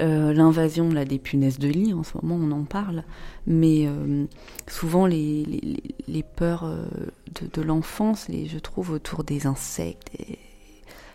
euh, 0.00 0.32
l'invasion 0.32 0.88
des 0.88 1.18
punaises 1.18 1.58
de 1.58 1.68
lit, 1.68 1.92
en 1.92 2.02
ce 2.02 2.16
moment, 2.20 2.36
on 2.36 2.52
en 2.52 2.64
parle. 2.64 3.04
Mais 3.46 3.86
euh, 3.86 4.24
souvent, 4.66 5.06
les, 5.06 5.82
les, 6.06 6.22
peurs 6.22 6.64
euh, 6.64 6.86
de, 7.52 7.62
l'enfance, 7.62 8.26
je 8.30 8.58
trouve, 8.58 8.90
autour 8.90 9.24
des 9.24 9.46
insectes, 9.46 10.10
et 10.18 10.38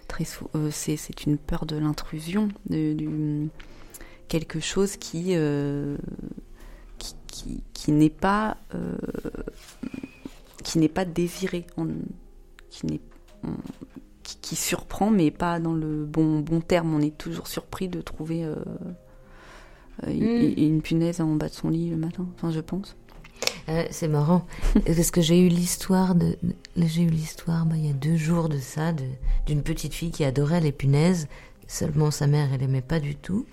très 0.07 0.25
c'est 0.71 1.25
une 1.25 1.37
peur 1.37 1.65
de 1.65 1.77
l'intrusion, 1.77 2.49
de, 2.69 3.47
quelque 4.27 4.59
chose 4.59 4.97
qui, 4.97 5.35
qui, 6.99 7.63
qui, 7.73 7.91
n'est 7.91 8.09
pas 8.09 8.57
qui 10.63 10.79
n'est 10.79 10.89
pas 10.89 11.05
désiré, 11.05 11.65
qui 12.69 12.85
n'est 12.85 13.01
qui, 14.25 14.55
surprend, 14.55 15.11
mais 15.11 15.31
pas 15.31 15.59
dans 15.59 15.73
le 15.73 16.05
bon, 16.05 16.39
bon 16.39 16.61
terme. 16.61 16.93
On 16.93 17.01
est 17.01 17.17
toujours 17.17 17.47
surpris 17.47 17.87
de 17.87 18.01
trouver 18.01 18.43
euh, 18.43 18.55
euh, 20.07 20.13
mm. 20.13 20.53
une, 20.57 20.81
punaise 20.81 21.21
en 21.21 21.35
bas 21.35 21.49
de 21.49 21.53
son 21.53 21.69
lit 21.69 21.89
le 21.89 21.97
matin, 21.97 22.25
enfin, 22.35 22.51
je 22.51 22.59
pense. 22.59 22.95
Euh, 23.67 23.83
c'est 23.89 24.07
marrant 24.07 24.45
parce 24.85 25.11
que 25.11 25.21
j'ai 25.21 25.39
eu 25.39 25.49
l'histoire 25.49 26.15
de 26.15 26.37
j'ai 26.77 27.01
eu 27.01 27.09
l'histoire 27.09 27.65
bah, 27.65 27.75
il 27.75 27.85
y 27.85 27.89
a 27.89 27.93
deux 27.93 28.15
jours 28.15 28.47
de 28.47 28.59
ça 28.59 28.93
d'une 29.45 29.61
petite 29.61 29.93
fille 29.93 30.11
qui 30.11 30.23
adorait 30.23 30.61
les 30.61 30.71
punaises 30.71 31.27
seulement 31.67 32.11
sa 32.11 32.27
mère 32.27 32.47
elle 32.53 32.63
aimait 32.63 32.81
pas 32.81 32.99
du 32.99 33.15
tout 33.15 33.45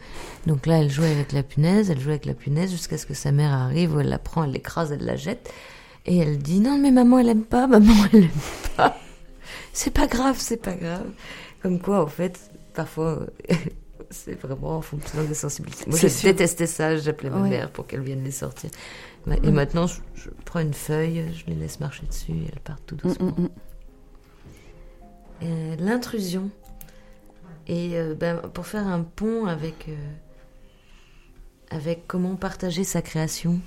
donc 0.47 0.67
là 0.67 0.81
elle 0.81 0.91
jouait 0.91 1.11
avec 1.11 1.33
la 1.33 1.43
punaise 1.43 1.91
elle 1.91 1.99
jouait 1.99 2.13
avec 2.13 2.27
la 2.27 2.35
punaise 2.35 2.71
jusqu'à 2.71 2.97
ce 2.97 3.07
que 3.07 3.15
sa 3.15 3.33
mère 3.33 3.53
arrive 3.53 3.97
où 3.97 4.01
elle 4.01 4.09
la 4.09 4.19
prend 4.19 4.45
elle 4.45 4.53
l'écrase 4.53 4.93
elle 4.93 5.05
la 5.05 5.17
jette 5.17 5.51
et 6.07 6.19
elle 6.19 6.39
dit 6.39 6.61
non 6.61 6.79
mais 6.79 6.93
maman 6.93 7.19
elle 7.19 7.31
aime 7.31 7.45
pas 7.45 7.67
maman 7.67 7.95
elle 8.13 8.25
aime 8.25 8.31
pas 8.77 8.97
c'est 9.73 9.93
pas 9.93 10.07
grave, 10.07 10.37
c'est 10.39 10.57
pas 10.57 10.75
grave. 10.75 11.11
Comme 11.63 11.81
quoi, 11.81 12.03
en 12.03 12.07
fait, 12.07 12.39
parfois, 12.75 13.27
c'est 14.11 14.41
vraiment 14.41 14.79
en 14.79 14.83
fonction 14.83 15.23
des 15.25 15.35
sensibilités. 15.35 15.85
Moi, 15.89 15.99
je 15.99 16.23
détestais 16.23 16.67
ça, 16.67 16.97
j'appelais 16.97 17.31
ma 17.31 17.41
mère 17.41 17.71
pour 17.71 17.87
qu'elle 17.87 18.03
vienne 18.03 18.25
les 18.25 18.31
sortir. 18.31 18.71
Et 19.31 19.51
mm. 19.51 19.51
maintenant, 19.51 19.87
je, 19.87 20.01
prends 20.45 20.61
une 20.61 20.75
feuille, 20.75 21.25
je 21.35 21.47
les 21.47 21.55
laisse 21.55 21.81
marcher 21.81 22.07
dessus 22.07 22.33
et 22.33 22.49
elles 22.53 22.61
partent 22.61 22.85
tout 22.87 22.97
mm, 22.97 23.09
doucement. 23.09 23.35
Mm, 23.39 23.49
euh, 25.45 25.77
l'intrusion. 25.79 26.51
Et 27.69 27.91
euh, 27.95 28.15
ben, 28.15 28.39
pour 28.39 28.67
faire 28.67 28.87
un 28.87 29.03
pont 29.03 29.47
avec, 29.47 29.89
euh, 29.89 29.95
avec 31.71 32.07
comment 32.07 32.37
partager 32.37 32.85
sa 32.85 33.03
création, 33.03 33.61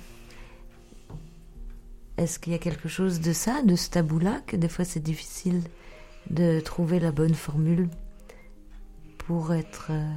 est-ce 2.16 2.38
qu'il 2.38 2.52
y 2.52 2.56
a 2.56 2.58
quelque 2.58 2.88
chose 2.88 3.20
de 3.20 3.32
ça, 3.32 3.62
de 3.62 3.76
ce 3.76 3.90
tabou-là, 3.90 4.40
que 4.46 4.56
des 4.56 4.68
fois 4.68 4.84
c'est 4.84 5.02
difficile 5.02 5.62
de 6.30 6.60
trouver 6.60 6.98
la 6.98 7.12
bonne 7.12 7.34
formule 7.34 7.88
pour 9.18 9.52
être 9.52 9.88
euh, 9.90 10.12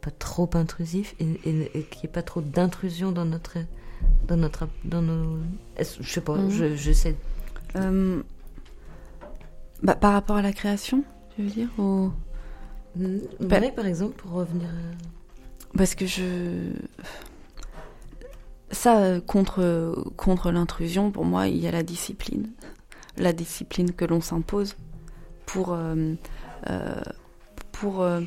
pas 0.00 0.10
trop 0.10 0.48
intrusif 0.54 1.14
et, 1.18 1.32
et, 1.44 1.82
qu'il 1.84 2.00
n'y 2.02 2.04
ait 2.04 2.12
pas 2.12 2.22
trop 2.22 2.40
d'intrusion 2.40 3.12
dans 3.12 3.24
notre 3.24 3.58
dans 4.28 4.36
notre 4.36 4.68
dans 4.84 5.02
nos 5.02 5.38
je 5.78 6.08
sais 6.08 6.20
pas 6.20 6.36
mhm. 6.36 6.50
je, 6.50 6.76
je, 6.76 6.92
sais 6.92 7.16
euh, 7.76 8.22
bah, 9.82 9.94
par 9.94 10.12
rapport 10.12 10.36
à 10.36 10.42
la 10.42 10.52
création 10.52 11.04
tu 11.34 11.42
veux 11.42 11.50
dire 11.50 11.68
ou 11.78 12.12
bah, 13.40 13.60
par 13.74 13.86
exemple 13.86 14.14
pour 14.16 14.32
revenir 14.32 14.68
parce 15.76 15.94
que 15.94 16.06
je 16.06 16.72
ça 18.70 19.20
contre 19.20 19.94
contre 20.16 20.50
l'intrusion 20.50 21.10
pour 21.10 21.24
moi 21.24 21.46
il 21.46 21.58
y 21.58 21.68
a 21.68 21.70
la 21.70 21.82
discipline 21.82 22.50
la 23.18 23.32
discipline 23.32 23.92
que 23.92 24.04
l'on 24.04 24.20
s'impose 24.20 24.76
pour, 25.46 25.72
euh, 25.72 26.14
euh, 26.68 27.00
pour, 27.72 28.02
euh, 28.02 28.20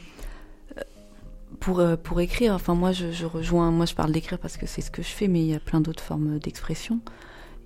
pour, 1.59 1.83
pour 2.03 2.21
écrire. 2.21 2.53
Enfin, 2.53 2.75
moi, 2.75 2.91
je, 2.91 3.25
rejoins, 3.25 3.71
moi, 3.71 3.85
je 3.85 3.93
parle 3.93 4.11
d'écrire 4.11 4.39
parce 4.39 4.57
que 4.57 4.65
c'est 4.65 4.81
ce 4.81 4.91
que 4.91 5.03
je 5.03 5.09
fais, 5.09 5.27
mais 5.27 5.41
il 5.41 5.47
y 5.47 5.55
a 5.55 5.59
plein 5.59 5.81
d'autres 5.81 6.03
formes 6.03 6.39
d'expression. 6.39 6.99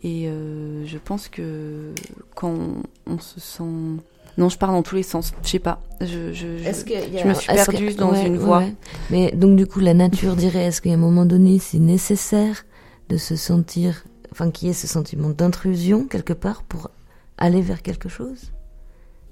Et 0.04 0.26
je 0.26 0.98
pense 0.98 1.30
que 1.30 1.94
quand 2.36 2.84
on, 3.08 3.20
se 3.20 3.40
sent 3.40 4.04
non, 4.38 4.50
je 4.50 4.58
parle 4.58 4.74
dans 4.74 4.84
tous 4.84 4.96
les 4.96 5.04
sens. 5.04 5.34
Je 5.44 5.50
sais 5.50 5.60
pas. 5.60 5.82
Je, 6.02 6.34
je, 6.34 6.58
je, 6.58 7.28
me 7.28 7.34
suis 7.34 7.48
perdue 7.48 7.94
dans 7.94 8.14
une 8.14 8.38
voie. 8.38 8.64
Mais 9.10 9.32
donc 9.32 9.56
du 9.56 9.68
coup, 9.68 9.80
la 9.80 9.94
nature 9.94 10.36
dirait 10.36 10.66
est-ce 10.66 10.82
qu'à 10.82 10.92
un 10.92 10.98
moment 10.98 11.26
donné, 11.26 11.60
c'est 11.60 11.80
nécessaire 11.80 12.66
de 13.10 13.18
se 13.18 13.36
sentir, 13.36 14.04
enfin, 14.32 14.50
qu'il 14.50 14.68
y 14.68 14.72
ait 14.72 14.76
ce 14.76 14.88
sentiment 14.88 15.30
d'intrusion 15.30 16.08
quelque 16.08 16.34
part 16.34 16.64
pour 16.64 16.90
aller 17.38 17.62
vers 17.62 17.82
quelque 17.82 18.10
chose? 18.10 18.52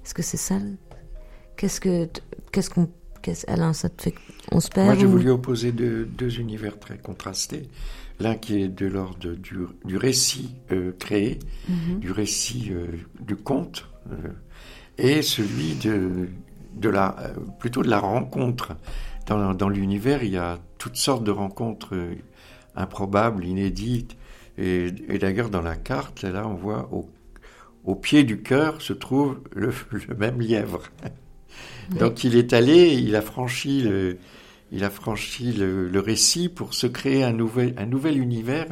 Est-ce 0.04 0.14
que 0.14 0.22
c'est 0.22 0.36
ça 0.36 0.56
Qu'est-ce 1.56 1.80
que 1.80 2.08
qu'est-ce 2.50 2.70
qu'on 2.70 2.88
Alain, 3.46 3.72
ça 3.72 3.88
te 3.88 4.02
fait 4.02 4.14
on 4.50 4.60
se 4.60 4.68
perd 4.68 4.86
Moi, 4.86 4.96
j'ai 4.96 5.06
voulu 5.06 5.30
opposer 5.30 5.72
deux, 5.72 6.04
deux, 6.04 6.40
univers 6.40 6.78
très 6.78 6.98
contrastés. 6.98 7.68
L'un 8.20 8.34
qui 8.34 8.62
est 8.62 8.68
de 8.68 8.86
l'ordre 8.86 9.34
du, 9.34 9.66
du, 9.84 9.96
récit 9.96 10.54
euh, 10.70 10.92
créé, 10.98 11.38
du 11.68 12.10
récit 12.10 12.70
euh, 12.72 12.86
du 13.20 13.36
conte, 13.36 13.86
euh, 14.10 14.28
et 14.98 15.22
celui 15.22 15.74
de, 15.74 16.28
de 16.74 16.88
la, 16.88 17.16
plutôt 17.58 17.82
de 17.82 17.90
la 17.90 17.98
rencontre. 17.98 18.76
Dans, 19.26 19.54
dans 19.54 19.68
l'univers, 19.68 20.24
il 20.24 20.32
y 20.32 20.36
a 20.36 20.58
toutes 20.78 20.96
sortes 20.96 21.24
de 21.24 21.30
rencontres 21.30 21.94
improbables, 22.74 23.44
inédites. 23.44 24.16
Et, 24.58 24.86
et 25.08 25.18
d'ailleurs, 25.18 25.48
dans 25.48 25.62
la 25.62 25.76
carte, 25.76 26.22
là, 26.22 26.46
on 26.46 26.54
voit 26.54 26.88
au 26.92 27.08
au 27.84 27.94
pied 27.94 28.24
du 28.24 28.42
cœur 28.42 28.80
se 28.80 28.92
trouve 28.92 29.40
le, 29.54 29.72
même 30.18 30.40
lièvre. 30.40 30.82
Donc 31.98 32.24
il 32.24 32.36
est 32.36 32.52
allé, 32.52 32.94
il 32.94 33.16
a 33.16 33.22
franchi 33.22 33.84
il 34.74 34.84
a 34.84 34.90
franchi 34.90 35.52
le, 35.52 36.00
récit 36.00 36.48
pour 36.48 36.74
se 36.74 36.86
créer 36.86 37.24
un 37.24 37.32
nouvel, 37.32 37.74
un 37.76 37.86
nouvel 37.86 38.18
univers, 38.18 38.66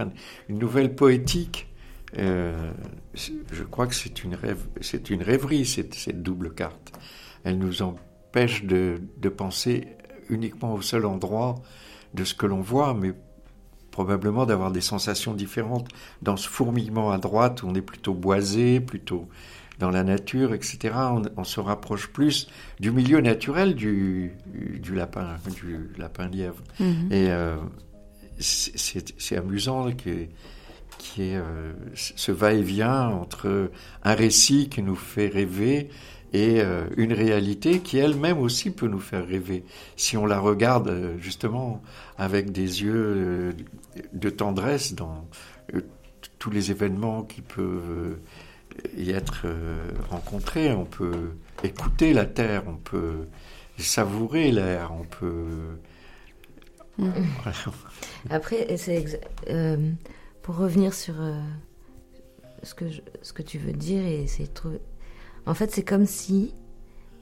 une 0.48 0.58
nouvelle 0.58 0.94
poétique. 0.94 1.66
Euh, 2.18 2.72
je 3.14 3.62
crois 3.64 3.86
que 3.86 3.94
c'est 3.94 4.24
une, 4.24 4.34
rêve, 4.34 4.66
c'est 4.80 5.10
une 5.10 5.22
rêverie, 5.22 5.64
cette, 5.64 5.94
cette, 5.94 6.22
double 6.22 6.54
carte. 6.54 6.92
Elle 7.44 7.58
nous 7.58 7.82
empêche 7.82 8.64
de, 8.64 9.00
de, 9.18 9.28
penser 9.28 9.86
uniquement 10.28 10.74
au 10.74 10.82
seul 10.82 11.06
endroit 11.06 11.56
de 12.14 12.24
ce 12.24 12.34
que 12.34 12.46
l'on 12.46 12.60
voit, 12.60 12.94
mais 12.94 13.12
probablement 13.90 14.46
d'avoir 14.46 14.72
des 14.72 14.80
sensations 14.80 15.34
différentes. 15.34 15.88
Dans 16.22 16.36
ce 16.36 16.48
fourmillement 16.48 17.10
à 17.10 17.18
droite, 17.18 17.62
on 17.64 17.74
est 17.74 17.82
plutôt 17.82 18.14
boisé, 18.14 18.80
plutôt 18.80 19.28
dans 19.80 19.90
la 19.90 20.04
nature, 20.04 20.52
etc., 20.52 20.94
on, 21.36 21.44
se 21.44 21.58
rapproche 21.58 22.08
plus 22.08 22.48
du 22.78 22.90
milieu 22.90 23.20
naturel 23.22 23.74
du, 23.74 24.32
du 24.46 24.94
lapin, 24.94 25.38
du 25.54 25.90
lapin 25.96 26.28
lièvre. 26.28 26.62
Mhm. 26.78 27.08
Et 27.10 27.30
euh, 27.30 27.56
c'est 28.38 29.36
amusant 29.36 29.90
que 29.92 30.26
qui 31.00 31.30
est 31.30 31.36
euh, 31.36 31.72
ce 31.94 32.30
va-et-vient 32.30 33.08
entre 33.08 33.70
un 34.04 34.14
récit 34.14 34.68
qui 34.68 34.82
nous 34.82 34.96
fait 34.96 35.28
rêver 35.28 35.88
et 36.32 36.60
euh, 36.60 36.84
une 36.96 37.12
réalité 37.12 37.80
qui 37.80 37.98
elle-même 37.98 38.38
aussi 38.38 38.70
peut 38.70 38.86
nous 38.86 39.00
faire 39.00 39.26
rêver 39.26 39.64
si 39.96 40.16
on 40.16 40.26
la 40.26 40.38
regarde 40.38 41.16
justement 41.18 41.82
avec 42.18 42.52
des 42.52 42.82
yeux 42.82 43.56
de 44.12 44.30
tendresse 44.30 44.94
dans 44.94 45.26
tous 46.38 46.50
les 46.50 46.70
événements 46.70 47.22
qui 47.22 47.40
peuvent 47.40 48.16
y 48.96 49.10
être 49.10 49.42
euh, 49.44 49.76
rencontré, 50.10 50.72
on 50.72 50.84
peut 50.84 51.32
écouter 51.62 52.12
la 52.12 52.26
terre, 52.26 52.64
on 52.66 52.76
peut 52.76 53.26
savourer 53.78 54.52
l'air, 54.52 54.92
on 54.92 55.04
peut. 55.04 55.78
Mm. 56.98 57.10
Après, 58.30 58.76
c'est 58.76 59.20
euh, 59.48 59.90
pour 60.50 60.58
revenir 60.58 60.94
sur 60.94 61.14
euh, 61.20 61.40
ce, 62.64 62.74
que 62.74 62.86
ce 63.22 63.32
que 63.32 63.42
tu 63.42 63.56
veux 63.56 63.72
dire 63.72 64.04
et 64.04 64.26
c'est 64.26 64.52
trop. 64.52 64.70
En 65.46 65.54
fait, 65.54 65.70
c'est 65.70 65.84
comme 65.84 66.06
si 66.06 66.56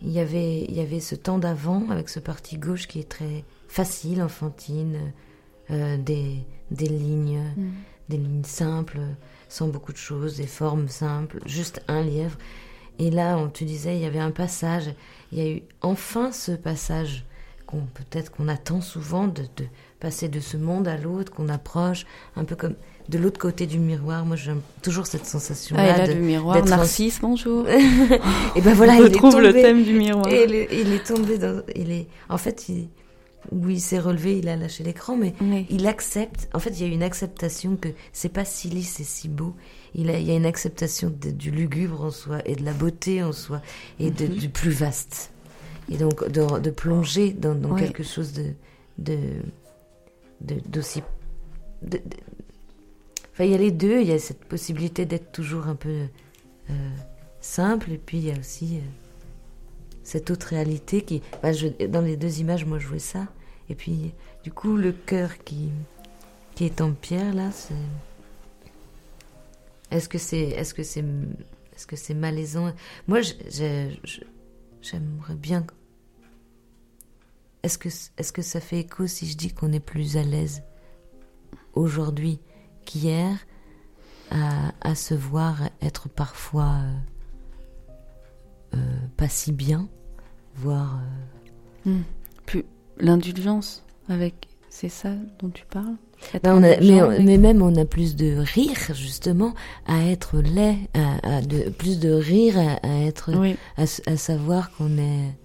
il 0.00 0.10
y 0.10 0.18
avait 0.18 0.62
il 0.62 0.74
y 0.74 0.80
avait 0.80 1.00
ce 1.00 1.14
temps 1.14 1.36
d'avant 1.36 1.90
avec 1.90 2.08
ce 2.08 2.20
parti 2.20 2.56
gauche 2.56 2.88
qui 2.88 3.00
est 3.00 3.08
très 3.08 3.44
facile, 3.68 4.22
enfantine, 4.22 5.12
des 5.68 6.38
des 6.70 6.88
lignes, 6.88 7.42
mm. 7.54 7.70
des 8.08 8.16
lignes 8.16 8.44
simples 8.44 9.00
sans 9.50 9.68
beaucoup 9.68 9.92
de 9.92 9.98
choses, 9.98 10.38
des 10.38 10.46
formes 10.46 10.88
simples, 10.88 11.40
juste 11.44 11.82
un 11.86 12.02
lièvre. 12.02 12.38
Et 12.98 13.10
là, 13.10 13.36
on 13.36 13.50
te 13.50 13.62
disait, 13.62 13.96
il 13.96 14.02
y 14.02 14.06
avait 14.06 14.18
un 14.18 14.30
passage, 14.30 14.94
il 15.32 15.38
y 15.38 15.42
a 15.42 15.50
eu 15.50 15.62
enfin 15.82 16.32
ce 16.32 16.52
passage 16.52 17.26
qu'on 17.66 17.82
peut-être 17.82 18.32
qu'on 18.32 18.48
attend 18.48 18.80
souvent 18.80 19.28
de, 19.28 19.44
passer 20.00 20.28
de 20.28 20.40
ce 20.40 20.56
monde 20.56 20.88
à 20.88 20.96
l'autre, 20.96 21.30
qu'on 21.30 21.50
approche, 21.50 22.06
un 22.34 22.44
peu 22.44 22.56
comme 22.56 22.76
de 23.08 23.18
l'autre 23.18 23.38
côté 23.38 23.66
du 23.66 23.78
miroir. 23.78 24.24
Moi, 24.24 24.36
j'ai 24.36 24.52
toujours 24.82 25.06
cette 25.06 25.26
sensation-là. 25.26 25.94
Ah, 25.94 25.98
là, 25.98 26.06
le 26.06 26.20
miroir, 26.20 26.64
Narcisse, 26.64 27.20
bonjour. 27.20 27.66
et 28.56 28.60
ben 28.60 28.74
voilà, 28.74 28.96
il 28.96 29.10
trouve 29.10 29.40
le 29.40 29.52
thème 29.52 29.82
du 29.82 29.94
miroir. 29.94 30.28
Et 30.28 30.44
il, 30.44 30.92
est 30.92 31.06
tombé 31.06 31.38
dans, 31.38 31.62
il 31.74 31.90
est, 31.90 32.06
en 32.28 32.38
fait, 32.38 32.68
il, 32.68 32.88
oui, 33.52 33.74
il 33.74 33.80
s'est 33.80 33.98
relevé, 33.98 34.38
il 34.38 34.48
a 34.48 34.56
lâché 34.56 34.84
l'écran, 34.84 35.16
mais 35.16 35.34
il 35.70 35.86
accepte. 35.86 36.48
En 36.52 36.58
fait, 36.58 36.70
il 36.70 36.86
y 36.86 36.90
a 36.90 36.92
une 36.92 37.02
acceptation 37.02 37.76
que 37.76 37.88
c'est 38.12 38.28
pas 38.28 38.44
si 38.44 38.68
lisse 38.68 39.00
et 39.00 39.04
si 39.04 39.28
beau. 39.28 39.54
Il, 39.94 40.10
a, 40.10 40.18
il 40.18 40.26
y 40.26 40.30
a 40.30 40.36
une 40.36 40.46
acceptation 40.46 41.10
du 41.10 41.50
lugubre 41.50 42.02
en 42.04 42.10
soi 42.10 42.40
et 42.44 42.56
de 42.56 42.64
la 42.64 42.72
beauté 42.72 43.22
en 43.22 43.32
soi 43.32 43.62
et 43.98 44.10
de, 44.10 44.26
mhm. 44.26 44.34
du 44.34 44.48
plus 44.50 44.70
vaste. 44.70 45.30
Et 45.90 45.96
donc 45.96 46.28
de, 46.28 46.70
plonger 46.70 47.32
dans, 47.32 47.74
quelque 47.74 48.02
chose 48.02 48.34
de 48.98 49.22
d'aussi. 50.40 51.02
Il 53.44 53.50
y 53.50 53.54
a 53.54 53.58
les 53.58 53.70
deux. 53.70 54.00
Il 54.00 54.08
y 54.08 54.12
a 54.12 54.18
cette 54.18 54.44
possibilité 54.44 55.06
d'être 55.06 55.32
toujours 55.32 55.68
un 55.68 55.76
peu 55.76 56.06
euh, 56.70 56.90
simple, 57.40 57.92
et 57.92 57.98
puis 57.98 58.18
il 58.18 58.24
y 58.26 58.32
a 58.32 58.38
aussi 58.38 58.76
euh, 58.76 58.80
cette 60.02 60.30
autre 60.30 60.48
réalité 60.48 61.02
qui. 61.02 61.22
Dans 61.88 62.00
les 62.00 62.16
deux 62.16 62.40
images, 62.40 62.64
moi, 62.64 62.78
je 62.78 62.86
jouais 62.86 62.98
ça. 62.98 63.28
Et 63.68 63.74
puis, 63.74 64.12
du 64.42 64.50
coup, 64.50 64.76
le 64.76 64.92
cœur 64.92 65.38
qui, 65.44 65.70
qui 66.54 66.64
est 66.64 66.80
en 66.80 66.92
pierre, 66.92 67.34
là. 67.34 67.50
Est-ce 69.90 70.08
que 70.08 70.18
c'est 70.18 70.40
est-ce 70.40 70.74
que 70.74 70.82
c'est 70.82 71.04
est-ce 71.74 71.86
que 71.86 71.96
c'est 71.96 72.14
malaisant? 72.14 72.72
Moi, 73.06 73.20
j'aimerais 74.82 75.34
bien. 75.34 75.66
Est-ce 77.62 77.78
que 77.78 77.88
est-ce 77.88 78.32
que 78.32 78.42
ça 78.42 78.60
fait 78.60 78.80
écho 78.80 79.06
si 79.06 79.26
je 79.26 79.36
dis 79.36 79.52
qu'on 79.52 79.72
est 79.72 79.80
plus 79.80 80.16
à 80.16 80.22
l'aise 80.22 80.62
aujourd'hui? 81.74 82.40
Qu'hier 82.88 83.36
à, 84.30 84.72
à, 84.80 84.94
se 84.94 85.14
voir 85.14 85.56
être 85.82 86.08
parfois 86.08 86.74
euh, 88.74 88.76
euh, 88.76 88.96
pas 89.16 89.28
si 89.28 89.52
bien, 89.52 89.88
voire 90.56 90.98
euh, 91.86 91.90
hmm. 91.90 92.02
plus 92.46 92.64
l'indulgence 92.98 93.84
avec, 94.08 94.48
c'est 94.70 94.88
ça 94.88 95.10
dont 95.40 95.50
tu 95.50 95.64
parles? 95.66 95.96
Ben, 96.42 96.58
mais, 96.58 97.38
même 97.38 97.62
on 97.62 97.76
a 97.76 97.84
plus 97.84 98.16
de 98.16 98.38
rire 98.38 98.92
justement 98.92 99.54
à 99.86 100.04
être 100.06 100.38
laid, 100.38 100.76
à, 100.94 101.42
de, 101.42 101.70
plus 101.70 102.00
de 102.00 102.10
rire 102.10 102.56
à, 102.58 103.02
être, 103.04 103.30
à, 103.76 104.16
savoir 104.16 104.72
qu'on 104.72 104.98
est 104.98 105.36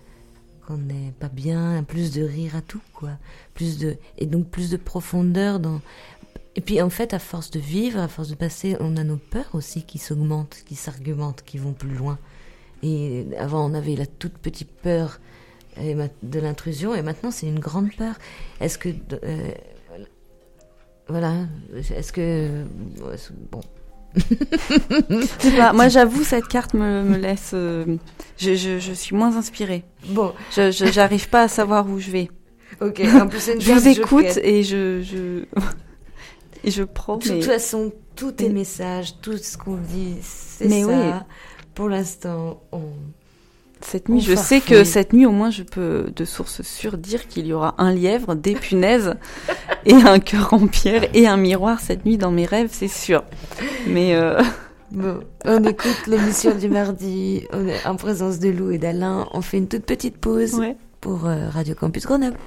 qu'on 0.66 0.78
n'est 0.78 1.14
pas 1.20 1.28
bien, 1.28 1.84
plus 1.84 2.12
de 2.14 2.24
rire 2.24 2.56
à 2.56 2.62
tout 2.62 2.82
quoi, 2.94 3.12
plus 3.54 3.78
de 3.78 3.98
et 4.18 4.26
donc 4.26 4.48
plus 4.48 4.72
de 4.72 4.78
profondeur 4.78 5.60
dans. 5.60 5.80
Et 6.56 6.62
puis 6.62 6.82
en 6.82 6.89
fait, 6.89 7.14
à 7.14 7.20
force 7.20 7.49
de 7.51 7.60
vivre, 7.60 7.99
à 7.99 8.08
force 8.08 8.30
de 8.30 8.36
passer, 8.36 8.78
on 8.80 8.95
a 8.97 9.04
nos 9.04 9.18
peurs 9.18 9.49
aussi 9.54 9.84
qui 9.84 9.97
s'augmentent, 9.97 10.64
qui 10.66 10.76
s'argumentent, 10.76 11.41
qui 11.43 11.58
vont 11.58 11.74
plus 11.74 11.95
loin. 11.95 12.20
Et 12.84 13.26
avant, 13.39 13.70
on 13.70 13.74
avait 13.74 13.95
la 13.95 14.06
toute 14.06 14.38
petite 14.38 14.72
peur 14.72 15.20
de 15.78 16.39
l'intrusion 16.39 16.93
et 16.93 17.01
maintenant 17.01 17.32
c'est 17.32 17.47
une 17.47 17.60
grande 17.60 17.91
peur. 17.95 18.16
Est-ce 18.62 18.78
que 18.78 18.89
euh, 18.89 19.51
voilà, 21.08 21.47
est-ce 21.74 22.14
que 22.14 22.64
bon. 23.51 23.62
moi 25.74 25.88
j'avoue 25.88 26.24
cette 26.24 26.47
carte 26.47 26.76
me, 26.76 27.18
laisse, 27.18 27.51
euh, 27.54 27.97
je, 28.38 28.54
je, 28.54 28.93
suis 28.93 29.16
moins 29.16 29.36
inspirée. 29.36 29.84
Bon, 30.10 30.34
je 30.56 30.72
j'arrive 30.72 31.30
pas 31.30 31.43
à 31.43 31.47
savoir 31.47 31.89
où 31.89 31.99
je 31.99 32.12
vais. 32.12 32.30
Ok, 32.80 33.01
en 33.20 33.28
plus 33.28 33.47
une 33.47 33.62
je 33.62 33.72
vous 33.72 33.88
écoute 33.88 34.38
et 34.43 34.64
je 34.64 35.01
je 35.01 35.45
et 36.64 36.72
je 36.72 36.84
prends. 36.84 37.18
De 37.18 37.28
toute 37.28 37.43
façon, 37.43 37.91
tous 38.16 38.34
tes 38.34 38.49
messages, 38.49 39.20
tout 39.22 39.38
ce 39.38 39.57
qu'on 39.57 39.76
dit, 39.76 40.18
c'est 40.22 40.70
ça. 40.70 40.88
Oui. 40.88 41.11
Pour 41.74 41.89
l'instant, 41.89 42.61
on 42.72 42.82
cette 43.86 44.09
nuit, 44.09 44.22
je 44.22 44.36
sais 44.36 44.61
que 44.61 44.84
cette 44.84 45.14
nuit, 45.14 45.26
au 45.26 45.32
moins, 45.32 45.49
je 45.49 45.64
peux 45.64 46.05
de 46.16 46.26
source 46.26 46.61
sûre 46.61 46.97
dire 46.97 47.28
qu'il 47.28 47.45
y 47.45 47.53
aura 47.53 47.76
un 47.78 47.91
lièvre, 47.91 48.36
des 48.36 48.53
punaises 48.53 49.16
et 49.86 49.93
un 49.93 50.20
cœur 50.20 50.53
en 50.53 50.68
pierre 50.68 51.09
et 51.14 51.28
un 51.28 51.38
miroir 51.38 51.80
cette 51.80 52.05
nuit 52.05 52.18
dans 52.18 52.32
mes 52.32 52.45
rêves, 52.45 52.70
c'est 52.72 52.88
sûr. 52.88 53.24
Mais 53.88 54.16
euh... 54.16 54.41
bon, 54.91 55.20
on 55.45 55.64
écoute 55.64 56.07
l'émission 56.07 56.55
du 56.55 56.70
mardi, 56.70 57.45
on 57.51 57.68
est 57.68 57.86
en 57.86 57.95
présence 57.95 58.39
de 58.39 58.49
Lou 58.49 58.72
et 58.72 58.78
d'Alain. 58.78 59.28
On 59.34 59.41
fait 59.41 59.57
une 59.57 59.68
toute 59.68 59.86
petite 59.86 60.18
pause 60.18 60.61
pour 61.01 61.28
euh, 61.28 61.49
Radio 61.49 61.76
Campus 61.76 62.05
Grenoble. 62.05 62.38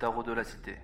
Tarot 0.00 0.22
de 0.22 0.32
la 0.32 0.44
cité. 0.44 0.76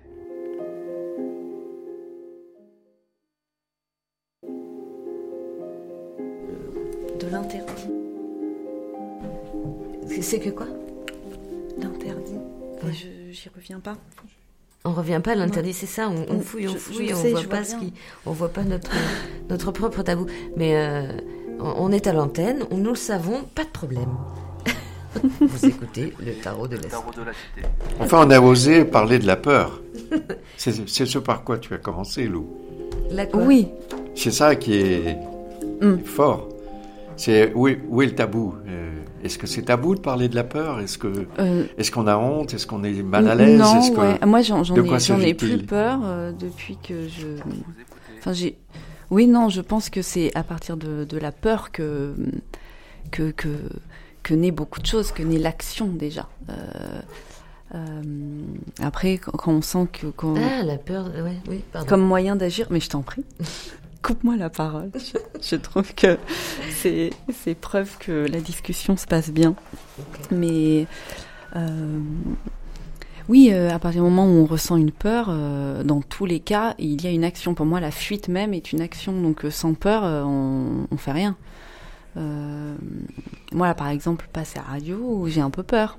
De 7.19 7.27
l'interdit. 7.31 7.89
C'est 10.21 10.39
que 10.39 10.51
quoi? 10.51 10.67
L'interdit. 11.79 12.37
Je 12.83 13.31
J'y 13.31 13.49
reviens 13.49 13.79
pas. 13.79 13.97
On 14.85 14.93
revient 14.93 15.19
pas 15.23 15.31
à 15.31 15.35
l'interdit, 15.35 15.73
c'est 15.73 15.87
ça. 15.87 16.09
On, 16.09 16.39
fouille, 16.39 16.67
on 16.67 16.75
fouille, 16.75 17.13
on 17.13 17.17
voit 17.17 17.43
pas 17.43 17.63
ce 17.63 17.75
qui, 17.75 17.93
on 18.25 18.31
voit 18.31 18.49
pas 18.49 18.63
notre 18.63 18.91
notre 19.49 19.71
propre 19.71 20.03
tabou. 20.03 20.27
Mais 20.55 20.77
euh, 20.77 21.11
on 21.59 21.91
est 21.91 22.05
à 22.07 22.13
l'antenne, 22.13 22.65
nous 22.71 22.91
le 22.91 22.95
savons, 22.95 23.43
pas 23.55 23.65
de 23.65 23.69
problème. 23.69 24.15
Vous 25.41 25.65
écoutez 25.65 26.13
le 26.25 26.33
tarot 26.33 26.67
de 26.67 26.75
la, 26.75 26.81
cité. 26.83 27.67
Enfin, 27.99 28.25
on 28.25 28.31
a 28.31 28.39
osé 28.39 28.85
parler 28.85 29.19
de 29.19 29.27
la 29.27 29.35
peur. 29.35 29.81
C'est 30.57 30.71
ce 31.05 31.19
par 31.19 31.43
quoi 31.43 31.57
tu 31.57 31.73
as 31.73 31.77
commencé, 31.77 32.25
Lou. 32.27 32.47
La 33.11 33.25
Oui. 33.35 33.67
C'est 34.15 34.31
ça 34.31 34.55
qui 34.55 34.75
est 34.75 35.17
hmm. 35.81 35.99
fort. 36.03 36.49
C'est 37.15 37.51
où, 37.53 37.67
est, 37.67 37.79
où 37.89 38.01
est 38.01 38.07
le 38.07 38.15
tabou? 38.15 38.55
Euh, 38.67 38.91
Est-ce 39.23 39.37
que 39.37 39.47
c'est 39.47 39.63
tabou 39.63 39.95
de 39.95 39.99
parler 39.99 40.29
de 40.29 40.35
la 40.35 40.43
peur? 40.43 40.79
Est-ce 40.79 40.97
que 40.97 41.25
Euh, 41.39 41.65
est-ce 41.77 41.91
qu'on 41.91 42.07
a 42.07 42.17
honte? 42.17 42.53
Est-ce 42.53 42.67
qu'on 42.67 42.83
est 42.83 43.01
mal 43.01 43.27
à 43.27 43.35
l'aise? 43.35 43.59
Non, 43.59 43.79
Est-ce 43.79 43.91
que- 43.91 43.99
ouais. 43.99 44.19
moi 44.25 44.41
j'en 44.41 44.63
ai, 45.19 45.29
ai 45.29 45.33
plus 45.33 45.57
peur 45.57 45.99
euh, 46.03 46.31
depuis 46.31 46.77
que 46.77 47.07
je. 47.07 47.27
Enfin, 48.19 48.33
j'ai. 48.33 48.57
Oui, 49.09 49.25
non, 49.27 49.49
je 49.49 49.61
pense 49.61 49.89
que 49.89 50.01
c'est 50.01 50.35
à 50.35 50.43
partir 50.43 50.77
de, 50.77 51.05
de 51.05 51.17
la 51.17 51.31
peur 51.31 51.71
que, 51.71 52.13
que, 53.09 53.31
que, 53.31 53.47
que 54.27 54.33
naît 54.33 54.51
beaucoup 54.51 54.81
de 54.81 54.85
choses, 54.85 55.13
que 55.13 55.23
naît 55.23 55.37
l'action 55.37 55.87
déjà. 55.87 56.27
Euh, 56.49 56.53
euh, 57.75 58.01
après, 58.81 59.17
quand 59.17 59.53
on 59.53 59.61
sent 59.61 59.87
que. 59.93 60.07
Ah, 60.37 60.63
la 60.63 60.77
peur. 60.77 61.05
Ouais, 61.15 61.37
oui, 61.47 61.63
pardon. 61.71 61.87
comme 61.87 62.01
moyen 62.01 62.35
d'agir, 62.35 62.67
mais 62.69 62.81
je 62.81 62.89
t'en 62.89 63.03
prie. 63.03 63.23
Coupe-moi 64.01 64.35
la 64.35 64.49
parole. 64.49 64.91
Je, 64.95 65.17
je 65.41 65.55
trouve 65.55 65.93
que 65.95 66.17
c'est 66.71 67.11
c'est 67.33 67.55
preuve 67.55 67.97
que 67.99 68.27
la 68.29 68.41
discussion 68.41 68.97
se 68.97 69.05
passe 69.05 69.29
bien. 69.29 69.55
Mais 70.29 70.87
euh, 71.55 71.99
oui, 73.29 73.51
euh, 73.53 73.69
à 73.73 73.79
partir 73.79 74.03
du 74.03 74.09
moment 74.09 74.25
où 74.25 74.43
on 74.43 74.45
ressent 74.45 74.75
une 74.75 74.91
peur, 74.91 75.33
dans 75.85 76.01
tous 76.01 76.25
les 76.25 76.41
cas, 76.41 76.75
il 76.79 77.01
y 77.01 77.07
a 77.07 77.11
une 77.11 77.23
action. 77.23 77.53
Pour 77.53 77.65
moi, 77.65 77.79
la 77.79 77.91
fuite 77.91 78.27
même 78.27 78.53
est 78.53 78.73
une 78.73 78.81
action. 78.81 79.21
Donc 79.21 79.45
sans 79.49 79.73
peur, 79.73 80.03
on, 80.03 80.85
on 80.91 80.97
fait 80.97 81.13
rien. 81.13 81.37
Euh, 82.17 82.75
moi, 83.53 83.67
là, 83.67 83.75
par 83.75 83.87
exemple, 83.89 84.27
passer 84.33 84.59
à 84.59 84.63
la 84.63 84.67
radio, 84.69 85.27
j'ai 85.27 85.41
un 85.41 85.49
peu 85.51 85.63
peur. 85.63 85.97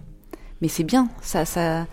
Mais 0.60 0.68
c'est 0.68 0.84
bien. 0.84 1.08
Ça, 1.22 1.44
ça, 1.44 1.86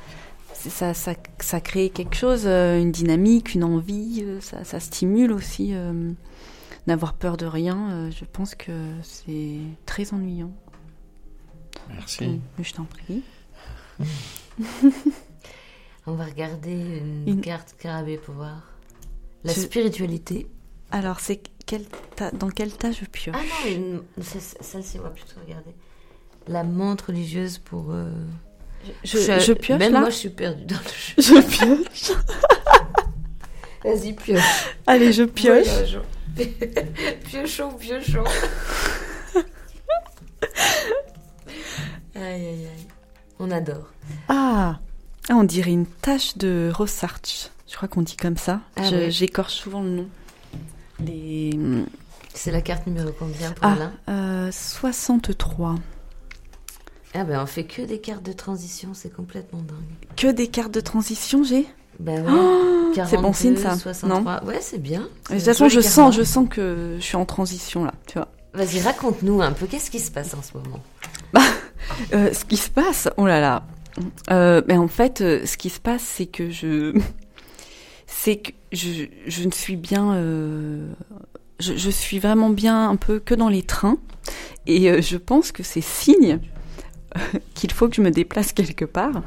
ça, 0.53 0.93
ça, 0.93 1.13
ça 1.39 1.61
crée 1.61 1.89
quelque 1.89 2.15
chose, 2.15 2.43
euh, 2.45 2.79
une 2.81 2.91
dynamique, 2.91 3.53
une 3.53 3.63
envie, 3.63 4.21
euh, 4.23 4.41
ça, 4.41 4.63
ça 4.63 4.79
stimule 4.79 5.31
aussi. 5.31 5.69
euh, 5.73 6.11
N'avoir 6.87 7.13
peur 7.13 7.35
de 7.37 7.45
rien, 7.47 7.89
euh, 7.91 8.11
je 8.11 8.25
pense 8.25 8.53
que 8.55 8.71
c'est 9.03 9.57
très 9.87 10.13
ennuyant. 10.13 10.51
Merci. 11.89 12.39
Je 12.59 12.73
t'en 12.73 12.83
prie. 12.85 13.23
On 16.07 16.13
va 16.13 16.25
regarder 16.25 16.99
une, 17.25 17.27
Une- 17.27 17.41
carte 17.41 17.75
Carabée 17.79 18.17
pour 18.17 18.35
voir. 18.35 18.61
La 19.43 19.53
Je- 19.53 19.61
spiritualité. 19.61 20.47
Alors, 20.91 21.19
c'est 21.19 21.41
quel 21.65 21.83
dans 22.33 22.49
quel 22.49 22.71
tas 22.71 22.91
je 22.91 23.05
pioche 23.05 23.35
Ah 23.37 23.69
non, 23.77 24.03
ça, 24.21 24.39
ça, 24.39 24.77
on 24.99 25.01
va 25.03 25.09
plutôt 25.09 25.39
regarder. 25.45 25.71
La 26.47 26.63
menthe 26.63 27.01
religieuse 27.01 27.57
pour. 27.57 27.91
euh, 27.91 28.11
je, 29.03 29.17
je 29.17 29.53
pioche 29.53 29.79
Même 29.79 29.93
là 29.93 29.99
moi, 30.01 30.09
je 30.09 30.15
suis 30.15 30.29
perdue 30.29 30.65
dans 30.65 30.75
le 30.75 31.23
jeu. 31.23 31.39
Je 31.41 31.41
pioche. 31.41 32.17
Vas-y, 33.83 34.13
pioche. 34.13 34.41
Allez, 34.87 35.11
je 35.13 35.23
pioche. 35.23 35.67
Piochons, 37.25 37.73
piochons. 37.79 38.23
aïe, 42.15 42.23
aïe, 42.23 42.67
aïe. 42.67 42.87
On 43.39 43.51
adore. 43.51 43.91
Ah. 44.27 44.79
Ah, 45.29 45.33
on 45.35 45.43
dirait 45.43 45.71
une 45.71 45.85
tache 45.87 46.37
de 46.37 46.71
Rossarch. 46.73 47.49
Je 47.67 47.75
crois 47.75 47.87
qu'on 47.87 48.01
dit 48.03 48.15
comme 48.17 48.37
ça. 48.37 48.61
Ah 48.75 48.89
ouais. 48.89 49.09
J'écorche 49.11 49.53
souvent 49.55 49.81
le 49.81 49.89
nom. 49.89 50.07
Les... 51.03 51.57
C'est 52.33 52.51
la 52.51 52.61
carte 52.61 52.85
numéro 52.85 53.11
combien 53.17 53.51
pour 53.51 53.65
Ah, 53.65 53.73
Alain 53.73 53.93
euh, 54.09 54.51
63. 54.51 55.75
Ah 57.13 57.23
ben, 57.23 57.41
on 57.41 57.45
fait 57.45 57.63
que 57.63 57.81
des 57.81 57.99
cartes 57.99 58.23
de 58.23 58.33
transition, 58.33 58.89
c'est 58.93 59.13
complètement 59.13 59.59
dingue. 59.59 60.15
Que 60.17 60.31
des 60.31 60.47
cartes 60.47 60.73
de 60.73 60.81
transition, 60.81 61.43
j'ai 61.43 61.65
Ben 61.99 62.25
ouais. 62.25 62.31
Oh, 62.31 62.91
C'est 62.93 63.15
bon 63.15 63.31
42, 63.31 63.33
signe, 63.33 63.55
ça, 63.55 63.77
63. 63.77 64.43
Ouais, 64.43 64.59
c'est 64.59 64.81
bien. 64.81 65.07
De 65.29 65.35
toute 65.35 65.45
façon, 65.45 65.69
je 65.69 65.79
sens, 65.79 66.13
je 66.13 66.23
sens 66.23 66.47
que 66.49 66.97
je 66.99 67.03
suis 67.03 67.15
en 67.15 67.25
transition 67.25 67.85
là, 67.85 67.93
tu 68.05 68.17
vois. 68.17 68.27
Vas-y, 68.53 68.81
raconte-nous 68.81 69.41
un 69.41 69.51
peu, 69.53 69.65
qu'est-ce 69.65 69.89
qui 69.89 69.99
se 69.99 70.11
passe 70.11 70.33
en 70.33 70.41
ce 70.41 70.57
moment? 70.57 70.81
Euh, 72.13 72.33
ce 72.33 72.45
qui 72.45 72.57
se 72.57 72.69
passe, 72.69 73.07
oh 73.15 73.27
là 73.27 73.39
là. 73.39 73.63
Euh, 74.31 74.61
mais 74.67 74.75
en 74.75 74.87
fait, 74.87 75.19
ce 75.19 75.55
qui 75.55 75.69
se 75.69 75.79
passe, 75.79 76.01
c'est 76.01 76.25
que 76.25 76.49
je, 76.49 76.99
c'est 78.17 78.37
que 78.37 78.51
je, 78.71 79.03
je 79.27 79.43
ne 79.43 79.51
suis 79.51 79.75
bien, 79.75 80.13
euh, 80.13 80.87
je, 81.59 81.75
je 81.75 81.89
suis 81.89 82.19
vraiment 82.19 82.49
bien 82.49 82.89
un 82.89 82.95
peu 82.95 83.19
que 83.19 83.35
dans 83.35 83.49
les 83.49 83.61
trains, 83.61 83.97
et 84.67 84.89
euh, 84.89 85.01
je 85.01 85.17
pense 85.17 85.51
que 85.51 85.63
c'est 85.63 85.81
signe 85.81 86.39
qu'il 87.53 87.71
faut 87.71 87.87
que 87.87 87.95
je 87.95 88.01
me 88.01 88.11
déplace 88.11 88.51
quelque 88.53 88.85
part. 88.85 89.21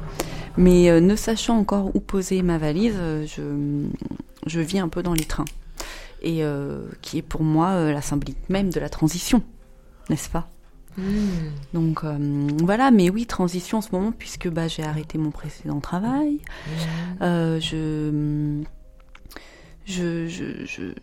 Mais 0.57 0.89
euh, 0.89 0.99
ne 0.99 1.15
sachant 1.15 1.57
encore 1.57 1.95
où 1.95 1.99
poser 1.99 2.41
ma 2.41 2.57
valise, 2.57 2.95
euh, 2.97 3.25
je, 3.25 3.85
je 4.47 4.59
vis 4.59 4.79
un 4.79 4.89
peu 4.89 5.01
dans 5.03 5.13
les 5.13 5.25
trains, 5.25 5.45
et 6.21 6.43
euh, 6.43 6.81
qui 7.01 7.19
est 7.19 7.21
pour 7.21 7.43
moi 7.43 7.69
euh, 7.69 7.93
la 7.93 8.01
symbolique 8.01 8.49
même 8.49 8.69
de 8.71 8.79
la 8.79 8.89
transition, 8.89 9.43
n'est-ce 10.09 10.29
pas? 10.29 10.49
Hmm. 10.97 11.51
donc 11.71 12.03
euh, 12.03 12.17
voilà, 12.63 12.91
mais 12.91 13.09
oui, 13.09 13.25
transition 13.25 13.77
en 13.77 13.81
ce 13.81 13.89
moment 13.91 14.11
puisque 14.11 14.49
bah, 14.49 14.67
j'ai 14.67 14.83
arrêté 14.83 15.17
mon 15.17 15.29
précédent 15.29 15.79
travail. 15.79 16.39
Euh, 17.21 17.59
je, 17.61 18.63
je, 19.89 20.27
je, 20.27 20.65
je- 20.65 20.93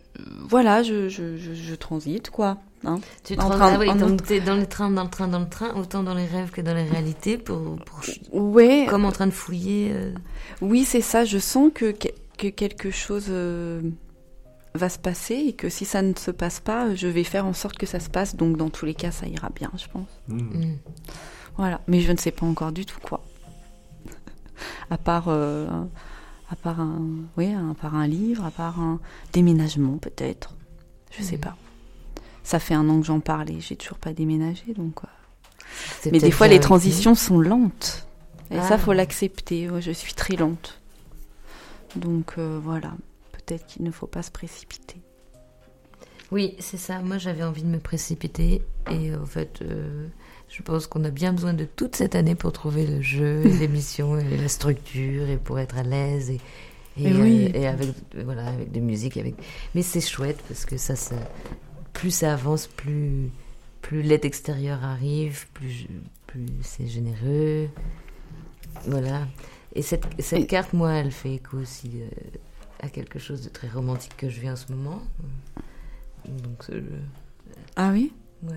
voilà, 0.47 0.81
je, 0.83 1.09
je, 1.09 1.37
je, 1.37 1.53
je 1.53 1.75
transite 1.75 2.29
quoi. 2.29 2.57
hein. 2.85 2.99
Tu 3.23 3.35
te 3.35 3.41
En 3.41 3.49
rends- 3.49 3.55
train- 3.55 3.73
ah 3.75 3.79
oui, 3.79 3.89
en- 3.89 3.95
donc 3.95 4.23
t'es 4.23 4.39
dans 4.39 4.55
les 4.55 4.65
trains, 4.65 4.89
dans 4.89 5.03
le 5.03 5.09
train, 5.09 5.27
dans 5.27 5.39
le 5.39 5.49
train, 5.49 5.73
autant 5.75 6.03
dans 6.03 6.13
les 6.13 6.25
rêves 6.25 6.51
que 6.51 6.61
dans 6.61 6.73
les 6.73 6.83
réalités, 6.83 7.37
pour, 7.37 7.75
pour 7.85 7.99
Ouais, 8.31 8.85
comme 8.89 9.05
en 9.05 9.11
train 9.11 9.27
de 9.27 9.31
fouiller. 9.31 9.91
euh, 9.93 10.11
oui, 10.61 10.85
c'est 10.85 11.01
ça. 11.01 11.25
Je 11.25 11.37
sens 11.37 11.71
que, 11.73 11.91
que 11.91 12.07
que 12.37 12.47
quelque 12.49 12.91
chose 12.91 13.25
euh, 13.29 13.81
va 14.75 14.89
se 14.89 14.99
passer 14.99 15.33
et 15.35 15.53
que 15.53 15.69
si 15.69 15.85
ça 15.85 16.03
ne 16.03 16.13
se 16.13 16.29
passe 16.29 16.59
pas, 16.59 16.93
je 16.93 17.07
vais 17.07 17.23
faire 17.23 17.47
en 17.47 17.53
sorte 17.53 17.77
que 17.79 17.87
ça 17.87 17.99
se 17.99 18.09
passe. 18.11 18.35
Donc 18.35 18.57
dans 18.57 18.69
tous 18.69 18.85
les 18.85 18.93
cas, 18.93 19.09
ça 19.11 19.25
ira 19.27 19.49
bien, 19.49 19.71
je 19.75 19.87
pense. 19.91 20.07
Mm. 20.27 20.37
hmm. 20.37 20.77
Voilà, 21.57 21.81
mais 21.87 22.01
je 22.01 22.11
ne 22.11 22.17
sais 22.17 22.29
pas 22.31 22.45
encore 22.45 22.71
du 22.71 22.85
tout 22.85 22.99
quoi. 23.01 23.23
à 24.91 24.97
part, 24.99 25.25
euh, 25.29 25.67
à 26.49 26.55
part 26.55 26.79
un, 26.79 27.01
oui, 27.37 27.53
à 27.53 27.73
part 27.79 27.95
un 27.95 28.07
livre, 28.07 28.45
à 28.45 28.51
part 28.51 28.79
un 28.79 28.99
déménagement 29.33 29.97
peut-être. 29.97 30.53
Je 31.11 31.21
sais 31.23 31.35
Mhm. 31.35 31.41
pas. 31.41 31.57
Ça 32.43 32.59
fait 32.59 32.73
un 32.73 32.87
an 32.89 32.99
que 33.01 33.05
j'en 33.05 33.19
parle 33.19 33.49
et 33.51 33.59
j'ai 33.59 33.75
toujours 33.75 33.97
pas 33.97 34.13
déménagé, 34.13 34.73
donc. 34.73 34.99
euh. 35.03 36.09
Mais 36.11 36.19
des 36.19 36.31
fois, 36.31 36.47
les 36.47 36.59
transitions 36.61 37.13
sont 37.15 37.39
lentes. 37.39 38.07
Et 38.51 38.57
Ah. 38.57 38.61
ça, 38.67 38.77
faut 38.77 38.93
l'accepter. 38.93 39.69
Ouais, 39.69 39.81
je 39.81 39.91
suis 39.91 40.13
très 40.13 40.37
lente. 40.37 40.79
Donc 41.97 42.35
euh, 42.37 42.59
voilà, 42.63 42.93
peut-être 43.33 43.65
qu'il 43.65 43.83
ne 43.83 43.91
faut 43.91 44.07
pas 44.07 44.21
se 44.23 44.31
précipiter. 44.31 45.01
Oui, 46.31 46.55
c'est 46.59 46.77
ça. 46.77 46.99
Moi, 47.01 47.17
j'avais 47.17 47.43
envie 47.43 47.63
de 47.63 47.67
me 47.67 47.79
précipiter. 47.79 48.61
Et 48.91 49.13
en 49.15 49.25
fait, 49.25 49.59
euh, 49.61 50.07
je 50.57 50.63
pense 50.63 50.87
qu'on 50.87 51.03
a 51.03 51.11
bien 51.11 51.33
besoin 51.33 51.53
de 51.53 51.65
toute 51.65 51.95
cette 51.95 52.15
année 52.15 52.33
pour 52.33 52.51
trouver 52.51 52.87
le 52.87 52.99
jeu, 53.01 53.45
et 53.45 53.53
l'émission, 53.59 54.17
et 54.17 54.37
la 54.37 54.47
structure, 54.47 55.29
et 55.29 55.37
pour 55.37 55.59
être 55.59 55.77
à 55.77 55.83
l'aise. 55.83 56.31
Et, 56.31 56.39
oui. 56.97 57.51
euh, 57.53 57.59
et 57.59 57.67
avec, 57.67 57.89
voilà, 58.25 58.47
avec 58.47 58.71
des 58.71 58.79
musiques. 58.81 59.17
Avec... 59.17 59.35
Mais 59.75 59.83
c'est 59.83 60.01
chouette 60.01 60.39
parce 60.47 60.65
que 60.65 60.77
ça, 60.77 60.95
ça, 60.95 61.15
plus 61.93 62.09
ça 62.09 62.33
avance, 62.33 62.65
plus, 62.65 63.29
plus 63.83 64.01
l'aide 64.01 64.25
extérieure 64.25 64.83
arrive, 64.83 65.45
plus, 65.53 65.85
plus 66.25 66.47
c'est 66.63 66.87
généreux. 66.87 67.69
Voilà. 68.87 69.27
Et 69.75 69.83
cette, 69.83 70.05
cette 70.19 70.39
Et- 70.39 70.47
carte, 70.47 70.73
moi, 70.73 70.91
elle 70.93 71.11
fait 71.11 71.35
écho 71.35 71.57
aussi 71.57 71.91
euh, 72.01 72.07
à 72.81 72.89
quelque 72.89 73.19
chose 73.19 73.41
de 73.43 73.49
très 73.49 73.67
romantique 73.67 74.17
que 74.17 74.27
je 74.27 74.39
vis 74.39 74.49
en 74.49 74.55
ce 74.55 74.71
moment. 74.71 75.03
Donc, 76.25 76.67
le- 76.69 76.83
Ah 77.75 77.91
oui? 77.93 78.11
Ouais, 78.41 78.55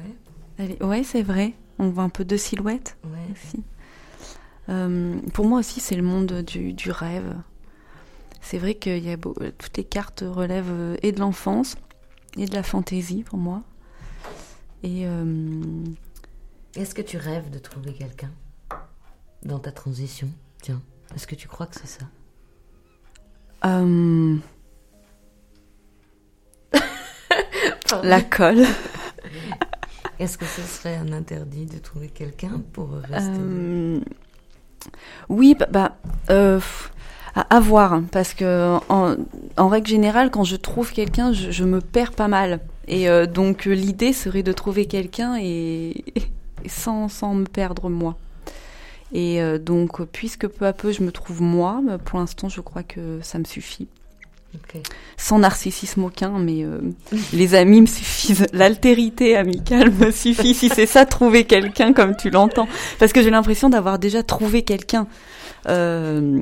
Allez, 0.59 0.79
Ouais, 0.83 1.03
c'est 1.05 1.23
vrai. 1.23 1.53
On 1.81 1.89
voit 1.91 2.03
un 2.05 2.09
peu 2.11 2.25
de 2.25 2.37
silhouette. 2.37 2.97
ouais. 3.05 3.33
aussi. 3.33 3.63
Euh, 4.69 5.19
pour 5.33 5.47
moi 5.47 5.59
aussi, 5.61 5.81
c'est 5.81 5.97
le 5.97 6.03
monde 6.03 6.43
du, 6.43 6.73
du 6.75 6.91
rêve. 6.91 7.35
C'est 8.43 8.59
vrai 8.59 8.75
que 8.75 8.91
y 8.99 9.11
a 9.11 9.17
beau- 9.17 9.35
toutes 9.59 9.77
les 9.77 9.85
cartes 9.85 10.23
relèvent 10.27 10.71
euh, 10.71 10.97
et 11.03 11.13
de 11.13 11.19
l'enfance 11.21 11.77
et 12.37 12.45
de 12.47 12.55
la 12.55 12.63
fantaisie 12.63 13.23
pour 13.25 13.39
moi. 13.39 13.63
Et 14.83 15.07
euh, 15.07 15.63
Est-ce 16.77 16.95
que 16.95 17.03
tu 17.03 17.17
rêves 17.17 17.51
de 17.51 17.59
trouver 17.59 17.93
quelqu'un 17.95 18.31
dans 19.43 19.59
ta 19.59 19.73
transition? 19.73 20.29
Tiens, 20.63 20.81
est-ce 21.15 21.27
que 21.27 21.35
tu 21.35 21.49
crois 21.49 21.67
que 21.67 21.77
c'est 21.81 21.87
ça? 21.89 22.05
Euh, 23.65 24.37
la 28.03 28.21
colle. 28.23 28.65
Est-ce 30.21 30.37
que 30.37 30.45
ce 30.45 30.61
serait 30.61 30.97
un 30.97 31.13
interdit 31.13 31.65
de 31.65 31.79
trouver 31.79 32.09
quelqu'un 32.09 32.61
pour 32.75 32.91
rester 32.91 33.31
Euh, 33.41 34.01
oui, 35.31 35.57
bah, 35.59 35.67
bah, 35.71 35.97
euh, 36.29 36.61
à, 37.35 37.57
à 37.57 37.59
voir, 37.59 37.95
hein, 37.95 38.05
parce 38.13 38.35
que 38.35 38.79
en, 38.91 39.17
en 39.57 39.69
règle 39.69 39.87
générale, 39.87 40.31
quand 40.31 40.45
je 40.45 40.57
trouve 40.57 40.93
quelqu'un, 40.93 41.33
je, 41.33 41.51
je 41.51 41.65
me 41.65 41.81
perds 41.81 42.13
pas 42.13 42.29
mal. 42.29 42.61
Et 42.87 43.09
euh, 43.09 43.25
donc 43.25 43.65
l'idée 43.65 44.13
serait 44.13 44.43
de 44.43 44.53
trouver 44.53 44.85
quelqu'un 44.85 45.37
et, 45.41 46.05
et 46.65 46.69
sans, 46.69 47.09
sans 47.09 47.33
me 47.33 47.47
perdre 47.47 47.89
moi. 47.89 48.19
Et 49.13 49.41
donc, 49.59 50.05
puisque 50.05 50.47
peu 50.47 50.67
à 50.67 50.73
peu 50.73 50.93
je 50.93 51.03
me 51.03 51.11
trouve 51.11 51.43
moi, 51.43 51.83
pour 52.05 52.21
l'instant, 52.21 52.49
je 52.49 52.61
crois 52.61 52.85
que 52.85 53.19
ça 53.23 53.41
me 53.41 53.45
suffit. 53.45 53.89
Ok. 54.55 54.83
sans 55.17 55.39
narcissisme 55.39 56.05
aucun, 56.05 56.39
mais 56.39 56.65
euh, 56.65 56.81
les 57.33 57.55
amis 57.55 57.83
me 57.83 57.87
suffisent. 57.87 58.47
L'altérité 58.53 59.37
amicale 59.37 59.93
me 59.93 60.11
suffit. 60.11 60.55
Si 60.55 60.69
c'est 60.69 60.87
ça, 60.87 61.07
trouver 61.07 61.45
quelqu'un 61.45 61.93
comme 61.93 62.17
tu 62.17 62.31
l'entends. 62.31 62.69
Parce 62.99 63.13
que 63.13 63.23
j'ai 63.23 63.31
l'impression 63.31 63.69
d'avoir 63.71 63.99
déjà 63.99 64.23
trouvé 64.23 64.63
quelqu'un. 64.63 65.07
Euh, 65.69 66.41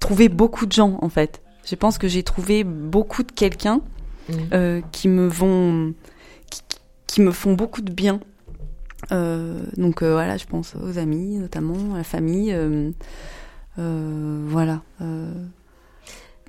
trouvé 0.00 0.28
beaucoup 0.28 0.66
de 0.66 0.72
gens, 0.72 0.98
en 1.00 1.08
fait. 1.08 1.42
Je 1.64 1.76
pense 1.76 1.96
que 1.96 2.08
j'ai 2.08 2.22
trouvé 2.22 2.64
beaucoup 2.64 3.22
de 3.22 3.32
quelqu'un 3.32 3.80
mmh. 4.28 4.32
euh, 4.52 4.80
qui 4.90 5.08
me 5.08 5.28
vont, 5.28 5.94
qui, 6.50 6.60
qui, 7.06 7.20
me 7.20 7.30
font 7.30 7.54
beaucoup 7.54 7.82
de 7.82 7.92
bien. 7.92 8.20
Donc 9.10 10.02
voilà, 10.02 10.38
je 10.38 10.46
pense 10.46 10.74
aux 10.74 10.98
amis, 10.98 11.38
notamment 11.38 11.94
à 11.94 11.98
la 11.98 12.04
famille. 12.04 12.56
voilà. 13.76 14.82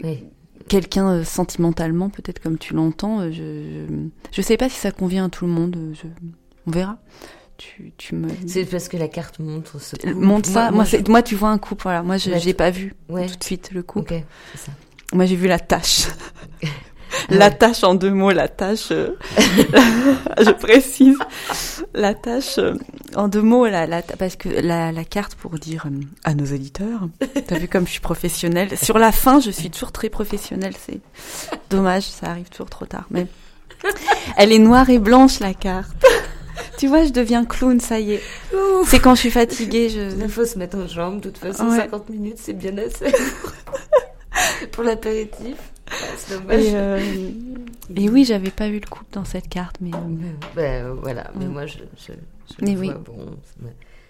Oui 0.04 0.24
quelqu'un 0.68 1.10
euh, 1.10 1.24
sentimentalement, 1.24 2.10
peut-être 2.10 2.40
comme 2.40 2.58
tu 2.58 2.74
l'entends. 2.74 3.32
Je, 3.32 3.86
je, 4.32 4.42
sais 4.42 4.58
pas 4.58 4.70
si 4.70 4.78
ça 4.78 4.92
convient 4.92 5.26
à 5.26 5.30
tout 5.30 5.46
le 5.46 5.52
monde. 5.52 5.78
Je, 5.94 6.08
on 6.68 6.72
verra. 6.72 6.98
Tu, 7.58 7.94
tu 7.98 8.16
me. 8.16 8.28
C'est 8.48 8.66
parce 8.66 8.90
que 8.90 8.98
la 8.98 9.08
carte 9.08 9.40
montre 9.40 9.80
ce 9.80 9.96
couple. 9.96 10.14
Montre 10.14 10.50
ça. 10.50 10.72
Moi, 10.72 10.84
moi, 10.92 11.02
moi, 11.08 11.22
tu 11.22 11.36
vois 11.36 11.50
un 11.50 11.58
couple. 11.58 11.84
Voilà. 11.84 12.04
Moi, 12.04 12.18
je 12.18 12.32
n'ai 12.32 12.54
pas 12.54 12.70
vu 12.70 12.94
tout 13.08 13.16
de 13.16 13.44
suite 13.44 13.72
le 13.72 13.84
couple. 13.84 14.22
ça. 14.56 14.72
Moi, 15.14 15.26
j'ai 15.26 15.36
vu 15.36 15.48
la 15.48 15.60
tâche. 15.60 16.08
la 17.30 17.52
tâche 17.52 17.84
en 17.84 17.96
deux 17.96 18.12
mots, 18.12 18.32
la 18.32 18.48
tâche, 18.48 18.90
euh, 18.92 19.16
je 19.38 20.52
précise, 20.52 21.18
la 21.94 22.14
tâche 22.14 22.58
euh, 22.58 22.74
en 23.16 23.28
deux 23.28 23.42
mots, 23.42 23.66
la, 23.66 23.88
la, 23.88 24.02
parce 24.02 24.36
que 24.36 24.50
la, 24.50 24.92
la, 24.92 25.04
carte 25.04 25.36
pour 25.36 25.58
dire 25.60 25.86
euh, 25.88 26.00
à 26.24 26.34
nos 26.34 26.46
auditeurs, 26.46 27.08
t'as 27.48 27.58
vu 27.58 27.68
comme 27.68 27.86
je 27.86 27.92
suis 27.92 28.00
professionnelle. 28.00 28.78
Sur 28.78 29.00
la 29.00 29.12
fin, 29.12 29.40
je 29.40 29.52
suis 29.52 29.70
toujours 29.70 29.92
très 29.92 30.10
professionnelle, 30.10 30.74
c'est 30.80 31.00
dommage, 31.70 32.04
ça 32.04 32.28
arrive 32.28 32.50
toujours 32.50 32.70
trop 32.70 32.86
tard, 32.86 33.06
mais 33.10 33.28
elle 34.38 34.52
est 34.52 34.60
noire 34.60 34.90
et 34.90 35.00
blanche 35.00 35.40
la 35.40 35.54
carte. 35.54 36.06
Tu 36.78 36.88
vois, 36.88 37.06
je 37.06 37.10
deviens 37.10 37.46
clown, 37.46 37.80
ça 37.80 38.00
y 38.00 38.14
est. 38.14 38.22
C'est 38.86 39.00
quand 39.00 39.16
je 39.16 39.22
suis 39.22 39.32
fatiguée, 39.32 39.90
je. 39.90 40.16
Il 40.22 40.30
faut 40.30 40.46
se 40.46 40.58
mettre 40.58 40.78
en 40.78 40.88
jambe, 40.88 41.22
de 41.22 41.30
toute 41.30 41.38
façon, 41.38 41.70
50 41.70 42.10
minutes, 42.10 42.38
c'est 42.38 42.54
bien 42.54 42.78
assez 42.78 43.14
pour 44.72 44.84
l'apéritif. 44.84 45.56
Euh, 46.50 47.00
et, 47.96 48.10
oui, 48.10 48.26
j'avais 48.26 48.52
pas 48.52 48.70
vu 48.70 48.80
le 48.80 48.88
couple 48.88 49.12
dans 49.12 49.26
cette 49.26 49.48
carte, 49.48 49.78
mais. 49.82 49.92
Ben, 50.56 50.94
voilà, 51.02 51.32
mais 51.36 51.46
moi 51.46 51.66
je, 51.66 51.80
je, 51.98 52.14
mais 52.62 52.76
oui. 52.76 52.92
bon, 53.06 53.38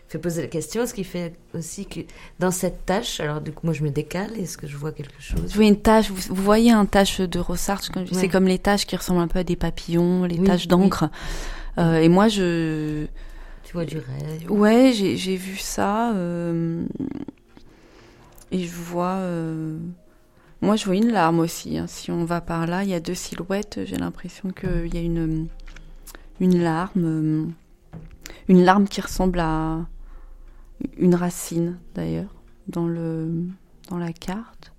ça 0.07 0.11
fait 0.11 0.19
poser 0.19 0.43
la 0.43 0.47
question, 0.47 0.85
ce 0.85 0.93
qui 0.93 1.03
fait 1.03 1.33
aussi 1.53 1.85
que 1.85 2.01
dans 2.39 2.51
cette 2.51 2.85
tâche, 2.85 3.19
alors 3.19 3.41
du 3.41 3.51
coup 3.51 3.65
moi 3.65 3.73
je 3.73 3.83
me 3.83 3.89
décale, 3.89 4.37
est-ce 4.37 4.57
que 4.57 4.67
je 4.67 4.77
vois 4.77 4.91
quelque 4.91 5.19
chose? 5.19 5.41
Je 5.47 5.55
vois 5.55 5.65
une 5.65 5.79
tâche, 5.81 6.11
vous, 6.11 6.35
voyez 6.35 6.71
un 6.71 6.85
tâche 6.85 7.21
de 7.21 7.39
Rossard, 7.39 7.81
c'est 8.11 8.29
comme 8.29 8.47
les 8.47 8.59
tâches 8.59 8.85
qui 8.85 8.95
ressemblent 8.95 9.21
un 9.21 9.27
peu 9.27 9.39
à 9.39 9.43
des 9.43 9.55
papillons, 9.55 10.23
les 10.25 10.37
tâches 10.37 10.67
d'encre. 10.67 11.09
Euh, 11.77 11.97
et 11.97 12.07
moi 12.07 12.27
je. 12.27 13.05
Tu 13.63 13.73
vois 13.73 13.85
du 13.85 13.97
rêve? 13.97 14.49
Ouais, 14.49 14.91
j'ai 14.93 15.35
vu 15.35 15.57
ça. 15.57 16.13
Euh, 16.13 16.85
et 18.51 18.59
je 18.59 18.71
vois. 18.71 19.17
Moi, 20.65 20.77
je 20.77 20.85
vois 20.85 20.95
une 20.95 21.11
larme 21.11 21.37
aussi. 21.37 21.77
Hein. 21.77 21.85
Si 21.85 22.09
on 22.09 22.25
va 22.25 22.41
par 22.41 22.65
là, 22.65 22.83
il 22.83 22.89
y 22.89 22.95
a 22.95 22.99
deux 22.99 23.13
silhouettes. 23.13 23.81
J'ai 23.85 23.97
l'impression 23.97 24.49
qu'il 24.49 24.91
y 24.91 24.97
a 24.97 25.01
une, 25.01 25.47
larme. 26.39 27.53
Une 28.47 28.63
larme 28.63 28.87
qui 28.87 28.99
ressemble 28.99 29.39
à 29.41 29.85
une 30.97 31.13
racine, 31.13 31.77
d'ailleurs, 31.93 32.33
dans, 32.67 32.87
la 32.87 34.11
carte. 34.11 34.73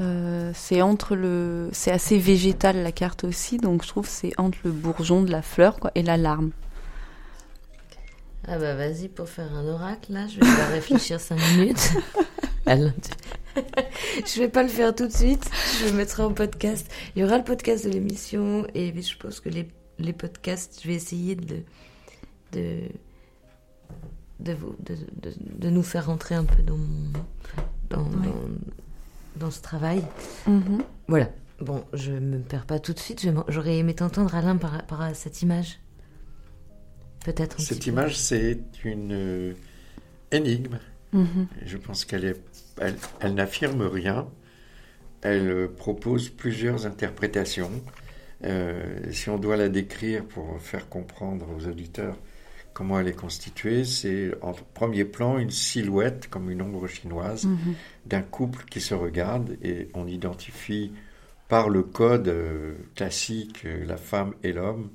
Euh, 0.00 0.50
c'est 0.54 0.80
entre 0.80 1.14
le, 1.14 1.68
c'est 1.72 1.92
assez 1.92 2.18
végétal 2.18 2.82
la 2.82 2.90
carte 2.90 3.24
aussi, 3.24 3.58
donc 3.58 3.84
je 3.84 3.88
trouve 3.88 4.08
c'est 4.08 4.32
entre 4.38 4.58
le 4.64 4.72
bourgeon 4.72 5.22
de 5.22 5.30
la 5.30 5.42
fleur 5.42 5.78
et 5.94 6.02
la 6.02 6.16
larme. 6.16 6.52
Ah 8.46 8.58
bah 8.58 8.74
vas-y 8.74 9.08
pour 9.08 9.28
faire 9.28 9.52
un 9.54 9.66
oracle 9.66 10.12
là, 10.12 10.26
je 10.26 10.34
vais 10.34 10.40
pas 10.40 10.66
réfléchir 10.66 11.20
cinq 11.20 11.38
minutes. 11.56 11.92
je 14.26 14.40
vais 14.40 14.48
pas 14.48 14.62
le 14.62 14.68
faire 14.68 14.94
tout 14.94 15.06
de 15.06 15.12
suite. 15.12 15.48
Je 15.80 15.86
le 15.86 15.92
mettrai 15.92 16.22
en 16.22 16.32
podcast. 16.32 16.90
Il 17.14 17.22
y 17.22 17.24
aura 17.24 17.38
le 17.38 17.44
podcast 17.44 17.84
de 17.84 17.90
l'émission 17.90 18.66
et 18.74 18.92
je 19.00 19.16
pense 19.16 19.40
que 19.40 19.48
les, 19.48 19.68
les 19.98 20.12
podcasts, 20.12 20.80
je 20.82 20.88
vais 20.88 20.94
essayer 20.94 21.36
de 21.36 21.62
de 22.52 22.82
de, 24.40 24.52
vous, 24.52 24.74
de, 24.80 24.96
de, 25.58 25.70
nous 25.70 25.82
faire 25.82 26.06
rentrer 26.06 26.34
un 26.34 26.44
peu 26.44 26.62
dans 26.62 26.78
dans, 27.90 28.08
dans, 29.36 29.50
ce 29.50 29.62
travail. 29.62 30.02
Mm-hmm. 30.48 30.82
Voilà. 31.08 31.28
Bon, 31.60 31.84
je 31.92 32.10
me 32.10 32.40
perds 32.40 32.66
pas 32.66 32.80
tout 32.80 32.92
de 32.92 32.98
suite. 32.98 33.26
J'aurais 33.48 33.78
aimé 33.78 33.94
t'entendre 33.94 34.34
Alain 34.34 34.56
par 34.56 34.72
rapport 34.72 35.00
à 35.00 35.14
cette 35.14 35.42
image. 35.42 35.78
Peut-être. 37.24 37.58
Cette 37.58 37.86
image, 37.86 38.16
c'est 38.16 38.60
une 38.84 39.12
euh, 39.12 39.54
énigme. 40.30 40.78
Mm-hmm. 41.14 41.46
Je 41.64 41.76
pense 41.78 42.04
qu'elle 42.04 42.24
est 42.24 42.40
elle, 43.20 43.34
n'affirme 43.34 43.82
rien, 43.82 44.28
elle 45.22 45.48
euh, 45.48 45.68
propose 45.68 46.28
plusieurs 46.28 46.86
interprétations. 46.86 47.70
Euh, 48.44 49.10
si 49.10 49.30
on 49.30 49.38
doit 49.38 49.56
la 49.56 49.68
décrire 49.68 50.24
pour 50.24 50.60
faire 50.60 50.88
comprendre 50.88 51.46
aux 51.56 51.66
auditeurs 51.66 52.18
comment 52.74 52.98
elle 52.98 53.08
est 53.08 53.12
constituée, 53.12 53.84
c'est 53.84 54.32
en 54.42 54.52
premier 54.74 55.04
plan 55.04 55.38
une 55.38 55.52
silhouette 55.52 56.28
comme 56.28 56.50
une 56.50 56.60
ombre 56.60 56.88
chinoise 56.88 57.44
mhm. 57.44 57.74
d'un 58.06 58.22
couple 58.22 58.64
qui 58.68 58.80
se 58.80 58.94
regarde 58.94 59.56
et 59.62 59.88
on 59.94 60.08
identifie 60.08 60.92
par 61.48 61.68
le 61.68 61.84
code 61.84 62.34
classique 62.96 63.64
la 63.86 63.96
femme 63.96 64.34
et 64.42 64.52
l'homme 64.52 64.90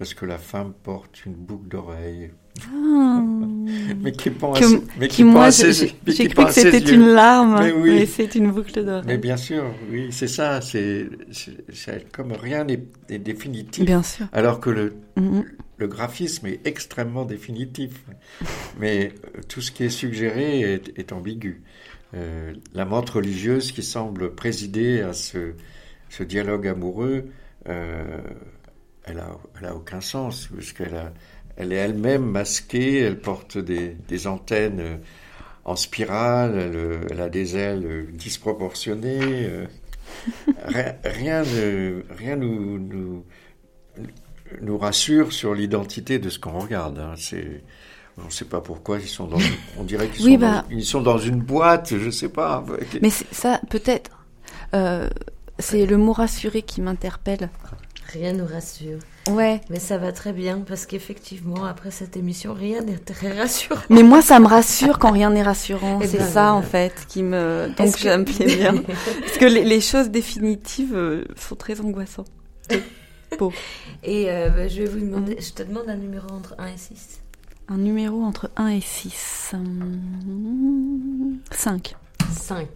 parce 0.00 0.14
que 0.14 0.24
la 0.24 0.38
femme 0.38 0.72
porte 0.82 1.26
une 1.26 1.34
boucle 1.34 1.68
d'oreille 1.68 2.30
ah. 2.72 3.22
mais 4.00 4.12
qui 4.12 4.30
pense, 4.30 4.58
mais 4.98 5.08
qui, 5.08 5.24
moi, 5.24 5.50
j'ai 5.50 5.92
cru 6.28 6.46
que 6.46 6.52
c'était 6.52 6.78
une 6.78 7.06
larme, 7.06 7.58
mais, 7.60 7.72
oui. 7.72 8.06
c'est 8.06 8.34
une 8.34 8.50
boucle 8.50 8.82
d'oreille. 8.82 9.04
Mais 9.06 9.18
bien 9.18 9.36
sûr, 9.36 9.62
oui, 9.90 10.08
c'est 10.10 10.26
ça. 10.26 10.62
C'est 10.62 11.06
comme 12.12 12.32
rien 12.32 12.64
n'est 12.64 13.18
définitif. 13.18 13.84
Bien 13.84 14.02
sûr. 14.02 14.26
Alors 14.32 14.58
que 14.58 14.70
le, 14.70 14.94
mm-hmm. 15.18 15.44
le 15.76 15.86
graphisme 15.86 16.46
est 16.46 16.66
extrêmement 16.66 17.26
définitif. 17.26 17.92
mais 18.78 19.12
euh, 19.12 19.40
tout 19.48 19.60
ce 19.60 19.70
qui 19.70 19.84
est 19.84 19.90
suggéré 19.90 20.60
est, 20.60 20.98
est 20.98 21.12
ambigu. 21.12 21.62
Euh, 22.14 22.54
la 22.72 22.86
menthe 22.86 23.10
religieuse 23.10 23.70
qui 23.70 23.82
semble 23.82 24.34
présider 24.34 25.02
à 25.02 25.12
ce, 25.12 25.52
ce 26.08 26.22
dialogue 26.22 26.66
amoureux, 26.66 27.26
euh, 27.68 28.22
elle 29.04 29.18
a, 29.18 29.36
elle 29.58 29.66
a 29.66 29.74
aucun 29.74 30.00
sens, 30.00 30.48
puisqu'elle 30.52 30.96
a 30.96 31.12
elle 31.60 31.74
est 31.74 31.76
elle-même 31.76 32.24
masquée, 32.24 33.00
elle 33.00 33.20
porte 33.20 33.58
des, 33.58 34.26
antennes 34.26 34.80
euh, 34.80 34.96
en 35.66 35.76
spirale, 35.76 36.52
euh, 36.56 37.00
elle, 37.10 37.20
a 37.20 37.28
des 37.28 37.56
ailes 37.56 37.84
euh, 37.84 38.06
disproportionnées. 38.14 39.50
rien, 41.04 41.42
rien, 42.10 42.36
nous, 42.36 43.24
nous, 44.62 44.78
rassure 44.78 45.34
sur 45.34 45.52
l'identité 45.54 46.18
de 46.18 46.30
ce 46.30 46.38
qu'on 46.38 46.58
regarde. 46.58 46.98
Hein. 46.98 47.12
C'est, 47.18 47.62
on 48.16 48.24
ne 48.24 48.30
sait 48.30 48.46
pas 48.46 48.62
pourquoi 48.62 48.98
ils 48.98 49.06
sont 49.06 49.26
dans. 49.26 49.38
On 49.76 49.84
dirait 49.84 50.08
qu'ils 50.08 50.24
sont, 50.32 50.38
bah 50.38 50.62
dans, 50.62 50.74
ils 50.74 50.84
sont 50.84 51.02
dans 51.02 51.18
une 51.18 51.40
boîte, 51.40 51.90
je 51.90 52.06
ne 52.06 52.10
sais 52.10 52.30
pas. 52.30 52.64
Mais 53.02 53.10
ça, 53.10 53.60
peut-être. 53.68 54.24
c'est 55.58 55.84
le 55.84 55.96
mot 55.98 56.14
rassuré 56.14 56.62
qui 56.62 56.80
m'interpelle. 56.80 57.50
Rien 58.12 58.32
nous 58.32 58.46
rassure. 58.46 58.98
Ouais. 59.28 59.60
Mais 59.70 59.78
ça 59.78 59.96
va 59.96 60.10
très 60.10 60.32
bien 60.32 60.64
parce 60.66 60.84
qu'effectivement, 60.84 61.64
après 61.64 61.92
cette 61.92 62.16
émission, 62.16 62.54
rien 62.54 62.80
n'est 62.80 62.98
très 62.98 63.38
rassurant. 63.38 63.80
Mais 63.88 64.02
moi, 64.02 64.20
ça 64.20 64.40
me 64.40 64.46
rassure 64.46 64.98
quand 64.98 65.12
rien 65.12 65.30
n'est 65.30 65.44
rassurant. 65.44 66.00
Eh 66.02 66.08
c'est 66.08 66.18
ben, 66.18 66.26
ça, 66.26 66.52
en 66.52 66.62
fait, 66.62 67.06
qui 67.06 67.22
me. 67.22 67.68
Donc, 67.76 67.92
que... 67.92 67.98
j'aime 67.98 68.24
bien. 68.24 68.74
parce 69.20 69.38
que 69.38 69.44
les, 69.44 69.80
choses 69.80 70.10
définitives 70.10 70.94
euh, 70.94 71.24
sont 71.36 71.54
très 71.54 71.80
angoissantes. 71.80 72.30
Et 74.02 74.28
euh, 74.28 74.48
bah, 74.50 74.66
je 74.66 74.82
vais 74.82 74.88
vous 74.88 74.98
demander, 74.98 75.36
je 75.40 75.52
te 75.52 75.62
demande 75.62 75.88
un 75.88 75.96
numéro 75.96 76.28
entre 76.30 76.56
1 76.58 76.66
et 76.66 76.76
6. 76.76 77.20
Un 77.68 77.76
numéro 77.76 78.24
entre 78.24 78.50
1 78.56 78.68
et 78.68 78.80
6. 78.80 79.54
5. 81.52 81.94
5. 82.32 82.68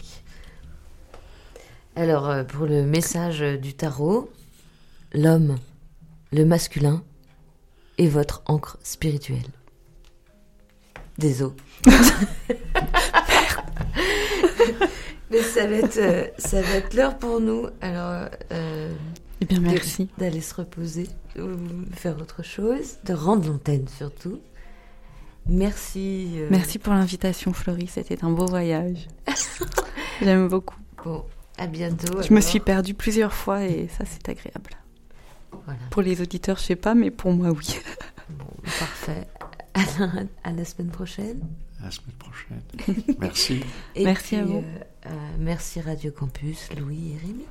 Alors, 1.96 2.30
euh, 2.30 2.44
pour 2.44 2.66
le 2.66 2.84
message 2.84 3.40
du 3.40 3.74
tarot, 3.74 4.30
l'homme, 5.14 5.56
le 6.32 6.44
masculin 6.44 7.02
et 7.96 8.08
votre 8.08 8.42
encre 8.46 8.78
spirituelle. 8.82 9.40
Désolé. 11.16 11.54
Mais 15.30 15.40
ça 15.42 15.66
va 15.66 15.76
être, 15.76 15.96
euh, 15.96 16.26
ça 16.38 16.60
va 16.60 16.74
être 16.76 16.94
l'heure 16.94 17.16
pour 17.18 17.40
nous. 17.40 17.66
Alors, 17.80 18.28
euh, 18.52 18.92
eh 19.40 19.44
bien, 19.46 19.60
merci 19.60 20.08
d'aller 20.18 20.40
se 20.40 20.54
reposer, 20.54 21.08
faire 21.92 22.20
autre 22.20 22.42
chose, 22.44 22.98
de 23.04 23.14
rendre 23.14 23.48
l'antenne 23.48 23.86
surtout. 23.88 24.40
Merci. 25.46 26.30
Euh, 26.36 26.48
merci 26.50 26.78
pour 26.78 26.92
l'invitation, 26.94 27.52
Florie. 27.52 27.86
C'était 27.86 28.24
un 28.24 28.30
beau 28.30 28.46
voyage. 28.46 29.08
J'aime 30.22 30.48
beaucoup. 30.48 30.78
Bon, 31.04 31.24
À 31.58 31.66
bientôt. 31.66 32.22
Je 32.22 32.32
me 32.32 32.40
suis 32.40 32.60
perdue 32.60 32.94
plusieurs 32.94 33.34
fois 33.34 33.64
et 33.64 33.88
ça, 33.88 34.04
c'est 34.06 34.28
agréable. 34.28 34.70
Pour 35.90 36.02
les 36.02 36.20
auditeurs, 36.20 36.58
je 36.58 36.62
sais 36.62 36.76
pas, 36.76 36.94
mais 36.94 37.10
pour 37.10 37.32
moi, 37.32 37.50
oui. 37.50 37.76
Bon, 38.30 38.46
parfait. 38.78 39.26
À 40.44 40.52
la, 40.52 40.64
semaine 40.64 40.90
prochaine. 40.90 41.40
À 41.80 41.86
la 41.86 41.90
semaine 41.90 42.14
prochaine. 42.16 42.62
Merci. 43.18 43.60
merci 43.96 44.36
à 44.36 44.44
vous. 44.44 44.58
Euh, 44.58 44.78
euh, 45.06 45.10
merci 45.40 45.80
Radio 45.80 46.12
Campus, 46.12 46.68
Louis 46.78 47.12
et 47.12 47.26
Rémi. 47.26 47.44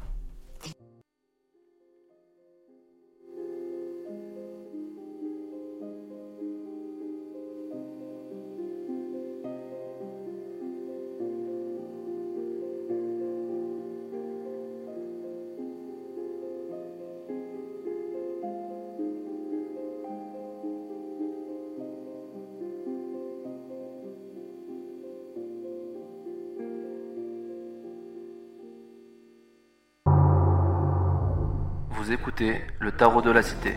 Écoutez 32.34 32.61
le 32.79 32.91
tarot 32.91 33.21
de 33.21 33.31
la 33.31 33.43
cité. 33.43 33.73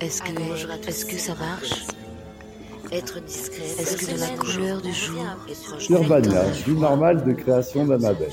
Est-ce 0.00 0.22
que, 0.22 0.30
est 0.30 1.08
que 1.08 1.18
ça 1.18 1.34
marche? 1.34 1.86
Être 2.92 3.20
discret, 3.24 3.64
est-ce 3.78 3.96
que 3.96 4.14
de 4.14 4.20
la 4.20 4.28
couleur 4.38 4.82
du 4.82 4.92
jour 4.92 5.24
Urbania, 5.90 6.44
vie 6.66 6.74
normale 6.74 7.24
de 7.24 7.32
création 7.32 7.86
d'Annabelle. 7.86 8.30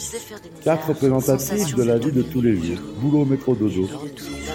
Carte 0.63 0.83
représentative 0.85 1.75
de 1.75 1.83
la 1.83 1.97
vie 1.97 2.11
de 2.11 2.21
tous 2.21 2.41
les 2.41 2.55
jours. 2.55 2.77
Boulot, 2.97 3.25
métro, 3.25 3.55
dodo. 3.55 3.89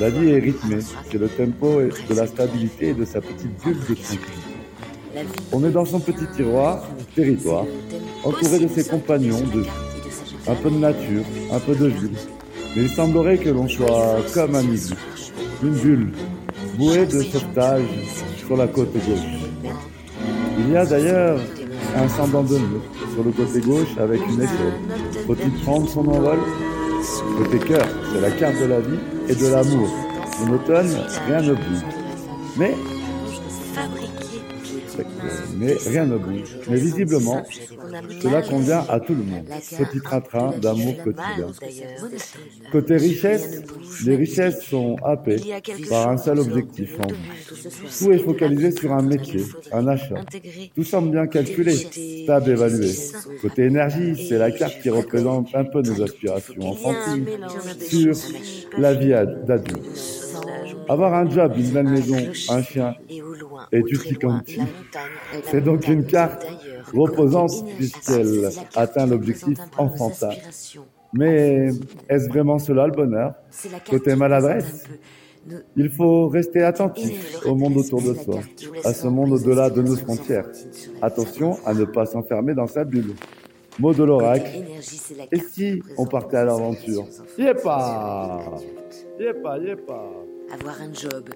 La 0.00 0.10
vie 0.10 0.30
est 0.30 0.38
rythmée, 0.38 0.80
c'est 1.10 1.18
le 1.18 1.28
tempo 1.28 1.80
de 1.80 2.14
la 2.14 2.26
stabilité 2.26 2.90
et 2.90 2.94
de 2.94 3.04
sa 3.04 3.20
petite 3.20 3.62
bulle 3.64 3.80
de 3.88 3.94
tranquille. 3.94 5.26
On 5.52 5.64
est 5.64 5.70
dans 5.70 5.86
son 5.86 5.98
petit 5.98 6.26
tiroir, 6.36 6.84
territoire, 7.14 7.64
entouré 8.22 8.60
de 8.60 8.68
ses 8.68 8.84
compagnons, 8.84 9.40
de 9.40 9.64
un 10.48 10.54
peu 10.54 10.70
de 10.70 10.76
nature, 10.76 11.24
un 11.50 11.58
peu 11.58 11.74
de 11.74 11.86
ville, 11.86 12.16
il 12.76 12.90
semblerait 12.90 13.38
que 13.38 13.48
l'on 13.48 13.68
soit 13.68 14.16
comme 14.34 14.54
un 14.54 14.62
igloo, 14.62 14.96
une 15.62 15.70
bulle, 15.70 16.12
bouée 16.76 17.06
de 17.06 17.22
sauvetage 17.22 17.82
sur 18.36 18.56
la 18.56 18.66
côte 18.66 18.92
gauche. 18.92 19.72
Il 20.58 20.72
y 20.72 20.76
a 20.76 20.84
d'ailleurs 20.84 21.38
un 21.96 22.08
semblant 22.08 22.42
de 22.42 22.58
mur 22.58 22.82
sur 23.14 23.24
le 23.24 23.30
côté 23.30 23.60
gauche 23.60 23.96
avec 23.98 24.20
une 24.28 24.42
échelle. 24.42 24.74
Faut-il 25.26 25.50
prendre 25.62 25.88
son 25.88 26.06
envol? 26.08 26.38
Côté 27.38 27.58
cœur, 27.58 27.86
c'est 28.12 28.20
la 28.20 28.30
carte 28.30 28.60
de 28.60 28.66
la 28.66 28.80
vie 28.80 28.98
et 29.28 29.34
de 29.34 29.46
l'amour. 29.46 29.88
En 30.42 30.52
automne, 30.52 30.90
rien 31.28 31.40
ne 31.40 31.54
bouge. 31.54 31.84
Mais 32.58 32.74
mais 35.56 35.74
rien 35.86 36.06
ne 36.06 36.16
bouge. 36.16 36.56
Mais 36.68 36.76
visiblement, 36.76 37.42
cela 38.22 38.42
convient 38.42 38.84
à 38.88 39.00
tout 39.00 39.14
le 39.14 39.22
monde. 39.22 39.46
Petit 39.46 40.00
train-train 40.00 40.54
d'amour 40.58 40.94
quotidien. 41.02 41.48
Côté 42.72 42.96
richesse, 42.96 43.62
les 44.04 44.16
richesses 44.16 44.62
sont 44.62 44.96
happées 45.04 45.40
par 45.88 46.10
un 46.10 46.16
seul 46.16 46.40
objectif 46.40 46.96
en 47.00 47.06
Tout 47.98 48.12
est 48.12 48.18
focalisé 48.18 48.70
sur 48.72 48.92
un 48.92 49.02
métier, 49.02 49.44
un 49.72 49.86
achat. 49.86 50.20
Tout 50.74 50.84
semble 50.84 51.10
bien 51.10 51.26
calculé, 51.26 51.74
stable, 51.74 52.50
évalué. 52.50 52.90
Côté 53.42 53.64
énergie, 53.64 54.26
c'est 54.28 54.38
la 54.38 54.50
carte 54.50 54.80
qui 54.82 54.90
représente 54.90 55.54
un 55.54 55.64
peu 55.64 55.82
nos 55.82 56.02
aspirations 56.02 56.62
enfantines 56.62 57.26
sur 57.80 58.14
la 58.78 58.94
vie 58.94 59.14
d'adulte. 59.46 59.80
Avoir 60.88 61.14
un 61.14 61.28
job, 61.28 61.52
une 61.56 61.70
belle 61.70 61.88
maison, 61.88 62.18
un 62.48 62.62
chien 62.62 62.94
et 63.72 63.82
du 63.82 63.96
Chicanti. 63.96 64.60
C'est 65.44 65.60
donc 65.62 65.86
une 65.88 66.04
carte 66.04 66.46
reposante 66.94 67.64
puisqu'elle 67.76 68.50
atteint 68.74 69.06
l'objectif 69.06 69.58
enfantin. 69.76 70.30
Mais 71.12 71.68
est-ce 72.08 72.28
vraiment 72.28 72.58
cela 72.58 72.86
le 72.86 72.92
bonheur 72.92 73.34
Côté 73.88 74.14
maladresse 74.14 74.84
il 75.76 75.90
faut 75.90 76.28
rester 76.28 76.62
attentif 76.62 77.44
au 77.44 77.54
monde 77.54 77.76
autour 77.76 78.02
de 78.02 78.14
soi, 78.14 78.40
à 78.84 78.92
ce 78.92 79.06
monde 79.06 79.32
au-delà 79.32 79.70
de 79.70 79.80
nos 79.80 79.96
frontières. 79.96 80.46
Attention 81.00 81.56
à 81.64 81.72
ne 81.72 81.84
pas 81.84 82.04
s'enfermer 82.06 82.54
dans 82.54 82.66
sa 82.66 82.84
bulle. 82.84 83.14
Mot 83.78 83.92
de 83.92 84.04
l'oracle. 84.04 84.64
Et 85.30 85.38
si 85.38 85.82
on 85.98 86.06
partait 86.06 86.38
à 86.38 86.44
l'aventure 86.44 87.04
Yepa 87.38 88.40
Yepa, 89.20 89.58
yepa 89.58 90.10
avoir 90.52 90.80
un 90.80 90.92
job, 90.92 91.28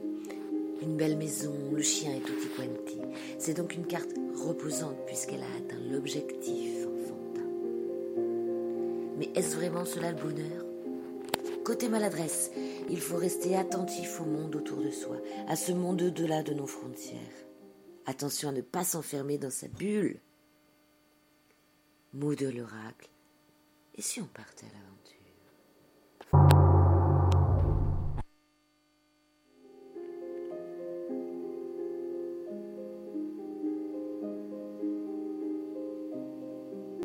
une 0.83 0.97
belle 0.97 1.17
maison, 1.17 1.55
le 1.73 1.83
chien 1.83 2.15
est 2.15 2.25
tutti 2.25 2.49
quanti. 2.57 2.99
C'est 3.39 3.55
donc 3.55 3.75
une 3.75 3.87
carte 3.87 4.11
reposante 4.35 5.05
puisqu'elle 5.07 5.43
a 5.43 5.57
atteint 5.59 5.81
l'objectif 5.91 6.87
enfantin. 6.87 7.47
Mais 9.19 9.31
est-ce 9.35 9.57
vraiment 9.57 9.85
cela 9.85 10.13
le 10.13 10.19
bonheur? 10.19 10.65
Côté 11.65 11.89
maladresse, 11.89 12.51
il 12.89 13.01
faut 13.01 13.17
rester 13.17 13.57
attentif 13.57 14.21
au 14.21 14.25
monde 14.25 14.57
autour 14.57 14.79
de 14.79 14.91
soi, 14.91 15.17
à 15.47 15.57
ce 15.57 15.73
monde 15.73 16.03
au-delà 16.03 16.43
de 16.43 16.55
nos 16.55 16.67
frontières. 16.67 17.19
Attention 18.07 18.49
à 18.49 18.53
ne 18.53 18.63
pas 18.63 18.83
s'enfermer 18.83 19.39
dans 19.39 19.51
sa 19.51 19.69
bulle. 19.69 20.21
Mot 22.15 22.35
de 22.35 22.49
l'oracle. 22.49 23.09
Et 23.95 24.03
si 24.03 24.21
on 24.21 24.27
partait 24.27 24.67
à 24.67 24.71
l'aventure 24.71 24.90